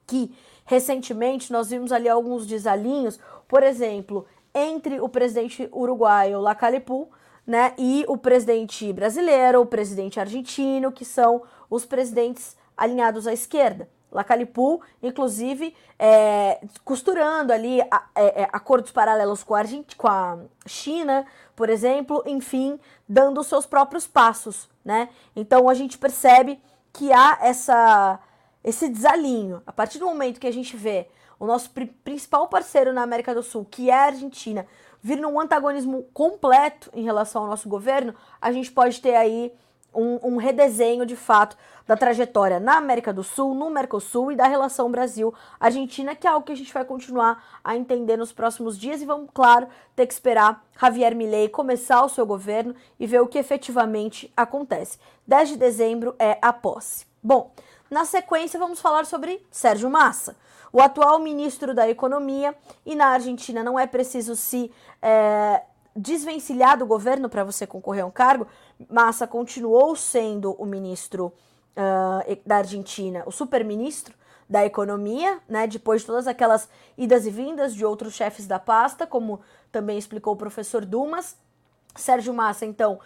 que 0.05 0.36
recentemente 0.66 1.51
nós 1.51 1.70
vimos 1.70 1.91
ali 1.91 2.09
alguns 2.09 2.45
desalinhos, 2.45 3.20
por 3.47 3.64
exemplo, 3.64 4.26
entre 4.53 4.99
o 4.99 5.09
presidente 5.09 5.68
uruguaio 5.72 6.39
Lacalipu 6.39 7.09
né? 7.46 7.74
E 7.78 8.06
o 8.08 8.18
presidente 8.18 8.91
brasileiro, 8.94 9.62
o 9.62 9.66
presidente 9.66 10.20
argentino, 10.20 10.91
que 10.91 11.06
são 11.06 11.44
os 11.70 11.86
presidentes 11.86 12.56
alinhados 12.76 13.28
à 13.28 13.34
esquerda. 13.34 13.89
Lacalipu, 14.12 14.82
inclusive, 15.02 15.76
é, 15.98 16.62
costurando 16.86 17.52
ali 17.52 17.82
a, 17.82 18.06
é, 18.16 18.44
é, 18.44 18.50
acordos 18.54 18.91
paralelos 18.91 19.44
com 19.44 19.56
a, 19.56 19.64
com 19.98 20.08
a 20.08 20.38
China, 20.68 21.26
por 21.56 21.70
exemplo, 21.70 22.24
enfim, 22.26 22.80
dando 23.10 23.41
os 23.41 23.48
seus 23.48 23.66
próprios 23.66 24.06
passos 24.06 24.70
né? 24.84 25.10
Então 25.36 25.70
a 25.70 25.74
gente 25.74 25.98
percebe 25.98 26.60
que 26.91 27.12
há 27.12 27.39
essa, 27.41 28.20
esse 28.64 28.89
desalinho. 28.89 29.62
A 29.66 29.72
partir 29.72 30.00
do 30.00 30.06
momento 30.06 30.39
que 30.39 30.48
a 30.48 30.54
gente 30.54 30.76
vê 30.76 31.08
o 31.39 31.46
nosso 31.46 31.70
pri 31.72 31.88
principal 31.88 32.48
parceiro 32.48 32.94
na 32.94 33.02
América 33.02 33.34
do 33.34 33.44
Sul, 33.44 33.66
que 33.66 33.89
é 33.89 33.94
a 33.94 34.06
Argentina, 34.06 34.66
vir 35.04 35.18
num 35.18 35.39
antagonismo 35.39 36.08
completo 36.14 36.89
em 36.93 37.04
relação 37.04 37.43
ao 37.43 37.49
nosso 37.49 37.68
governo, 37.68 38.16
a 38.41 38.51
gente 38.54 38.72
pode 38.72 39.01
ter 39.01 39.16
aí 39.16 39.54
um, 39.93 40.34
um, 40.34 40.38
redesenho 40.38 41.06
de 41.06 41.16
fato 41.16 41.56
da 41.86 41.95
trajetória 41.97 42.60
na 42.60 42.78
América 42.78 43.12
do 43.12 43.22
Sul, 43.22 43.54
no 43.54 43.70
Mercosul 43.70 44.32
e 44.32 44.36
da 44.36 44.47
relação 44.47 44.89
Brasil-Argentina, 44.89 46.16
que 46.16 46.26
é 46.26 46.30
algo 46.30 46.45
que 46.45 46.54
a 46.54 46.56
gente 46.56 46.74
vai 46.74 46.86
continuar 46.86 47.60
a 47.62 47.76
entender 47.76 48.18
nos 48.18 48.32
próximos 48.32 48.80
dias 48.80 49.01
e 49.01 49.06
vamos, 49.06 49.30
claro, 49.34 49.68
ter 49.95 50.08
que 50.08 50.14
esperar 50.14 50.66
Javier 50.80 51.14
Milei 51.14 51.49
começar 51.49 52.04
o 52.04 52.10
seu 52.10 52.26
governo 52.26 52.74
e 52.97 53.06
ver 53.06 53.22
o 53.22 53.28
que 53.28 53.38
efetivamente 53.38 54.32
acontece. 54.36 54.97
10 55.28 55.49
de 55.49 55.58
dezembro 55.58 56.16
é 56.18 56.39
a 56.41 56.54
posse. 56.54 57.06
Bom, 57.22 57.51
na 57.91 58.06
sequência 58.06 58.60
vamos 58.60 58.82
falar 58.82 59.06
sobre 59.06 59.45
Sérgio 59.51 59.89
Massa 59.89 60.36
o 60.74 60.82
atual 60.82 61.19
ministro 61.19 61.71
da 61.76 61.88
Economia, 61.88 62.55
e 62.84 62.95
na 62.95 63.09
Argentina 63.09 63.63
não 63.63 63.80
é 63.80 63.86
preciso 63.86 64.36
se 64.36 64.71
é, 64.99 65.61
desvencilhar 65.95 66.80
do 66.80 66.86
governo 66.86 67.30
para 67.30 67.43
você 67.43 67.67
concorrer 67.67 68.03
a 68.03 68.07
um 68.07 68.11
cargo. 68.11 68.47
Massa 68.89 69.28
continuou 69.28 69.95
sendo 69.95 70.51
o 70.53 70.65
ministro 70.65 71.32
uh, 71.78 72.39
da 72.43 72.57
Argentina, 72.57 73.21
o 73.28 73.32
super-ministro 73.32 74.15
da 74.49 74.65
Economia, 74.65 75.39
né, 75.47 75.67
depois 75.67 76.01
de 76.01 76.07
todas 76.07 76.28
aquelas 76.28 76.67
idas 76.97 77.28
e 77.28 77.30
vindas 77.30 77.76
de 77.76 77.86
outros 77.86 78.15
chefes 78.15 78.47
da 78.47 78.57
pasta, 78.57 79.05
como 79.05 79.41
também 79.71 79.97
explicou 79.97 80.34
o 80.34 80.38
professor 80.38 80.84
Dumas. 80.84 81.38
Sérgio 81.95 82.34
Massa, 82.34 82.65
então, 82.65 82.99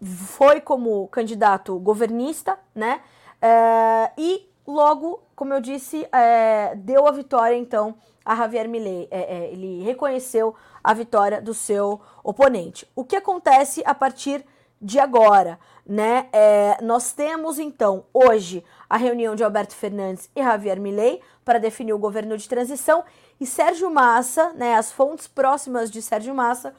foi 0.00 0.60
como 0.62 1.06
candidato 1.08 1.78
governista, 1.78 2.58
né, 2.74 3.02
uh, 3.42 4.10
e 4.16 4.50
Logo, 4.70 5.22
como 5.40 5.54
eu 5.54 5.60
disse, 5.62 6.06
é, 6.12 6.74
deu 6.76 7.06
a 7.06 7.10
vitória 7.12 7.56
então 7.56 7.94
a 8.22 8.36
Javier 8.36 8.68
Milei. 8.68 9.08
É, 9.10 9.20
é, 9.20 9.50
ele 9.50 9.82
reconheceu 9.82 10.54
a 10.84 10.92
vitória 10.92 11.40
do 11.40 11.54
seu 11.54 11.98
oponente. 12.22 12.86
O 12.94 13.06
que 13.06 13.16
acontece 13.16 13.82
a 13.86 13.94
partir 13.94 14.44
de 14.78 14.98
agora, 14.98 15.58
né? 15.86 16.28
É, 16.30 16.76
nós 16.82 17.14
temos 17.14 17.58
então 17.58 18.04
hoje 18.12 18.62
a 18.86 18.98
reunião 18.98 19.34
de 19.34 19.42
Alberto 19.42 19.74
Fernandes 19.74 20.28
e 20.36 20.42
Javier 20.42 20.78
Milei 20.78 21.22
para 21.42 21.58
definir 21.58 21.94
o 21.94 21.98
governo 21.98 22.36
de 22.36 22.46
transição 22.46 23.02
e 23.40 23.46
Sérgio 23.46 23.90
Massa, 23.90 24.52
né? 24.52 24.74
As 24.74 24.92
fontes 24.92 25.26
próximas 25.26 25.90
de 25.90 26.02
Sérgio 26.02 26.34
Massa, 26.34 26.74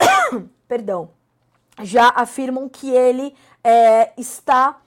perdão, 0.66 1.10
já 1.80 2.08
afirmam 2.08 2.68
que 2.68 2.90
ele 2.90 3.36
é, 3.62 4.10
está 4.16 4.80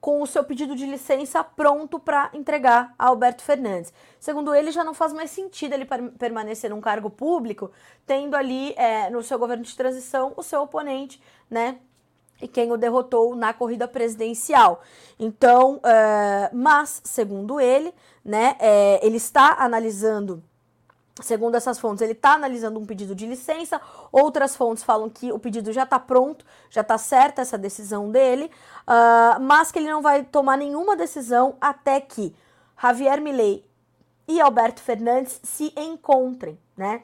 com 0.00 0.22
o 0.22 0.26
seu 0.26 0.42
pedido 0.42 0.74
de 0.74 0.86
licença 0.86 1.44
pronto 1.44 1.98
para 1.98 2.30
entregar 2.32 2.94
a 2.98 3.08
Alberto 3.08 3.42
Fernandes. 3.42 3.92
Segundo 4.18 4.54
ele, 4.54 4.70
já 4.70 4.82
não 4.82 4.94
faz 4.94 5.12
mais 5.12 5.30
sentido 5.30 5.74
ele 5.74 5.86
permanecer 6.18 6.70
num 6.70 6.80
cargo 6.80 7.10
público, 7.10 7.70
tendo 8.06 8.34
ali 8.34 8.72
é, 8.76 9.10
no 9.10 9.22
seu 9.22 9.38
governo 9.38 9.62
de 9.62 9.76
transição 9.76 10.32
o 10.36 10.42
seu 10.42 10.62
oponente, 10.62 11.22
né? 11.50 11.78
E 12.40 12.48
quem 12.48 12.72
o 12.72 12.78
derrotou 12.78 13.36
na 13.36 13.52
corrida 13.52 13.86
presidencial. 13.86 14.80
Então, 15.18 15.78
é, 15.84 16.48
mas, 16.54 17.02
segundo 17.04 17.60
ele, 17.60 17.92
né, 18.24 18.56
é, 18.58 19.06
ele 19.06 19.18
está 19.18 19.56
analisando 19.58 20.42
Segundo 21.20 21.54
essas 21.54 21.78
fontes, 21.78 22.02
ele 22.02 22.12
está 22.12 22.34
analisando 22.34 22.78
um 22.78 22.86
pedido 22.86 23.14
de 23.14 23.26
licença. 23.26 23.80
Outras 24.10 24.56
fontes 24.56 24.82
falam 24.82 25.08
que 25.08 25.32
o 25.32 25.38
pedido 25.38 25.72
já 25.72 25.84
está 25.84 25.98
pronto, 25.98 26.44
já 26.70 26.80
está 26.80 26.96
certa 26.98 27.42
essa 27.42 27.58
decisão 27.58 28.10
dele, 28.10 28.50
uh, 28.86 29.40
mas 29.40 29.70
que 29.70 29.78
ele 29.78 29.90
não 29.90 30.02
vai 30.02 30.22
tomar 30.24 30.56
nenhuma 30.56 30.96
decisão 30.96 31.56
até 31.60 32.00
que 32.00 32.34
Javier 32.80 33.20
Milei 33.20 33.64
e 34.26 34.40
Alberto 34.40 34.80
Fernandes 34.80 35.40
se 35.42 35.72
encontrem, 35.76 36.58
né? 36.76 37.02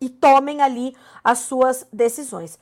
E 0.00 0.10
tomem 0.10 0.60
ali 0.60 0.94
as 1.24 1.38
suas 1.38 1.86
decisões. 1.92 2.58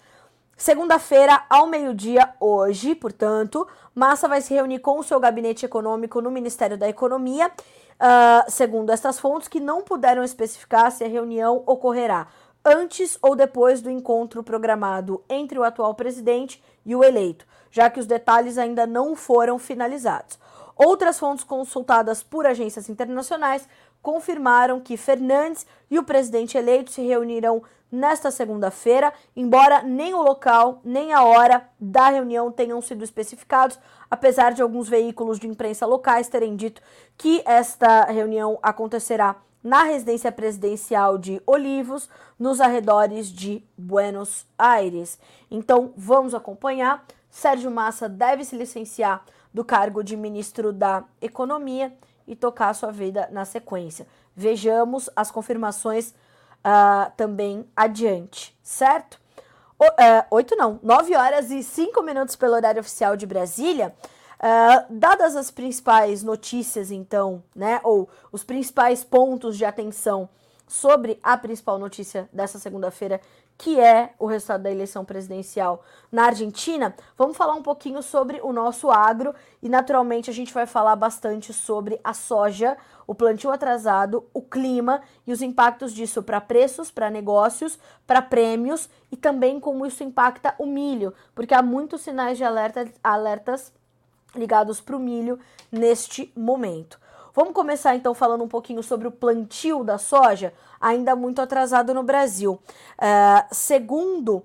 Segunda-feira, 0.56 1.44
ao 1.50 1.66
meio-dia, 1.66 2.32
hoje, 2.38 2.94
portanto, 2.94 3.66
Massa 3.94 4.28
vai 4.28 4.40
se 4.40 4.54
reunir 4.54 4.78
com 4.78 4.98
o 4.98 5.02
seu 5.02 5.18
gabinete 5.18 5.66
econômico 5.66 6.20
no 6.20 6.30
Ministério 6.30 6.78
da 6.78 6.88
Economia 6.88 7.50
uh, 7.94 8.50
segundo 8.50 8.90
estas 8.90 9.18
fontes, 9.18 9.48
que 9.48 9.60
não 9.60 9.82
puderam 9.82 10.22
especificar 10.22 10.90
se 10.90 11.04
a 11.04 11.08
reunião 11.08 11.62
ocorrerá 11.66 12.28
antes 12.64 13.18
ou 13.20 13.36
depois 13.36 13.82
do 13.82 13.90
encontro 13.90 14.42
programado 14.42 15.22
entre 15.28 15.58
o 15.58 15.64
atual 15.64 15.94
presidente 15.94 16.62
e 16.84 16.94
o 16.94 17.04
eleito, 17.04 17.46
já 17.70 17.90
que 17.90 18.00
os 18.00 18.06
detalhes 18.06 18.56
ainda 18.56 18.86
não 18.86 19.14
foram 19.14 19.58
finalizados. 19.58 20.38
Outras 20.76 21.18
fontes 21.18 21.44
consultadas 21.44 22.22
por 22.22 22.46
agências 22.46 22.88
internacionais 22.88 23.68
confirmaram 24.04 24.80
que 24.80 24.98
Fernandes 24.98 25.66
e 25.90 25.98
o 25.98 26.04
presidente 26.04 26.58
eleito 26.58 26.92
se 26.92 27.00
reunirão 27.00 27.62
nesta 27.90 28.30
segunda-feira, 28.30 29.10
embora 29.34 29.82
nem 29.82 30.12
o 30.12 30.20
local 30.20 30.82
nem 30.84 31.14
a 31.14 31.24
hora 31.24 31.66
da 31.80 32.10
reunião 32.10 32.52
tenham 32.52 32.82
sido 32.82 33.02
especificados, 33.02 33.78
apesar 34.10 34.52
de 34.52 34.60
alguns 34.60 34.90
veículos 34.90 35.38
de 35.38 35.48
imprensa 35.48 35.86
locais 35.86 36.28
terem 36.28 36.54
dito 36.54 36.82
que 37.16 37.42
esta 37.46 38.04
reunião 38.04 38.58
acontecerá 38.62 39.36
na 39.62 39.84
residência 39.84 40.30
presidencial 40.30 41.16
de 41.16 41.40
Olivos, 41.46 42.10
nos 42.38 42.60
arredores 42.60 43.28
de 43.28 43.64
Buenos 43.74 44.46
Aires. 44.58 45.18
Então, 45.50 45.94
vamos 45.96 46.34
acompanhar. 46.34 47.06
Sérgio 47.30 47.70
Massa 47.70 48.06
deve 48.06 48.44
se 48.44 48.54
licenciar 48.54 49.24
do 49.52 49.64
cargo 49.64 50.04
de 50.04 50.14
ministro 50.14 50.74
da 50.74 51.04
Economia 51.22 51.90
e 52.26 52.34
tocar 52.34 52.74
sua 52.74 52.90
vida 52.90 53.28
na 53.30 53.44
sequência. 53.44 54.06
Vejamos 54.34 55.10
as 55.14 55.30
confirmações 55.30 56.10
uh, 56.10 57.12
também 57.16 57.68
adiante, 57.76 58.56
certo? 58.62 59.20
O, 59.78 59.84
uh, 59.84 60.24
oito 60.30 60.56
não, 60.56 60.78
nove 60.82 61.14
horas 61.14 61.50
e 61.50 61.62
cinco 61.62 62.02
minutos 62.02 62.36
pelo 62.36 62.54
horário 62.54 62.80
oficial 62.80 63.16
de 63.16 63.26
Brasília. 63.26 63.94
Uh, 64.34 64.84
dadas 64.90 65.36
as 65.36 65.50
principais 65.50 66.22
notícias, 66.22 66.90
então, 66.90 67.42
né, 67.54 67.80
ou 67.82 68.08
os 68.30 68.44
principais 68.44 69.02
pontos 69.02 69.56
de 69.56 69.64
atenção 69.64 70.28
sobre 70.66 71.18
a 71.22 71.36
principal 71.36 71.78
notícia 71.78 72.28
dessa 72.32 72.58
segunda-feira, 72.58 73.20
que 73.56 73.78
é 73.78 74.14
o 74.18 74.26
resultado 74.26 74.62
da 74.64 74.70
eleição 74.70 75.04
presidencial 75.04 75.82
na 76.10 76.24
Argentina, 76.24 76.94
vamos 77.16 77.36
falar 77.36 77.54
um 77.54 77.62
pouquinho 77.62 78.02
sobre 78.02 78.40
o 78.42 78.52
nosso 78.52 78.90
agro 78.90 79.34
e, 79.62 79.68
naturalmente, 79.68 80.28
a 80.28 80.32
gente 80.32 80.52
vai 80.52 80.66
falar 80.66 80.96
bastante 80.96 81.52
sobre 81.52 82.00
a 82.02 82.12
soja, 82.12 82.76
o 83.06 83.14
plantio 83.14 83.50
atrasado, 83.50 84.26
o 84.32 84.42
clima 84.42 85.02
e 85.26 85.32
os 85.32 85.40
impactos 85.42 85.92
disso 85.92 86.22
para 86.22 86.40
preços, 86.40 86.90
para 86.90 87.10
negócios, 87.10 87.78
para 88.06 88.20
prêmios 88.20 88.88
e 89.10 89.16
também 89.16 89.60
como 89.60 89.86
isso 89.86 90.02
impacta 90.02 90.54
o 90.58 90.66
milho, 90.66 91.14
porque 91.34 91.54
há 91.54 91.62
muitos 91.62 92.00
sinais 92.00 92.36
de 92.36 92.44
alerta, 92.44 92.86
alertas 93.02 93.72
ligados 94.34 94.80
para 94.80 94.96
o 94.96 95.00
milho 95.00 95.38
neste 95.70 96.32
momento. 96.36 97.03
Vamos 97.34 97.52
começar 97.52 97.94
então 97.96 98.14
falando 98.14 98.44
um 98.44 98.48
pouquinho 98.48 98.80
sobre 98.80 99.08
o 99.08 99.10
plantio 99.10 99.82
da 99.82 99.98
soja, 99.98 100.54
ainda 100.80 101.16
muito 101.16 101.42
atrasado 101.42 101.92
no 101.92 102.04
Brasil. 102.04 102.52
Uh, 102.52 103.42
segundo 103.50 104.36
uh, 104.36 104.44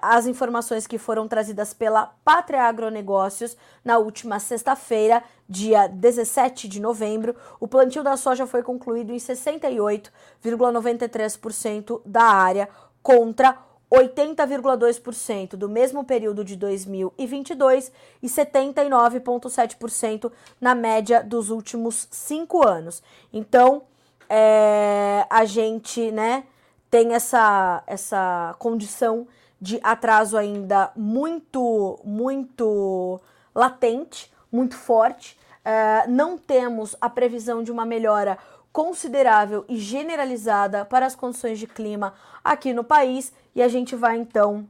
as 0.00 0.26
informações 0.26 0.86
que 0.86 0.96
foram 0.96 1.28
trazidas 1.28 1.74
pela 1.74 2.14
Pátria 2.24 2.62
Agronegócios 2.62 3.54
na 3.84 3.98
última 3.98 4.40
sexta-feira, 4.40 5.22
dia 5.46 5.86
17 5.86 6.68
de 6.68 6.80
novembro, 6.80 7.36
o 7.60 7.68
plantio 7.68 8.02
da 8.02 8.16
soja 8.16 8.46
foi 8.46 8.62
concluído 8.62 9.12
em 9.12 9.18
68,93% 9.18 12.00
da 12.06 12.22
área 12.22 12.66
contra 13.02 13.58
80,2% 13.94 15.56
do 15.56 15.68
mesmo 15.68 16.04
período 16.04 16.44
de 16.44 16.56
2022 16.56 17.92
e 18.22 18.26
79,7% 18.26 20.32
na 20.60 20.74
média 20.74 21.22
dos 21.22 21.50
últimos 21.50 22.08
cinco 22.10 22.66
anos. 22.66 23.02
Então, 23.32 23.82
é, 24.28 25.24
a 25.30 25.44
gente 25.44 26.10
né, 26.10 26.42
tem 26.90 27.14
essa, 27.14 27.84
essa 27.86 28.56
condição 28.58 29.28
de 29.60 29.78
atraso 29.82 30.36
ainda 30.36 30.90
muito, 30.96 32.00
muito 32.04 33.20
latente, 33.54 34.32
muito 34.50 34.76
forte. 34.76 35.38
É, 35.64 36.06
não 36.08 36.36
temos 36.36 36.96
a 37.00 37.08
previsão 37.08 37.62
de 37.62 37.72
uma 37.72 37.86
melhora 37.86 38.36
considerável 38.72 39.64
e 39.68 39.78
generalizada 39.78 40.84
para 40.84 41.06
as 41.06 41.14
condições 41.14 41.60
de 41.60 41.66
clima 41.66 42.12
aqui 42.42 42.72
no 42.72 42.82
país 42.82 43.32
e 43.54 43.62
a 43.62 43.68
gente 43.68 43.94
vai 43.94 44.16
então 44.16 44.66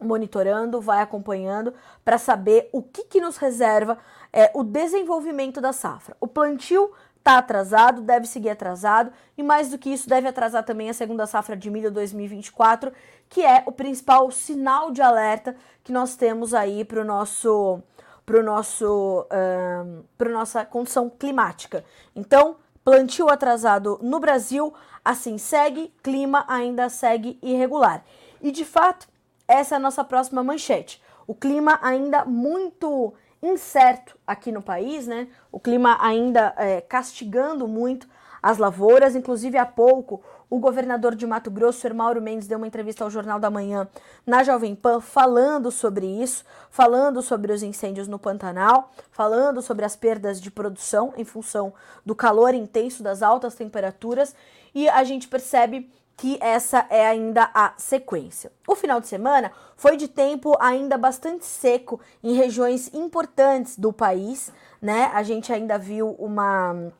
monitorando, 0.00 0.80
vai 0.80 1.02
acompanhando 1.02 1.74
para 2.04 2.16
saber 2.18 2.68
o 2.72 2.82
que, 2.82 3.04
que 3.04 3.20
nos 3.20 3.36
reserva 3.36 3.98
é, 4.32 4.50
o 4.54 4.64
desenvolvimento 4.64 5.60
da 5.60 5.72
safra. 5.72 6.16
O 6.20 6.26
plantio 6.26 6.90
está 7.18 7.36
atrasado, 7.38 8.00
deve 8.00 8.26
seguir 8.26 8.50
atrasado, 8.50 9.12
e 9.36 9.42
mais 9.42 9.68
do 9.68 9.78
que 9.78 9.90
isso, 9.90 10.08
deve 10.08 10.26
atrasar 10.26 10.64
também 10.64 10.88
a 10.88 10.94
segunda 10.94 11.26
safra 11.26 11.56
de 11.56 11.70
milho 11.70 11.90
2024, 11.90 12.92
que 13.28 13.44
é 13.44 13.62
o 13.66 13.72
principal 13.72 14.30
sinal 14.30 14.90
de 14.90 15.02
alerta 15.02 15.54
que 15.84 15.92
nós 15.92 16.16
temos 16.16 16.54
aí 16.54 16.84
para 16.84 17.00
o 17.00 17.04
nosso 17.04 17.82
para 18.24 18.42
nosso 18.42 19.26
um, 19.32 20.02
para 20.16 20.30
nossa 20.30 20.64
condição 20.64 21.10
climática. 21.10 21.84
Então, 22.14 22.56
plantio 22.84 23.28
atrasado 23.28 23.98
no 24.02 24.20
Brasil, 24.20 24.72
assim 25.04 25.36
segue, 25.36 25.92
clima 26.02 26.44
ainda 26.48 26.88
segue 26.88 27.38
irregular. 27.42 28.04
E 28.40 28.50
de 28.50 28.64
fato, 28.64 29.08
essa 29.46 29.74
é 29.74 29.76
a 29.76 29.80
nossa 29.80 30.04
próxima 30.04 30.42
manchete. 30.42 31.02
O 31.26 31.34
clima 31.34 31.78
ainda 31.82 32.24
muito 32.24 33.14
incerto 33.42 34.16
aqui 34.26 34.52
no 34.52 34.62
país, 34.62 35.06
né? 35.06 35.28
O 35.50 35.58
clima 35.58 35.96
ainda 36.00 36.54
é, 36.56 36.80
castigando 36.80 37.66
muito 37.66 38.08
as 38.42 38.58
lavouras. 38.58 39.14
Inclusive, 39.14 39.58
há 39.58 39.66
pouco, 39.66 40.22
o 40.48 40.58
governador 40.58 41.14
de 41.14 41.26
Mato 41.26 41.50
Grosso, 41.50 41.94
Mauro 41.94 42.20
Mendes, 42.20 42.48
deu 42.48 42.58
uma 42.58 42.66
entrevista 42.66 43.04
ao 43.04 43.10
Jornal 43.10 43.38
da 43.38 43.50
Manhã 43.50 43.88
na 44.26 44.42
Jovem 44.42 44.74
Pan, 44.74 45.00
falando 45.00 45.70
sobre 45.70 46.06
isso, 46.06 46.44
falando 46.70 47.22
sobre 47.22 47.52
os 47.52 47.62
incêndios 47.62 48.08
no 48.08 48.18
Pantanal, 48.18 48.90
falando 49.10 49.62
sobre 49.62 49.84
as 49.84 49.96
perdas 49.96 50.40
de 50.40 50.50
produção 50.50 51.12
em 51.16 51.24
função 51.24 51.72
do 52.04 52.14
calor 52.14 52.54
intenso, 52.54 53.02
das 53.02 53.22
altas 53.22 53.54
temperaturas. 53.54 54.34
E 54.74 54.88
a 54.88 55.04
gente 55.04 55.28
percebe 55.28 55.90
que 56.20 56.36
essa 56.38 56.86
é 56.90 57.06
ainda 57.06 57.50
a 57.54 57.72
sequência. 57.78 58.52
O 58.68 58.76
final 58.76 59.00
de 59.00 59.08
semana 59.08 59.50
foi 59.74 59.96
de 59.96 60.06
tempo 60.06 60.54
ainda 60.60 60.98
bastante 60.98 61.46
seco 61.46 61.98
em 62.22 62.34
regiões 62.34 62.92
importantes 62.92 63.78
do 63.78 63.90
país, 63.90 64.52
né? 64.82 65.10
A 65.14 65.22
gente 65.22 65.50
ainda 65.50 65.78
viu 65.78 66.10
uma, 66.18 66.92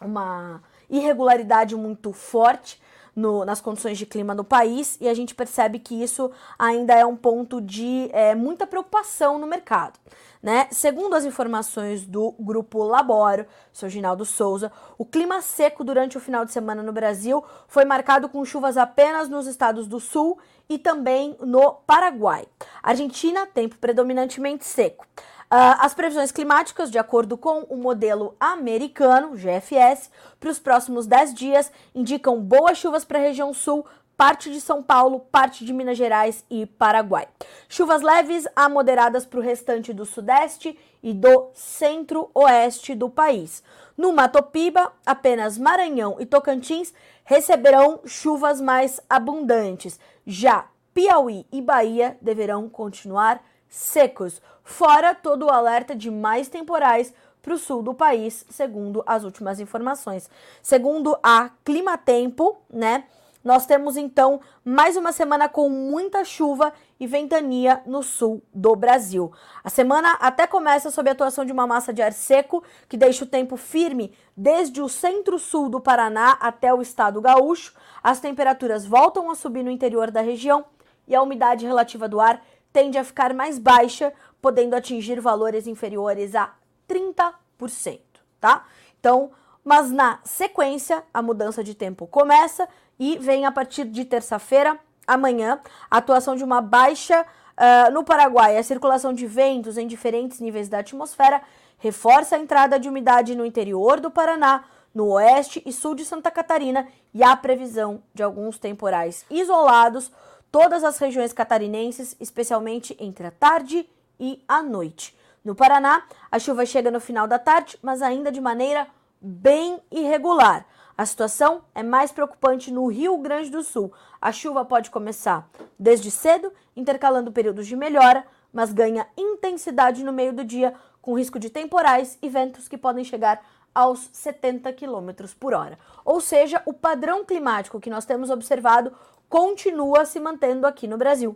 uma 0.00 0.62
irregularidade 0.88 1.74
muito 1.74 2.12
forte 2.12 2.80
no, 3.20 3.44
nas 3.44 3.60
condições 3.60 3.98
de 3.98 4.06
clima 4.06 4.34
no 4.34 4.42
país 4.42 4.96
e 5.00 5.08
a 5.08 5.14
gente 5.14 5.34
percebe 5.34 5.78
que 5.78 6.02
isso 6.02 6.30
ainda 6.58 6.94
é 6.94 7.04
um 7.04 7.14
ponto 7.14 7.60
de 7.60 8.08
é, 8.12 8.34
muita 8.34 8.66
preocupação 8.66 9.38
no 9.38 9.46
mercado. 9.46 9.98
Né? 10.42 10.68
Segundo 10.70 11.14
as 11.14 11.26
informações 11.26 12.06
do 12.06 12.34
grupo 12.38 12.82
Laboro, 12.82 13.44
seu 13.72 13.90
Ginaldo 13.90 14.24
Souza, 14.24 14.72
o 14.96 15.04
clima 15.04 15.42
seco 15.42 15.84
durante 15.84 16.16
o 16.16 16.20
final 16.20 16.46
de 16.46 16.52
semana 16.52 16.82
no 16.82 16.92
Brasil 16.92 17.44
foi 17.68 17.84
marcado 17.84 18.26
com 18.26 18.42
chuvas 18.44 18.78
apenas 18.78 19.28
nos 19.28 19.46
estados 19.46 19.86
do 19.86 20.00
Sul 20.00 20.38
e 20.66 20.78
também 20.78 21.36
no 21.40 21.74
Paraguai. 21.86 22.46
Argentina, 22.82 23.46
tempo 23.46 23.76
predominantemente 23.76 24.64
seco. 24.64 25.06
Uh, 25.52 25.74
as 25.80 25.94
previsões 25.94 26.30
climáticas, 26.30 26.92
de 26.92 26.98
acordo 26.98 27.36
com 27.36 27.62
o 27.68 27.76
modelo 27.76 28.36
americano, 28.38 29.36
GFS, 29.36 30.08
para 30.38 30.48
os 30.48 30.60
próximos 30.60 31.08
10 31.08 31.34
dias 31.34 31.72
indicam 31.92 32.40
boas 32.40 32.78
chuvas 32.78 33.04
para 33.04 33.18
a 33.18 33.22
região 33.22 33.52
sul, 33.52 33.84
parte 34.16 34.48
de 34.52 34.60
São 34.60 34.80
Paulo, 34.80 35.26
parte 35.32 35.64
de 35.64 35.72
Minas 35.72 35.98
Gerais 35.98 36.44
e 36.48 36.66
Paraguai. 36.66 37.26
Chuvas 37.68 38.00
leves 38.00 38.46
a 38.54 38.68
moderadas 38.68 39.26
para 39.26 39.40
o 39.40 39.42
restante 39.42 39.92
do 39.92 40.06
sudeste 40.06 40.78
e 41.02 41.12
do 41.12 41.48
centro-oeste 41.52 42.94
do 42.94 43.10
país. 43.10 43.64
No 43.96 44.12
Mato 44.12 44.40
Piba, 44.44 44.92
apenas 45.04 45.58
Maranhão 45.58 46.16
e 46.20 46.26
Tocantins 46.26 46.94
receberão 47.24 48.00
chuvas 48.04 48.60
mais 48.60 49.00
abundantes. 49.10 49.98
Já 50.24 50.66
Piauí 50.94 51.44
e 51.50 51.60
Bahia 51.60 52.16
deverão 52.20 52.68
continuar 52.68 53.42
secos, 53.70 54.42
fora 54.64 55.14
todo 55.14 55.46
o 55.46 55.50
alerta 55.50 55.94
de 55.94 56.10
mais 56.10 56.48
temporais 56.48 57.14
para 57.40 57.54
o 57.54 57.58
sul 57.58 57.82
do 57.82 57.94
país, 57.94 58.44
segundo 58.50 59.02
as 59.06 59.24
últimas 59.24 59.60
informações. 59.60 60.28
Segundo 60.60 61.16
a 61.22 61.50
Climatempo, 61.64 62.60
né? 62.68 63.04
Nós 63.42 63.64
temos 63.64 63.96
então 63.96 64.38
mais 64.62 64.98
uma 64.98 65.12
semana 65.12 65.48
com 65.48 65.70
muita 65.70 66.26
chuva 66.26 66.74
e 66.98 67.06
ventania 67.06 67.80
no 67.86 68.02
sul 68.02 68.42
do 68.52 68.76
Brasil. 68.76 69.32
A 69.64 69.70
semana 69.70 70.12
até 70.20 70.46
começa 70.46 70.90
sob 70.90 71.08
a 71.08 71.12
atuação 71.12 71.46
de 71.46 71.52
uma 71.52 71.66
massa 71.66 71.90
de 71.90 72.02
ar 72.02 72.12
seco 72.12 72.62
que 72.86 72.98
deixa 72.98 73.24
o 73.24 73.26
tempo 73.26 73.56
firme 73.56 74.12
desde 74.36 74.82
o 74.82 74.90
centro-sul 74.90 75.70
do 75.70 75.80
Paraná 75.80 76.32
até 76.32 76.74
o 76.74 76.82
estado 76.82 77.18
gaúcho. 77.22 77.72
As 78.02 78.20
temperaturas 78.20 78.84
voltam 78.84 79.30
a 79.30 79.34
subir 79.34 79.62
no 79.62 79.70
interior 79.70 80.10
da 80.10 80.20
região 80.20 80.66
e 81.08 81.14
a 81.14 81.22
umidade 81.22 81.66
relativa 81.66 82.06
do 82.06 82.20
ar 82.20 82.42
tende 82.72 82.98
a 82.98 83.04
ficar 83.04 83.34
mais 83.34 83.58
baixa, 83.58 84.12
podendo 84.40 84.74
atingir 84.74 85.20
valores 85.20 85.66
inferiores 85.66 86.34
a 86.34 86.54
30%, 86.88 88.00
tá? 88.40 88.64
Então, 88.98 89.30
mas 89.64 89.90
na 89.90 90.20
sequência, 90.24 91.02
a 91.12 91.22
mudança 91.22 91.62
de 91.62 91.74
tempo 91.74 92.06
começa 92.06 92.68
e 92.98 93.18
vem 93.18 93.44
a 93.44 93.52
partir 93.52 93.84
de 93.84 94.04
terça-feira, 94.04 94.78
amanhã, 95.06 95.60
a 95.90 95.98
atuação 95.98 96.34
de 96.34 96.44
uma 96.44 96.60
baixa 96.60 97.22
uh, 97.22 97.90
no 97.92 98.04
Paraguai. 98.04 98.56
A 98.56 98.62
circulação 98.62 99.12
de 99.12 99.26
ventos 99.26 99.76
em 99.76 99.86
diferentes 99.86 100.40
níveis 100.40 100.68
da 100.68 100.78
atmosfera 100.78 101.42
reforça 101.78 102.36
a 102.36 102.38
entrada 102.38 102.78
de 102.78 102.88
umidade 102.88 103.34
no 103.34 103.44
interior 103.44 104.00
do 104.00 104.10
Paraná, 104.10 104.64
no 104.94 105.12
oeste 105.12 105.62
e 105.64 105.72
sul 105.72 105.94
de 105.94 106.04
Santa 106.04 106.30
Catarina 106.30 106.88
e 107.14 107.22
a 107.22 107.36
previsão 107.36 108.02
de 108.12 108.22
alguns 108.22 108.58
temporais 108.58 109.24
isolados 109.30 110.10
todas 110.50 110.84
as 110.84 110.98
regiões 110.98 111.32
catarinenses, 111.32 112.16
especialmente 112.20 112.96
entre 112.98 113.26
a 113.26 113.30
tarde 113.30 113.88
e 114.18 114.42
a 114.46 114.62
noite. 114.62 115.16
No 115.44 115.54
Paraná, 115.54 116.04
a 116.30 116.38
chuva 116.38 116.66
chega 116.66 116.90
no 116.90 117.00
final 117.00 117.26
da 117.26 117.38
tarde, 117.38 117.78
mas 117.82 118.02
ainda 118.02 118.30
de 118.30 118.40
maneira 118.40 118.86
bem 119.20 119.80
irregular. 119.90 120.66
A 120.96 121.06
situação 121.06 121.62
é 121.74 121.82
mais 121.82 122.12
preocupante 122.12 122.70
no 122.70 122.86
Rio 122.86 123.16
Grande 123.16 123.50
do 123.50 123.62
Sul. 123.62 123.90
A 124.20 124.32
chuva 124.32 124.64
pode 124.66 124.90
começar 124.90 125.48
desde 125.78 126.10
cedo, 126.10 126.52
intercalando 126.76 127.32
períodos 127.32 127.66
de 127.66 127.74
melhora, 127.74 128.24
mas 128.52 128.72
ganha 128.72 129.06
intensidade 129.16 130.04
no 130.04 130.12
meio 130.12 130.32
do 130.32 130.44
dia, 130.44 130.74
com 131.00 131.16
risco 131.16 131.38
de 131.38 131.48
temporais 131.48 132.18
e 132.20 132.28
ventos 132.28 132.68
que 132.68 132.76
podem 132.76 133.02
chegar 133.02 133.42
aos 133.74 134.10
70 134.12 134.72
km 134.74 135.10
por 135.38 135.54
hora. 135.54 135.78
Ou 136.04 136.20
seja, 136.20 136.60
o 136.66 136.72
padrão 136.74 137.24
climático 137.24 137.80
que 137.80 137.88
nós 137.88 138.04
temos 138.04 138.28
observado 138.28 138.92
continua 139.30 140.04
se 140.04 140.20
mantendo 140.20 140.66
aqui 140.66 140.86
no 140.86 140.98
Brasil 140.98 141.34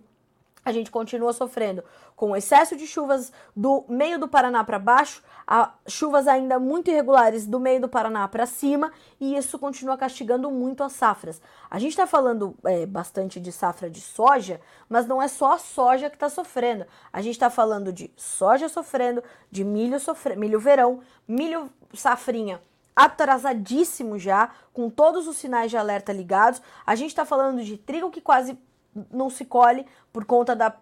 a 0.65 0.73
gente 0.73 0.91
continua 0.91 1.33
sofrendo 1.33 1.85
com 2.17 2.35
excesso 2.35 2.75
de 2.77 2.87
chuvas 2.87 3.33
do 3.55 3.85
meio 3.89 4.19
do 4.19 4.27
Paraná 4.27 4.65
para 4.65 4.79
baixo, 4.79 5.23
chuvas 5.87 6.27
ainda 6.27 6.59
muito 6.59 6.91
irregulares 6.91 7.47
do 7.47 7.61
meio 7.61 7.81
do 7.81 7.89
Paraná 7.89 8.27
para 8.29 8.47
cima, 8.47 8.93
e 9.21 9.37
isso 9.37 9.59
continua 9.59 9.99
castigando 9.99 10.51
muito 10.51 10.83
as 10.83 10.93
safras. 10.93 11.43
A 11.69 11.79
gente 11.79 11.91
está 11.91 12.07
falando 12.07 12.57
é, 12.65 12.87
bastante 12.87 13.39
de 13.39 13.53
safra 13.53 13.91
de 13.91 14.01
soja, 14.01 14.61
mas 14.89 15.07
não 15.07 15.21
é 15.21 15.29
só 15.29 15.53
a 15.53 15.59
soja 15.59 16.09
que 16.09 16.17
está 16.17 16.31
sofrendo. 16.31 16.87
A 17.13 17.21
gente 17.21 17.35
está 17.35 17.51
falando 17.51 17.93
de 17.93 18.11
soja 18.17 18.69
sofrendo, 18.69 19.23
de 19.51 19.65
milho 19.65 20.01
sofrendo, 20.01 20.41
milho 20.41 20.61
verão, 20.61 21.01
milho 21.29 21.71
safrinha 21.93 22.61
atrasadíssimo 22.95 24.19
já, 24.19 24.51
com 24.73 24.89
todos 24.89 25.27
os 25.27 25.37
sinais 25.37 25.71
de 25.71 25.77
alerta 25.77 26.13
ligados. 26.13 26.63
A 26.87 26.95
gente 26.95 27.11
está 27.11 27.25
falando 27.25 27.63
de 27.63 27.77
trigo 27.77 28.11
que 28.11 28.21
quase 28.21 28.59
não 29.11 29.29
se 29.29 29.45
colhe 29.45 29.87
por 30.13 30.25
conta 30.25 30.55
da, 30.55 30.75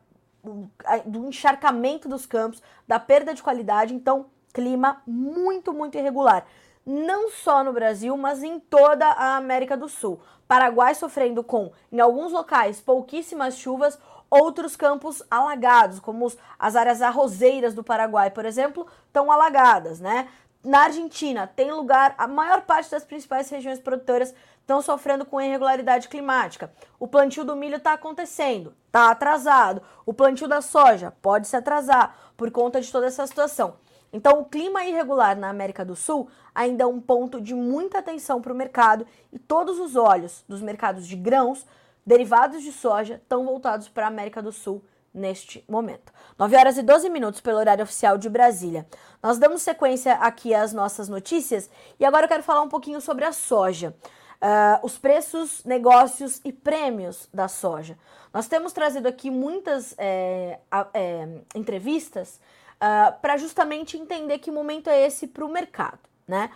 do 1.05 1.27
encharcamento 1.27 2.09
dos 2.09 2.27
campos, 2.27 2.63
da 2.87 2.99
perda 2.99 3.35
de 3.35 3.43
qualidade. 3.43 3.95
Então, 3.95 4.27
clima 4.53 5.03
muito, 5.07 5.73
muito 5.73 5.97
irregular. 5.97 6.45
Não 6.85 7.31
só 7.31 7.63
no 7.63 7.73
Brasil, 7.73 8.17
mas 8.17 8.43
em 8.43 8.59
toda 8.59 9.07
a 9.07 9.37
América 9.37 9.77
do 9.77 9.89
Sul. 9.89 10.21
Paraguai 10.47 10.95
sofrendo 10.95 11.43
com, 11.43 11.73
em 11.91 12.01
alguns 12.01 12.33
locais, 12.33 12.81
pouquíssimas 12.81 13.57
chuvas, 13.57 13.99
outros 14.29 14.77
campos 14.77 15.23
alagados, 15.31 16.01
como 16.01 16.31
as 16.59 16.77
áreas 16.77 17.01
arrozeiras 17.01 17.73
do 17.75 17.85
Paraguai, 17.85 18.31
por 18.31 18.45
exemplo, 18.45 18.87
estão 19.07 19.31
alagadas, 19.31 20.01
né? 20.01 20.29
Na 20.65 20.85
Argentina, 20.85 21.45
tem 21.47 21.73
lugar, 21.73 22.15
a 22.17 22.29
maior 22.29 22.63
parte 22.63 22.89
das 22.89 23.05
principais 23.05 23.51
regiões 23.51 23.81
produtoras 23.81 24.33
estão 24.61 24.81
sofrendo 24.81 25.27
com 25.27 25.41
irregularidade 25.41 26.09
climática. 26.09 26.73
O 27.01 27.09
plantio 27.09 27.45
do 27.45 27.57
milho 27.57 27.79
está 27.79 27.95
acontecendo, 27.95 28.73
está 28.87 29.11
atrasado. 29.11 29.83
O 30.07 30.15
plantio 30.15 30.47
da 30.47 30.61
soja 30.61 31.13
pode 31.21 31.49
se 31.49 31.57
atrasar 31.57 32.17
por 32.37 32.49
conta 32.53 32.81
de 32.81 32.93
toda 32.93 33.07
essa 33.07 33.27
situação. 33.27 33.75
Então, 34.13 34.39
o 34.39 34.45
clima 34.45 34.85
irregular 34.85 35.37
na 35.37 35.49
América 35.49 35.85
do 35.85 35.97
Sul 35.97 36.29
ainda 36.55 36.85
é 36.85 36.87
um 36.87 37.01
ponto 37.01 37.41
de 37.41 37.55
muita 37.55 37.99
atenção 37.99 38.41
para 38.41 38.53
o 38.53 38.57
mercado 38.57 39.05
e 39.33 39.41
todos 39.41 39.81
os 39.81 39.97
olhos 39.97 40.45
dos 40.49 40.63
mercados 40.63 41.09
de 41.09 41.17
grãos, 41.17 41.67
derivados 42.07 42.63
de 42.63 42.71
soja, 42.71 43.15
estão 43.15 43.45
voltados 43.45 43.89
para 43.89 44.05
a 44.05 44.09
América 44.09 44.41
do 44.41 44.53
Sul 44.53 44.85
neste 45.13 45.65
momento. 45.69 46.13
9 46.39 46.57
horas 46.57 46.79
e 46.79 46.83
12 46.83 47.11
minutos 47.11 47.41
pelo 47.41 47.59
horário 47.59 47.85
oficial 47.85 48.17
de 48.17 48.29
Brasília. 48.29 48.87
Nós 49.23 49.39
damos 49.39 49.63
sequência 49.63 50.15
aqui 50.15 50.55
às 50.55 50.73
nossas 50.73 51.09
notícias 51.09 51.71
e 51.99 52.05
agora 52.05 52.25
eu 52.25 52.29
quero 52.29 52.43
falar 52.43 52.63
um 52.63 52.69
pouquinho 52.69 53.01
sobre 53.01 53.25
a 53.25 53.33
soja. 53.33 53.95
Uh, 54.43 54.85
os 54.85 54.99
preços, 54.99 55.63
negócios 55.65 56.41
e 56.45 56.53
prêmios 56.53 57.29
da 57.33 57.47
soja. 57.47 57.97
Nós 58.35 58.49
temos 58.49 58.73
trazido 58.73 59.07
aqui 59.07 59.31
muitas 59.31 59.95
é, 59.97 60.59
é, 60.95 61.29
entrevistas 61.55 62.41
uh, 62.77 63.21
para 63.21 63.37
justamente 63.37 63.97
entender 63.97 64.39
que 64.39 64.51
momento 64.51 64.91
é 64.91 65.07
esse 65.07 65.29
para 65.29 65.45
o 65.45 65.49
mercado. 65.49 66.01
Né? 66.27 66.51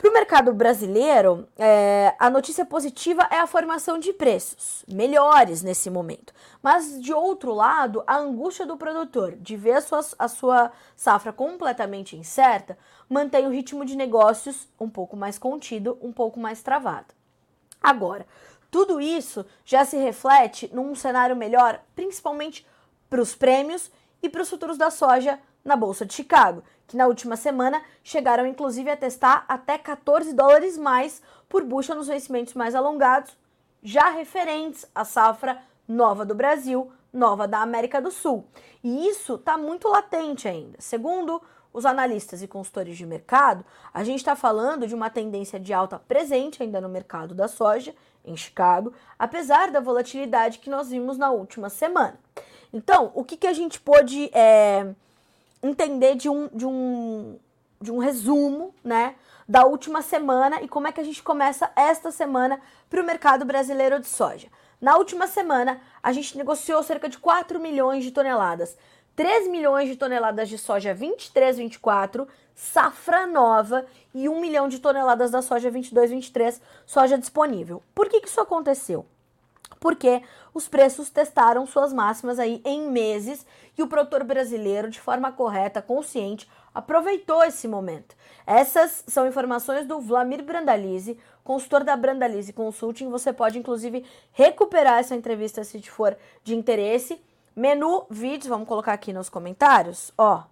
Para 0.00 0.08
o 0.08 0.14
mercado 0.14 0.54
brasileiro, 0.54 1.46
é, 1.58 2.14
a 2.18 2.30
notícia 2.30 2.64
positiva 2.64 3.28
é 3.30 3.38
a 3.38 3.46
formação 3.46 3.98
de 3.98 4.14
preços 4.14 4.82
melhores 4.88 5.62
nesse 5.62 5.90
momento. 5.90 6.32
Mas, 6.62 6.98
de 7.02 7.12
outro 7.12 7.52
lado, 7.52 8.02
a 8.06 8.16
angústia 8.16 8.64
do 8.64 8.78
produtor 8.78 9.36
de 9.36 9.58
ver 9.58 9.72
a 9.72 9.80
sua, 9.82 10.00
a 10.18 10.26
sua 10.26 10.72
safra 10.96 11.34
completamente 11.34 12.16
incerta 12.16 12.78
mantém 13.10 13.46
o 13.46 13.50
ritmo 13.50 13.84
de 13.84 13.94
negócios 13.94 14.66
um 14.80 14.88
pouco 14.88 15.18
mais 15.18 15.38
contido, 15.38 15.98
um 16.00 16.14
pouco 16.14 16.40
mais 16.40 16.62
travado. 16.62 17.12
Agora, 17.78 18.26
tudo 18.70 19.02
isso 19.02 19.44
já 19.66 19.84
se 19.84 19.98
reflete 19.98 20.70
num 20.72 20.94
cenário 20.94 21.36
melhor, 21.36 21.78
principalmente 21.94 22.66
para 23.10 23.20
os 23.20 23.34
prêmios 23.34 23.90
e 24.22 24.30
para 24.30 24.40
os 24.40 24.48
futuros 24.48 24.78
da 24.78 24.90
soja 24.90 25.38
na 25.64 25.76
Bolsa 25.76 26.06
de 26.06 26.14
Chicago, 26.14 26.62
que 26.86 26.96
na 26.96 27.06
última 27.06 27.36
semana 27.36 27.82
chegaram 28.02 28.46
inclusive 28.46 28.90
a 28.90 28.96
testar 28.96 29.44
até 29.48 29.78
14 29.78 30.32
dólares 30.32 30.76
mais 30.76 31.22
por 31.48 31.64
bucha 31.64 31.94
nos 31.94 32.08
vencimentos 32.08 32.54
mais 32.54 32.74
alongados, 32.74 33.36
já 33.82 34.10
referentes 34.10 34.86
à 34.94 35.04
safra 35.04 35.60
nova 35.86 36.24
do 36.24 36.34
Brasil, 36.34 36.90
nova 37.12 37.46
da 37.48 37.60
América 37.60 38.00
do 38.00 38.10
Sul. 38.10 38.44
E 38.82 39.08
isso 39.08 39.34
está 39.34 39.56
muito 39.58 39.88
latente 39.88 40.46
ainda. 40.46 40.76
Segundo 40.80 41.42
os 41.72 41.86
analistas 41.86 42.42
e 42.42 42.48
consultores 42.48 42.96
de 42.96 43.06
mercado, 43.06 43.64
a 43.92 44.02
gente 44.02 44.18
está 44.18 44.34
falando 44.34 44.86
de 44.86 44.94
uma 44.94 45.10
tendência 45.10 45.58
de 45.58 45.72
alta 45.72 45.98
presente 45.98 46.62
ainda 46.62 46.80
no 46.80 46.88
mercado 46.88 47.34
da 47.34 47.48
soja 47.48 47.94
em 48.24 48.36
Chicago, 48.36 48.92
apesar 49.18 49.70
da 49.70 49.80
volatilidade 49.80 50.58
que 50.58 50.70
nós 50.70 50.90
vimos 50.90 51.16
na 51.16 51.30
última 51.30 51.70
semana. 51.70 52.18
Então, 52.72 53.10
o 53.14 53.24
que, 53.24 53.36
que 53.36 53.46
a 53.46 53.52
gente 53.52 53.80
pôde 53.80 54.30
é, 54.32 54.94
entender 55.62 56.14
de 56.14 56.28
um, 56.28 56.48
de 56.48 56.66
um, 56.66 57.38
de 57.80 57.92
um 57.92 57.98
resumo, 57.98 58.74
né? 58.82 59.14
Da 59.48 59.64
última 59.64 60.00
semana 60.00 60.62
e 60.62 60.68
como 60.68 60.86
é 60.86 60.92
que 60.92 61.00
a 61.00 61.04
gente 61.04 61.22
começa 61.22 61.70
esta 61.74 62.10
semana 62.10 62.60
para 62.88 63.02
o 63.02 63.04
mercado 63.04 63.44
brasileiro 63.44 63.98
de 63.98 64.06
soja. 64.06 64.48
Na 64.80 64.96
última 64.96 65.26
semana, 65.26 65.80
a 66.02 66.12
gente 66.12 66.38
negociou 66.38 66.82
cerca 66.82 67.08
de 67.08 67.18
4 67.18 67.60
milhões 67.60 68.04
de 68.04 68.10
toneladas. 68.10 68.76
3 69.14 69.48
milhões 69.48 69.88
de 69.88 69.96
toneladas 69.96 70.48
de 70.48 70.56
soja 70.56 70.94
23, 70.94 71.58
24, 71.58 72.26
safra 72.54 73.26
nova 73.26 73.84
e 74.14 74.28
1 74.28 74.40
milhão 74.40 74.68
de 74.68 74.78
toneladas 74.78 75.30
da 75.30 75.42
soja 75.42 75.70
22, 75.70 76.10
23, 76.10 76.62
soja 76.86 77.18
disponível. 77.18 77.82
Por 77.94 78.08
que, 78.08 78.20
que 78.20 78.28
isso 78.28 78.40
aconteceu? 78.40 79.04
Porque 79.80 80.22
os 80.52 80.68
preços 80.68 81.08
testaram 81.08 81.66
suas 81.66 81.92
máximas 81.92 82.38
aí 82.38 82.60
em 82.64 82.88
meses 82.88 83.46
e 83.76 83.82
o 83.82 83.88
produtor 83.88 84.22
brasileiro, 84.22 84.90
de 84.90 85.00
forma 85.00 85.32
correta, 85.32 85.80
consciente, 85.80 86.48
aproveitou 86.74 87.42
esse 87.42 87.66
momento. 87.66 88.14
Essas 88.46 89.02
são 89.06 89.26
informações 89.26 89.86
do 89.86 89.98
Vlamir 89.98 90.44
Brandalize, 90.44 91.18
consultor 91.42 91.82
da 91.82 91.96
Brandalize 91.96 92.52
Consulting. 92.52 93.08
Você 93.08 93.32
pode, 93.32 93.58
inclusive, 93.58 94.04
recuperar 94.32 94.98
essa 94.98 95.16
entrevista 95.16 95.64
se 95.64 95.80
te 95.80 95.90
for 95.90 96.16
de 96.44 96.54
interesse. 96.54 97.20
Menu 97.56 98.06
vídeos, 98.10 98.48
vamos 98.48 98.68
colocar 98.68 98.92
aqui 98.92 99.12
nos 99.12 99.28
comentários, 99.28 100.12
ó. 100.16 100.44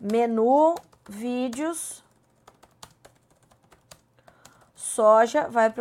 Menu 0.00 0.74
vídeos 1.08 2.01
soja, 4.94 5.48
vai 5.48 5.72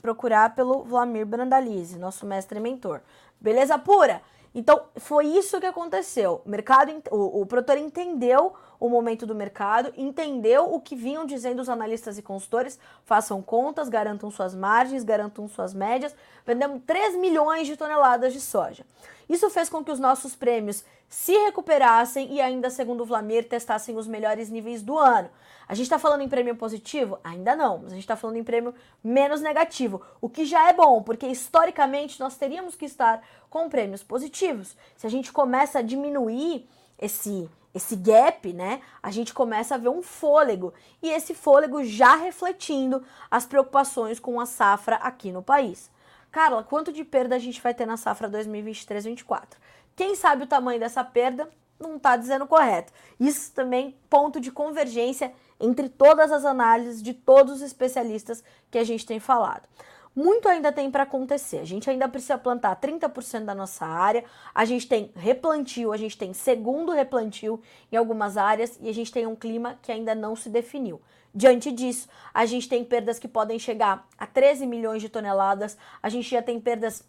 procurar 0.00 0.54
pelo 0.54 0.84
Vlamir 0.84 1.26
Brandalize, 1.26 1.98
nosso 1.98 2.24
mestre 2.24 2.58
e 2.58 2.62
mentor. 2.62 3.00
Beleza 3.40 3.78
pura? 3.78 4.22
Então, 4.54 4.82
foi 4.96 5.26
isso 5.26 5.60
que 5.60 5.66
aconteceu. 5.66 6.40
O 6.46 6.48
mercado, 6.48 6.92
o, 7.10 7.40
o 7.40 7.46
produtor 7.46 7.76
entendeu 7.76 8.54
o 8.78 8.88
momento 8.88 9.26
do 9.26 9.34
mercado, 9.34 9.92
entendeu 9.96 10.72
o 10.72 10.80
que 10.80 10.96
vinham 10.96 11.26
dizendo 11.26 11.60
os 11.60 11.68
analistas 11.68 12.18
e 12.18 12.22
consultores, 12.22 12.78
façam 13.04 13.40
contas, 13.40 13.88
garantam 13.88 14.30
suas 14.30 14.54
margens, 14.54 15.04
garantam 15.04 15.48
suas 15.48 15.72
médias. 15.72 16.14
Vendemos 16.46 16.82
3 16.86 17.16
milhões 17.16 17.66
de 17.66 17.76
toneladas 17.76 18.32
de 18.32 18.40
soja. 18.40 18.84
Isso 19.28 19.48
fez 19.50 19.68
com 19.68 19.82
que 19.82 19.90
os 19.90 19.98
nossos 19.98 20.34
prêmios 20.34 20.84
se 21.08 21.32
recuperassem 21.32 22.32
e 22.32 22.40
ainda, 22.40 22.68
segundo 22.68 23.02
o 23.02 23.06
Vlamir, 23.06 23.48
testassem 23.48 23.96
os 23.96 24.06
melhores 24.06 24.50
níveis 24.50 24.82
do 24.82 24.98
ano. 24.98 25.30
A 25.66 25.74
gente 25.74 25.86
está 25.86 25.98
falando 25.98 26.20
em 26.20 26.28
prêmio 26.28 26.56
positivo? 26.56 27.18
Ainda 27.24 27.56
não, 27.56 27.78
mas 27.78 27.86
a 27.86 27.94
gente 27.94 28.04
está 28.04 28.16
falando 28.16 28.36
em 28.36 28.44
prêmio 28.44 28.74
menos 29.02 29.40
negativo, 29.40 30.02
o 30.20 30.28
que 30.28 30.44
já 30.44 30.68
é 30.68 30.72
bom, 30.72 31.02
porque 31.02 31.26
historicamente 31.26 32.20
nós 32.20 32.36
teríamos 32.36 32.74
que 32.74 32.84
estar 32.84 33.22
com 33.48 33.70
prêmios 33.70 34.02
positivos. 34.02 34.76
Se 34.96 35.06
a 35.06 35.10
gente 35.10 35.32
começa 35.32 35.78
a 35.78 35.82
diminuir 35.82 36.68
esse 36.98 37.48
esse 37.74 37.96
gap, 37.96 38.52
né? 38.52 38.80
A 39.02 39.10
gente 39.10 39.34
começa 39.34 39.74
a 39.74 39.78
ver 39.78 39.88
um 39.88 40.02
fôlego 40.02 40.72
e 41.02 41.10
esse 41.10 41.34
fôlego 41.34 41.82
já 41.82 42.14
refletindo 42.14 43.02
as 43.30 43.44
preocupações 43.44 44.20
com 44.20 44.38
a 44.40 44.46
safra 44.46 44.96
aqui 44.96 45.32
no 45.32 45.42
país. 45.42 45.90
Carla, 46.30 46.62
quanto 46.62 46.92
de 46.92 47.04
perda 47.04 47.36
a 47.36 47.38
gente 47.38 47.60
vai 47.60 47.74
ter 47.74 47.86
na 47.86 47.96
safra 47.96 48.28
2023-24? 48.28 49.54
Quem 49.96 50.14
sabe 50.14 50.44
o 50.44 50.46
tamanho 50.46 50.80
dessa 50.80 51.02
perda 51.02 51.48
não 51.78 51.96
está 51.96 52.16
dizendo 52.16 52.46
correto. 52.46 52.92
Isso 53.18 53.52
também 53.52 53.96
ponto 54.08 54.40
de 54.40 54.50
convergência 54.50 55.32
entre 55.60 55.88
todas 55.88 56.30
as 56.30 56.44
análises 56.44 57.02
de 57.02 57.14
todos 57.14 57.54
os 57.54 57.62
especialistas 57.62 58.42
que 58.70 58.78
a 58.78 58.84
gente 58.84 59.06
tem 59.06 59.20
falado. 59.20 59.68
Muito 60.14 60.48
ainda 60.48 60.70
tem 60.70 60.90
para 60.90 61.02
acontecer. 61.02 61.58
A 61.58 61.64
gente 61.64 61.90
ainda 61.90 62.08
precisa 62.08 62.38
plantar 62.38 62.76
30% 62.76 63.44
da 63.44 63.54
nossa 63.54 63.84
área. 63.84 64.24
A 64.54 64.64
gente 64.64 64.86
tem 64.86 65.10
replantio, 65.16 65.92
a 65.92 65.96
gente 65.96 66.16
tem 66.16 66.32
segundo 66.32 66.92
replantio 66.92 67.60
em 67.90 67.96
algumas 67.96 68.36
áreas 68.36 68.78
e 68.80 68.88
a 68.88 68.94
gente 68.94 69.12
tem 69.12 69.26
um 69.26 69.34
clima 69.34 69.76
que 69.82 69.90
ainda 69.90 70.14
não 70.14 70.36
se 70.36 70.48
definiu. 70.48 71.00
Diante 71.34 71.72
disso, 71.72 72.08
a 72.32 72.46
gente 72.46 72.68
tem 72.68 72.84
perdas 72.84 73.18
que 73.18 73.26
podem 73.26 73.58
chegar 73.58 74.06
a 74.16 74.24
13 74.24 74.66
milhões 74.66 75.02
de 75.02 75.08
toneladas. 75.08 75.76
A 76.00 76.08
gente 76.08 76.30
já 76.30 76.40
tem 76.40 76.60
perdas 76.60 77.04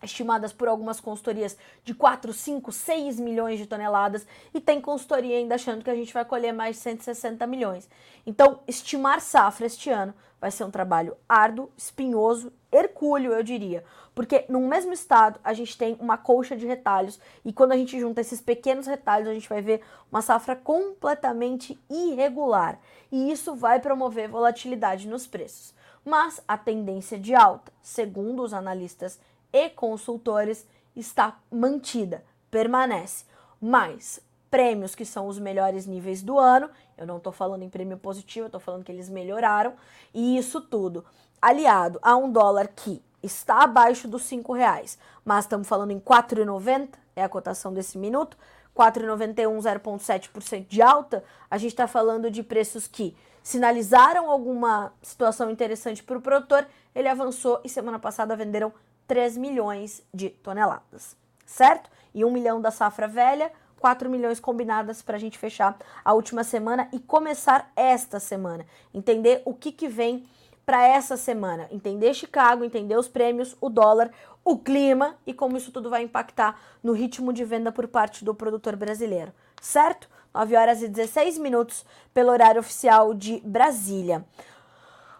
estimadas 0.00 0.52
por 0.52 0.68
algumas 0.68 1.00
consultorias 1.00 1.56
de 1.82 1.92
4, 1.92 2.32
5, 2.32 2.70
6 2.70 3.18
milhões 3.18 3.58
de 3.58 3.66
toneladas 3.66 4.26
e 4.52 4.60
tem 4.60 4.80
consultoria 4.80 5.38
ainda 5.38 5.56
achando 5.56 5.82
que 5.82 5.90
a 5.90 5.94
gente 5.94 6.12
vai 6.12 6.24
colher 6.24 6.52
mais 6.52 6.76
de 6.76 6.82
160 6.82 7.46
milhões. 7.46 7.88
Então, 8.24 8.60
estimar 8.68 9.20
safra 9.20 9.66
este 9.66 9.90
ano 9.90 10.14
vai 10.44 10.50
ser 10.50 10.64
um 10.64 10.70
trabalho 10.70 11.16
árduo, 11.26 11.70
espinhoso, 11.74 12.52
hercúleo, 12.70 13.32
eu 13.32 13.42
diria, 13.42 13.82
porque 14.14 14.44
no 14.46 14.60
mesmo 14.60 14.92
estado 14.92 15.40
a 15.42 15.54
gente 15.54 15.78
tem 15.78 15.96
uma 15.98 16.18
colcha 16.18 16.54
de 16.54 16.66
retalhos 16.66 17.18
e 17.42 17.50
quando 17.50 17.72
a 17.72 17.76
gente 17.78 17.98
junta 17.98 18.20
esses 18.20 18.42
pequenos 18.42 18.86
retalhos, 18.86 19.26
a 19.26 19.32
gente 19.32 19.48
vai 19.48 19.62
ver 19.62 19.80
uma 20.12 20.20
safra 20.20 20.54
completamente 20.54 21.82
irregular 21.88 22.78
e 23.10 23.32
isso 23.32 23.54
vai 23.54 23.80
promover 23.80 24.28
volatilidade 24.28 25.08
nos 25.08 25.26
preços. 25.26 25.72
Mas 26.04 26.42
a 26.46 26.58
tendência 26.58 27.18
de 27.18 27.34
alta, 27.34 27.72
segundo 27.80 28.42
os 28.42 28.52
analistas 28.52 29.18
e 29.50 29.70
consultores 29.70 30.66
está 30.94 31.38
mantida, 31.50 32.22
permanece. 32.50 33.24
Mas 33.58 34.20
prêmios 34.54 34.94
que 34.94 35.04
são 35.04 35.26
os 35.26 35.36
melhores 35.36 35.84
níveis 35.84 36.22
do 36.22 36.38
ano, 36.38 36.70
eu 36.96 37.04
não 37.04 37.16
estou 37.16 37.32
falando 37.32 37.64
em 37.64 37.68
prêmio 37.68 37.98
positivo, 37.98 38.44
eu 38.44 38.46
estou 38.46 38.60
falando 38.60 38.84
que 38.84 38.92
eles 38.92 39.08
melhoraram, 39.08 39.72
e 40.14 40.38
isso 40.38 40.60
tudo 40.60 41.04
aliado 41.42 41.98
a 42.00 42.14
um 42.14 42.30
dólar 42.30 42.68
que 42.68 43.02
está 43.20 43.64
abaixo 43.64 44.06
dos 44.06 44.22
cinco 44.22 44.52
reais, 44.52 44.96
mas 45.24 45.44
estamos 45.44 45.66
falando 45.66 45.90
em 45.90 45.98
4,90, 45.98 46.90
é 47.16 47.24
a 47.24 47.28
cotação 47.28 47.74
desse 47.74 47.98
minuto, 47.98 48.36
4,91, 48.76 49.58
0,7% 49.58 50.68
de 50.68 50.80
alta, 50.80 51.24
a 51.50 51.58
gente 51.58 51.72
está 51.72 51.88
falando 51.88 52.30
de 52.30 52.44
preços 52.44 52.86
que 52.86 53.16
sinalizaram 53.42 54.30
alguma 54.30 54.92
situação 55.02 55.50
interessante 55.50 56.00
para 56.00 56.16
o 56.16 56.22
produtor, 56.22 56.64
ele 56.94 57.08
avançou 57.08 57.60
e 57.64 57.68
semana 57.68 57.98
passada 57.98 58.36
venderam 58.36 58.72
3 59.08 59.36
milhões 59.36 60.00
de 60.14 60.30
toneladas, 60.30 61.16
certo? 61.44 61.90
E 62.14 62.24
1 62.24 62.30
milhão 62.30 62.60
da 62.60 62.70
safra 62.70 63.08
velha, 63.08 63.50
4 63.84 64.08
milhões 64.08 64.40
combinadas 64.40 65.02
para 65.02 65.16
a 65.16 65.20
gente 65.20 65.36
fechar 65.36 65.76
a 66.02 66.14
última 66.14 66.42
semana 66.42 66.88
e 66.90 66.98
começar 66.98 67.70
esta 67.76 68.18
semana. 68.18 68.64
Entender 68.94 69.42
o 69.44 69.52
que, 69.52 69.70
que 69.70 69.88
vem 69.88 70.24
para 70.64 70.88
essa 70.88 71.18
semana. 71.18 71.68
Entender 71.70 72.14
Chicago, 72.14 72.64
entender 72.64 72.96
os 72.96 73.08
prêmios, 73.08 73.54
o 73.60 73.68
dólar, 73.68 74.10
o 74.42 74.56
clima 74.56 75.18
e 75.26 75.34
como 75.34 75.58
isso 75.58 75.70
tudo 75.70 75.90
vai 75.90 76.02
impactar 76.02 76.58
no 76.82 76.94
ritmo 76.94 77.30
de 77.30 77.44
venda 77.44 77.70
por 77.70 77.86
parte 77.86 78.24
do 78.24 78.34
produtor 78.34 78.74
brasileiro, 78.74 79.34
certo? 79.60 80.08
9 80.32 80.56
horas 80.56 80.80
e 80.82 80.88
16 80.88 81.36
minutos 81.36 81.84
pelo 82.14 82.32
horário 82.32 82.62
oficial 82.62 83.12
de 83.12 83.42
Brasília. 83.44 84.24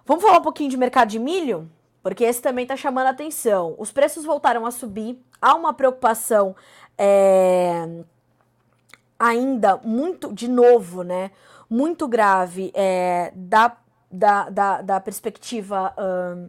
Vamos 0.07 0.25
falar 0.25 0.39
um 0.39 0.43
pouquinho 0.43 0.71
de 0.71 0.79
mercado 0.79 1.11
de 1.11 1.19
milho? 1.19 1.71
porque 2.05 2.23
esse 2.23 2.43
também 2.43 2.65
está 2.65 2.77
chamando 2.77 3.07
a 3.07 3.11
atenção. 3.11 3.75
Os 3.79 3.91
preços 3.91 4.27
voltaram 4.27 4.67
a 4.67 4.71
subir, 4.71 5.19
há 5.41 5.55
uma 5.55 5.73
preocupação 5.73 6.55
é, 6.99 8.05
ainda 9.19 9.77
muito, 9.79 10.33
de 10.33 10.49
novo, 10.49 11.03
né, 11.03 11.31
muito 11.69 12.07
grave 12.07 12.71
é, 12.75 13.33
da, 13.35 13.77
da, 14.11 14.51
da, 14.51 14.83
da, 14.83 15.01
perspectiva 15.01 15.95
um, 15.99 16.49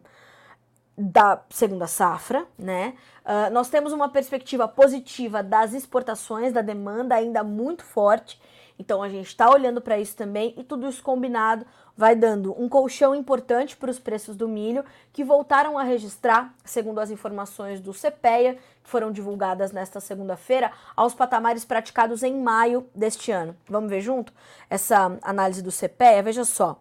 da 0.96 1.42
segunda 1.50 1.86
safra, 1.86 2.46
né? 2.58 2.94
Uh, 3.24 3.52
nós 3.52 3.68
temos 3.68 3.92
uma 3.92 4.08
perspectiva 4.08 4.66
positiva 4.68 5.42
das 5.42 5.74
exportações, 5.74 6.52
da 6.52 6.62
demanda 6.62 7.14
ainda 7.14 7.42
muito 7.42 7.84
forte. 7.84 8.40
Então 8.78 9.02
a 9.02 9.08
gente 9.08 9.26
está 9.26 9.50
olhando 9.50 9.80
para 9.80 9.98
isso 9.98 10.16
também 10.16 10.54
e 10.56 10.62
tudo 10.62 10.88
isso 10.88 11.02
combinado 11.02 11.66
vai 11.96 12.14
dando 12.14 12.54
um 12.60 12.68
colchão 12.68 13.14
importante 13.14 13.76
para 13.76 13.90
os 13.90 13.98
preços 13.98 14.36
do 14.36 14.46
milho, 14.46 14.84
que 15.12 15.24
voltaram 15.24 15.78
a 15.78 15.82
registrar, 15.82 16.54
segundo 16.64 17.00
as 17.00 17.10
informações 17.10 17.80
do 17.80 17.92
CPEA, 17.92 18.58
que 18.82 18.90
foram 18.90 19.10
divulgadas 19.10 19.72
nesta 19.72 19.98
segunda-feira, 19.98 20.70
aos 20.94 21.14
patamares 21.14 21.64
praticados 21.64 22.22
em 22.22 22.38
maio 22.38 22.86
deste 22.94 23.32
ano. 23.32 23.56
Vamos 23.68 23.88
ver 23.88 24.02
junto 24.02 24.32
essa 24.68 25.18
análise 25.22 25.62
do 25.62 25.72
CPEA? 25.72 26.22
Veja 26.22 26.44
só. 26.44 26.78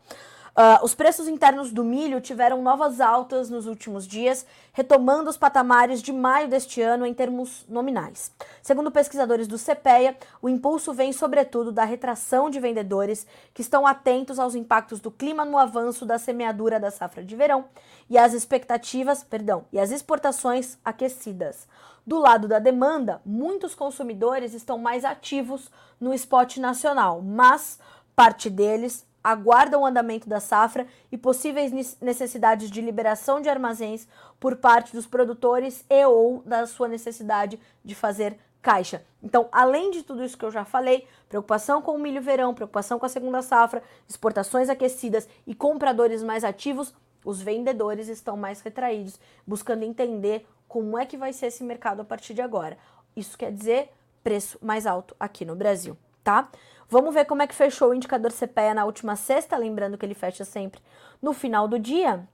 Uh, 0.56 0.86
os 0.86 0.95
preços 0.95 1.28
internos 1.28 1.70
do 1.74 1.84
milho 1.84 2.22
tiveram 2.22 2.62
novas 2.62 3.01
altas 3.01 3.49
nos 3.49 3.68
últimos 3.68 4.08
dias, 4.08 4.45
retomando 4.72 5.30
os 5.30 5.36
patamares 5.36 6.01
de 6.01 6.14
maio 6.14 6.47
deste 6.47 6.82
ano 6.82 7.06
em 7.06 7.14
termos 7.14 7.66
nominais. 7.68 8.32
Segundo 8.64 8.89
pesquisadores 8.89 9.49
do 9.49 9.60
CPEA, 9.60 10.16
o 10.41 10.47
impulso 10.47 10.93
vem 10.93 11.12
sobretudo 11.12 11.74
da 11.74 11.84
retração 11.84 12.49
de 12.49 12.58
vendedores 12.62 13.28
que 13.53 13.62
estão 13.62 13.86
atentos 13.86 14.39
aos 14.39 14.56
impactos 14.56 15.01
do 15.01 15.12
clima 15.12 15.43
no 15.43 15.58
avanço 15.58 16.06
da 16.06 16.18
semeadura 16.18 16.80
da 16.80 16.89
safra 16.89 17.22
de 17.22 17.36
verão 17.36 17.66
e 18.10 18.18
as 18.18 18.34
expectativas, 18.34 19.26
perdão, 19.26 19.66
e 19.74 19.80
as 19.80 19.91
exportações 19.91 20.78
aquecidas. 20.86 21.68
Do 22.08 22.18
lado 22.18 22.47
da 22.47 22.60
demanda, 22.60 23.22
muitos 23.26 23.76
consumidores 23.76 24.53
estão 24.53 24.78
mais 24.78 25.03
ativos 25.03 25.70
no 25.99 26.14
spot 26.14 26.58
nacional, 26.58 27.22
mas 27.22 27.78
parte 28.16 28.49
deles 28.49 29.06
aguardam 29.26 29.82
o 29.82 29.86
andamento 29.88 30.30
da 30.30 30.39
safra 30.39 30.86
e 31.11 31.17
possíveis 31.17 31.97
necessidades 31.99 32.69
de 32.69 32.80
liberação 32.80 33.41
de 33.41 33.49
armazéns 33.49 34.07
por 34.39 34.57
parte 34.57 34.93
dos 34.93 35.07
produtores 35.07 35.84
e 35.89 36.05
ou 36.05 36.43
da 36.45 36.67
sua 36.67 36.88
necessidade 36.88 37.59
de 37.84 37.95
fazer 37.95 38.38
caixa. 38.61 39.03
Então, 39.23 39.49
além 39.51 39.89
de 39.89 40.03
tudo 40.03 40.23
isso 40.23 40.38
que 40.38 40.45
eu 40.45 40.51
já 40.51 40.63
falei, 40.63 41.07
preocupação 41.28 41.82
com 41.82 41.95
o 41.95 41.99
milho 41.99 42.21
verão, 42.21 42.53
preocupação 42.53 42.99
com 42.99 43.05
a 43.07 43.09
segunda 43.09 43.41
safra, 43.41 43.82
exportações 44.07 44.69
aquecidas 44.69 45.28
e 45.47 45.55
compradores 45.55 46.21
mais 46.21 46.43
ativos, 46.43 46.93
os 47.23 47.41
vendedores 47.41 48.07
estão 48.07 48.38
mais 48.38 48.61
retraídos, 48.61 49.19
buscando 49.45 49.82
entender 49.82 50.45
como 50.67 50.99
é 50.99 51.05
que 51.07 51.17
vai 51.17 51.34
ser 51.34 51.47
esse 51.47 51.63
mercado 51.63 52.01
a 52.01 52.05
partir 52.05 52.36
de 52.36 52.43
agora. 52.43 52.78
Isso 53.15 53.36
quer 53.36 53.51
dizer 53.51 53.89
preço 54.23 54.59
mais 54.61 54.86
alto 54.86 55.15
aqui 55.19 55.43
no 55.45 55.55
Brasil, 55.55 55.97
tá? 56.23 56.47
Vamos 56.89 57.13
ver 57.13 57.25
como 57.25 57.41
é 57.41 57.47
que 57.47 57.55
fechou 57.55 57.89
o 57.89 57.93
indicador 57.93 58.31
CPEA 58.31 58.73
na 58.73 58.86
última 58.86 59.15
sexta, 59.15 59.57
lembrando 59.57 59.97
que 59.97 60.05
ele 60.05 60.13
fecha 60.13 60.45
sempre 60.45 60.79
no 61.21 61.33
final 61.33 61.67
do 61.67 61.79
dia. 61.79 62.25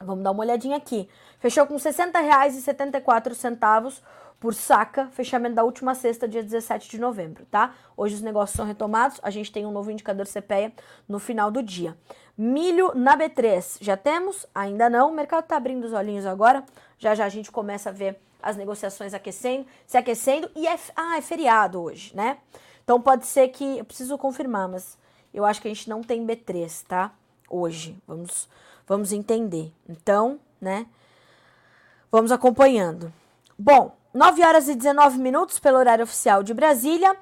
Vamos 0.00 0.22
dar 0.22 0.30
uma 0.30 0.40
olhadinha 0.40 0.76
aqui. 0.76 1.08
Fechou 1.40 1.66
com 1.66 1.74
R$ 1.74 1.80
60,74 1.80 4.00
por 4.40 4.54
saca, 4.54 5.08
fechamento 5.08 5.56
da 5.56 5.64
última 5.64 5.96
sexta, 5.96 6.28
dia 6.28 6.42
17 6.42 6.88
de 6.88 7.00
novembro, 7.00 7.44
tá? 7.50 7.74
Hoje 7.96 8.14
os 8.14 8.20
negócios 8.20 8.56
são 8.56 8.64
retomados, 8.64 9.18
a 9.22 9.30
gente 9.30 9.50
tem 9.50 9.66
um 9.66 9.72
novo 9.72 9.90
indicador 9.90 10.26
CPEA 10.26 10.72
no 11.08 11.18
final 11.18 11.50
do 11.50 11.60
dia. 11.60 11.96
Milho 12.36 12.92
na 12.94 13.18
B3, 13.18 13.78
já 13.80 13.96
temos? 13.96 14.46
Ainda 14.54 14.88
não, 14.88 15.10
o 15.10 15.14
mercado 15.14 15.44
tá 15.44 15.56
abrindo 15.56 15.84
os 15.84 15.92
olhinhos 15.92 16.24
agora, 16.24 16.64
já 16.98 17.16
já 17.16 17.24
a 17.24 17.28
gente 17.28 17.50
começa 17.50 17.90
a 17.90 17.92
ver 17.92 18.16
as 18.40 18.56
negociações 18.56 19.12
aquecendo, 19.12 19.66
se 19.84 19.96
aquecendo, 19.96 20.48
e 20.54 20.68
é, 20.68 20.78
ah, 20.94 21.18
é 21.18 21.20
feriado 21.20 21.82
hoje, 21.82 22.14
né? 22.14 22.38
Então 22.88 22.98
pode 22.98 23.26
ser 23.26 23.48
que. 23.48 23.76
Eu 23.76 23.84
preciso 23.84 24.16
confirmar, 24.16 24.66
mas 24.66 24.96
eu 25.34 25.44
acho 25.44 25.60
que 25.60 25.68
a 25.68 25.74
gente 25.74 25.90
não 25.90 26.02
tem 26.02 26.26
B3, 26.26 26.86
tá? 26.88 27.12
Hoje. 27.50 27.94
Vamos, 28.06 28.48
vamos 28.86 29.12
entender. 29.12 29.70
Então, 29.86 30.40
né? 30.58 30.86
Vamos 32.10 32.32
acompanhando. 32.32 33.12
Bom, 33.58 33.94
9 34.14 34.42
horas 34.42 34.70
e 34.70 34.74
19 34.74 35.18
minutos 35.18 35.58
pelo 35.58 35.76
horário 35.76 36.02
oficial 36.02 36.42
de 36.42 36.54
Brasília. 36.54 37.14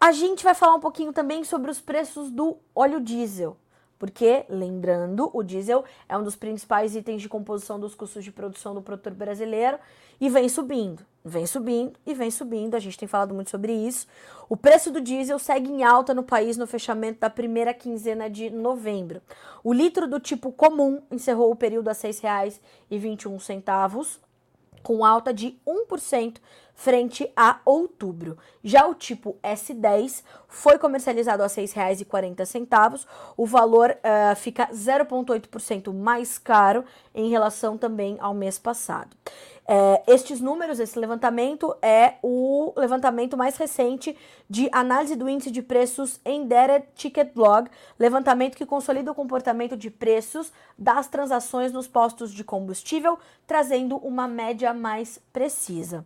A 0.00 0.12
gente 0.12 0.42
vai 0.42 0.54
falar 0.54 0.76
um 0.76 0.80
pouquinho 0.80 1.12
também 1.12 1.44
sobre 1.44 1.70
os 1.70 1.78
preços 1.78 2.30
do 2.30 2.56
óleo 2.74 2.98
diesel. 2.98 3.58
Porque, 3.98 4.46
lembrando, 4.48 5.30
o 5.34 5.42
diesel 5.42 5.84
é 6.08 6.16
um 6.16 6.24
dos 6.24 6.36
principais 6.36 6.96
itens 6.96 7.20
de 7.20 7.28
composição 7.28 7.78
dos 7.78 7.94
custos 7.94 8.24
de 8.24 8.32
produção 8.32 8.74
do 8.74 8.80
produtor 8.80 9.12
brasileiro 9.12 9.78
e 10.22 10.30
vem 10.30 10.48
subindo, 10.48 11.04
vem 11.24 11.46
subindo 11.46 11.94
e 12.06 12.14
vem 12.14 12.30
subindo. 12.30 12.76
A 12.76 12.78
gente 12.78 12.96
tem 12.96 13.08
falado 13.08 13.34
muito 13.34 13.50
sobre 13.50 13.72
isso. 13.72 14.06
O 14.48 14.56
preço 14.56 14.92
do 14.92 15.00
diesel 15.00 15.36
segue 15.36 15.68
em 15.68 15.82
alta 15.82 16.14
no 16.14 16.22
país 16.22 16.56
no 16.56 16.64
fechamento 16.64 17.18
da 17.18 17.28
primeira 17.28 17.74
quinzena 17.74 18.30
de 18.30 18.48
novembro. 18.48 19.20
O 19.64 19.72
litro 19.72 20.06
do 20.06 20.20
tipo 20.20 20.52
comum 20.52 21.02
encerrou 21.10 21.50
o 21.50 21.56
período 21.56 21.88
a 21.88 21.92
R$ 21.92 21.98
6,21, 21.98 24.20
com 24.80 25.04
alta 25.04 25.34
de 25.34 25.58
1% 25.66 26.36
frente 26.74 27.30
a 27.36 27.60
outubro. 27.64 28.38
Já 28.62 28.86
o 28.86 28.94
tipo 28.94 29.36
S10 29.42 30.22
foi 30.46 30.78
comercializado 30.78 31.42
a 31.42 31.46
R$ 31.46 31.52
6,40. 31.52 33.06
O 33.36 33.44
valor 33.44 33.90
uh, 33.90 34.36
fica 34.36 34.68
0,8% 34.68 35.92
mais 35.92 36.38
caro 36.38 36.84
em 37.14 37.28
relação 37.28 37.76
também 37.76 38.16
ao 38.20 38.34
mês 38.34 38.58
passado. 38.58 39.16
É, 39.66 40.02
estes 40.08 40.40
números, 40.40 40.80
esse 40.80 40.98
levantamento 40.98 41.74
é 41.80 42.14
o 42.22 42.72
levantamento 42.76 43.36
mais 43.36 43.56
recente 43.56 44.16
de 44.50 44.68
análise 44.72 45.14
do 45.14 45.28
índice 45.28 45.50
de 45.50 45.62
preços 45.62 46.20
Embedded 46.26 46.84
Ticket 46.94 47.30
Log, 47.36 47.70
levantamento 47.98 48.56
que 48.56 48.66
consolida 48.66 49.12
o 49.12 49.14
comportamento 49.14 49.76
de 49.76 49.88
preços 49.88 50.52
das 50.76 51.06
transações 51.06 51.72
nos 51.72 51.86
postos 51.86 52.32
de 52.32 52.42
combustível, 52.42 53.18
trazendo 53.46 53.96
uma 53.98 54.26
média 54.26 54.74
mais 54.74 55.18
precisa. 55.32 56.04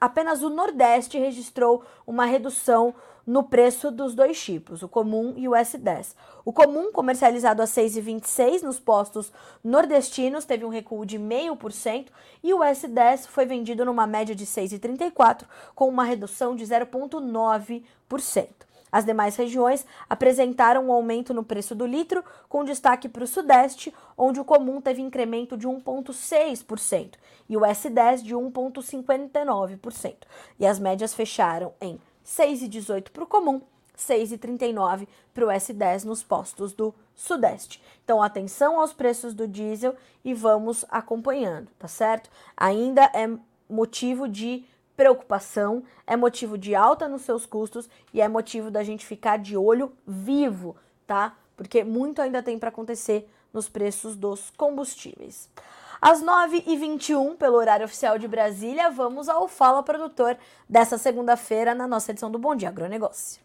Apenas 0.00 0.42
o 0.42 0.50
Nordeste 0.50 1.18
registrou 1.18 1.84
uma 2.06 2.24
redução 2.24 2.92
no 3.26 3.42
preço 3.42 3.90
dos 3.90 4.14
dois 4.14 4.42
tipos, 4.42 4.82
o 4.82 4.88
comum 4.88 5.34
e 5.36 5.48
o 5.48 5.52
S10. 5.52 6.14
O 6.44 6.52
comum, 6.52 6.92
comercializado 6.92 7.62
a 7.62 7.64
6,26 7.64 8.62
nos 8.62 8.78
postos 8.78 9.32
nordestinos, 9.62 10.44
teve 10.44 10.64
um 10.64 10.68
recuo 10.68 11.06
de 11.06 11.18
0,5% 11.18 12.08
e 12.42 12.52
o 12.52 12.58
S10 12.58 13.26
foi 13.26 13.46
vendido 13.46 13.84
numa 13.84 14.06
média 14.06 14.34
de 14.34 14.44
6,34, 14.44 15.44
com 15.74 15.88
uma 15.88 16.04
redução 16.04 16.54
de 16.54 16.64
0,9%. 16.64 18.48
As 18.94 19.04
demais 19.04 19.34
regiões 19.34 19.84
apresentaram 20.08 20.86
um 20.86 20.92
aumento 20.92 21.34
no 21.34 21.42
preço 21.42 21.74
do 21.74 21.84
litro, 21.84 22.22
com 22.48 22.62
destaque 22.62 23.08
para 23.08 23.24
o 23.24 23.26
Sudeste, 23.26 23.92
onde 24.16 24.38
o 24.38 24.44
comum 24.44 24.80
teve 24.80 25.02
incremento 25.02 25.56
de 25.56 25.66
1,6% 25.66 27.14
e 27.48 27.56
o 27.56 27.62
S10 27.62 28.22
de 28.22 28.36
1,59%. 28.36 30.14
E 30.60 30.64
as 30.64 30.78
médias 30.78 31.12
fecharam 31.12 31.72
em 31.80 31.98
6,18 32.24 33.10
para 33.10 33.24
o 33.24 33.26
comum, 33.26 33.60
6,39 33.96 35.06
para 35.32 35.46
o 35.46 35.48
S10 35.48 36.04
nos 36.04 36.22
postos 36.22 36.72
do 36.72 36.94
Sudeste. 37.14 37.80
Então, 38.04 38.22
atenção 38.22 38.80
aos 38.80 38.92
preços 38.92 39.34
do 39.34 39.46
diesel 39.46 39.94
e 40.24 40.34
vamos 40.34 40.84
acompanhando, 40.88 41.68
tá 41.78 41.88
certo? 41.88 42.30
Ainda 42.56 43.04
é 43.14 43.30
motivo 43.68 44.28
de 44.28 44.64
preocupação, 44.96 45.82
é 46.06 46.16
motivo 46.16 46.56
de 46.56 46.74
alta 46.74 47.08
nos 47.08 47.22
seus 47.22 47.46
custos 47.46 47.88
e 48.12 48.20
é 48.20 48.28
motivo 48.28 48.70
da 48.70 48.82
gente 48.82 49.04
ficar 49.04 49.38
de 49.38 49.56
olho 49.56 49.92
vivo, 50.06 50.76
tá? 51.06 51.36
Porque 51.56 51.84
muito 51.84 52.22
ainda 52.22 52.42
tem 52.42 52.58
para 52.58 52.68
acontecer 52.68 53.28
nos 53.52 53.68
preços 53.68 54.16
dos 54.16 54.50
combustíveis. 54.56 55.48
Às 56.04 56.22
9h21, 56.22 57.34
pelo 57.38 57.56
horário 57.56 57.86
oficial 57.86 58.18
de 58.18 58.28
Brasília, 58.28 58.90
vamos 58.90 59.26
ao 59.26 59.48
Fala 59.48 59.82
Produtor 59.82 60.36
dessa 60.68 60.98
segunda-feira 60.98 61.74
na 61.74 61.86
nossa 61.86 62.10
edição 62.10 62.30
do 62.30 62.38
Bom 62.38 62.54
Dia 62.54 62.68
Agronegócio. 62.68 63.40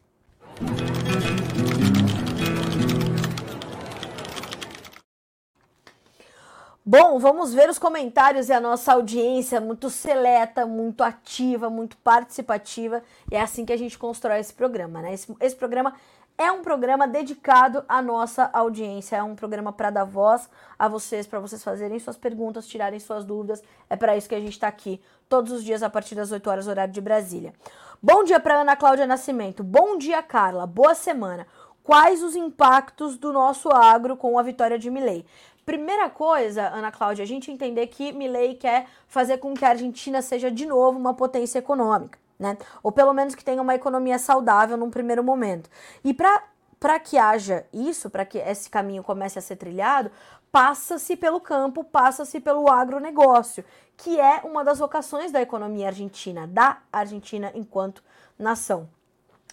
Bom, 6.85 7.17
vamos 7.17 7.53
ver 7.53 7.69
os 7.69 7.79
comentários 7.79 8.49
e 8.49 8.51
a 8.51 8.59
nossa 8.59 8.91
audiência 8.91 9.61
muito 9.61 9.89
seleta, 9.89 10.65
muito 10.65 11.01
ativa, 11.01 11.69
muito 11.69 11.95
participativa. 11.97 13.01
E 13.31 13.35
é 13.37 13.41
assim 13.41 13.63
que 13.63 13.71
a 13.71 13.77
gente 13.77 13.97
constrói 13.97 14.39
esse 14.39 14.53
programa, 14.53 15.01
né? 15.01 15.13
Esse, 15.13 15.33
esse 15.39 15.55
programa 15.55 15.93
é 16.39 16.49
um 16.49 16.61
programa 16.61 17.05
dedicado 17.05 17.83
à 17.85 18.01
nossa 18.01 18.49
audiência, 18.53 19.17
é 19.17 19.21
um 19.21 19.35
programa 19.35 19.73
para 19.73 19.89
dar 19.89 20.05
voz 20.05 20.49
a 20.79 20.87
vocês, 20.87 21.27
para 21.27 21.37
vocês 21.37 21.61
fazerem 21.61 21.99
suas 21.99 22.15
perguntas, 22.15 22.65
tirarem 22.65 22.97
suas 22.97 23.25
dúvidas. 23.25 23.61
É 23.89 23.97
para 23.97 24.15
isso 24.15 24.29
que 24.29 24.35
a 24.35 24.39
gente 24.39 24.53
está 24.53 24.69
aqui 24.69 25.01
todos 25.27 25.51
os 25.51 25.61
dias 25.61 25.83
a 25.83 25.89
partir 25.89 26.15
das 26.15 26.31
8 26.31 26.49
horas, 26.49 26.67
horário 26.69 26.93
de 26.93 27.01
Brasília. 27.01 27.53
Bom 28.01 28.23
dia 28.23 28.39
para 28.39 28.61
Ana 28.61 28.77
Cláudia 28.77 29.05
Nascimento. 29.05 29.65
Bom 29.65 29.97
dia, 29.97 30.23
Carla. 30.23 30.65
Boa 30.65 30.95
semana. 30.95 31.45
Quais 31.83 32.23
os 32.23 32.37
impactos 32.37 33.17
do 33.17 33.33
nosso 33.33 33.67
agro 33.69 34.15
com 34.15 34.39
a 34.39 34.43
vitória 34.43 34.79
de 34.79 34.89
Milley? 34.89 35.25
Primeira 35.65 36.09
coisa, 36.09 36.69
Ana 36.69 36.89
Cláudia, 36.89 37.23
a 37.23 37.27
gente 37.27 37.51
entender 37.51 37.87
que 37.87 38.13
Milley 38.13 38.55
quer 38.55 38.85
fazer 39.09 39.39
com 39.39 39.53
que 39.53 39.65
a 39.65 39.69
Argentina 39.69 40.21
seja 40.21 40.49
de 40.49 40.65
novo 40.65 40.97
uma 40.97 41.13
potência 41.13 41.59
econômica 41.59 42.17
né? 42.39 42.57
Ou 42.81 42.91
pelo 42.91 43.13
menos 43.13 43.35
que 43.35 43.43
tenha 43.43 43.61
uma 43.61 43.75
economia 43.75 44.17
saudável 44.17 44.77
num 44.77 44.89
primeiro 44.89 45.23
momento. 45.23 45.69
E 46.03 46.13
para 46.13 46.99
que 46.99 47.17
haja 47.17 47.65
isso, 47.73 48.09
para 48.09 48.25
que 48.25 48.37
esse 48.37 48.69
caminho 48.69 49.03
comece 49.03 49.37
a 49.37 49.41
ser 49.41 49.57
trilhado, 49.57 50.09
passa-se 50.51 51.15
pelo 51.15 51.41
campo, 51.41 51.83
passa-se 51.83 52.39
pelo 52.39 52.69
agronegócio, 52.69 53.63
que 53.97 54.19
é 54.19 54.41
uma 54.43 54.63
das 54.63 54.79
vocações 54.79 55.31
da 55.31 55.41
economia 55.41 55.87
argentina, 55.87 56.47
da 56.47 56.79
Argentina 56.91 57.51
enquanto 57.53 58.01
nação. 58.37 58.89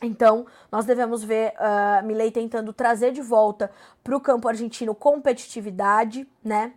Então, 0.03 0.47
nós 0.71 0.85
devemos 0.85 1.25
ver 1.25 1.55
uh, 1.55 2.07
Milley 2.07 2.31
tentando 2.31 2.73
trazer 2.73 3.13
de 3.13 3.23
volta 3.23 3.71
para 4.05 4.17
o 4.17 4.21
campo 4.21 4.47
argentino 4.47 4.95
competitividade, 4.95 6.29
né? 6.45 6.75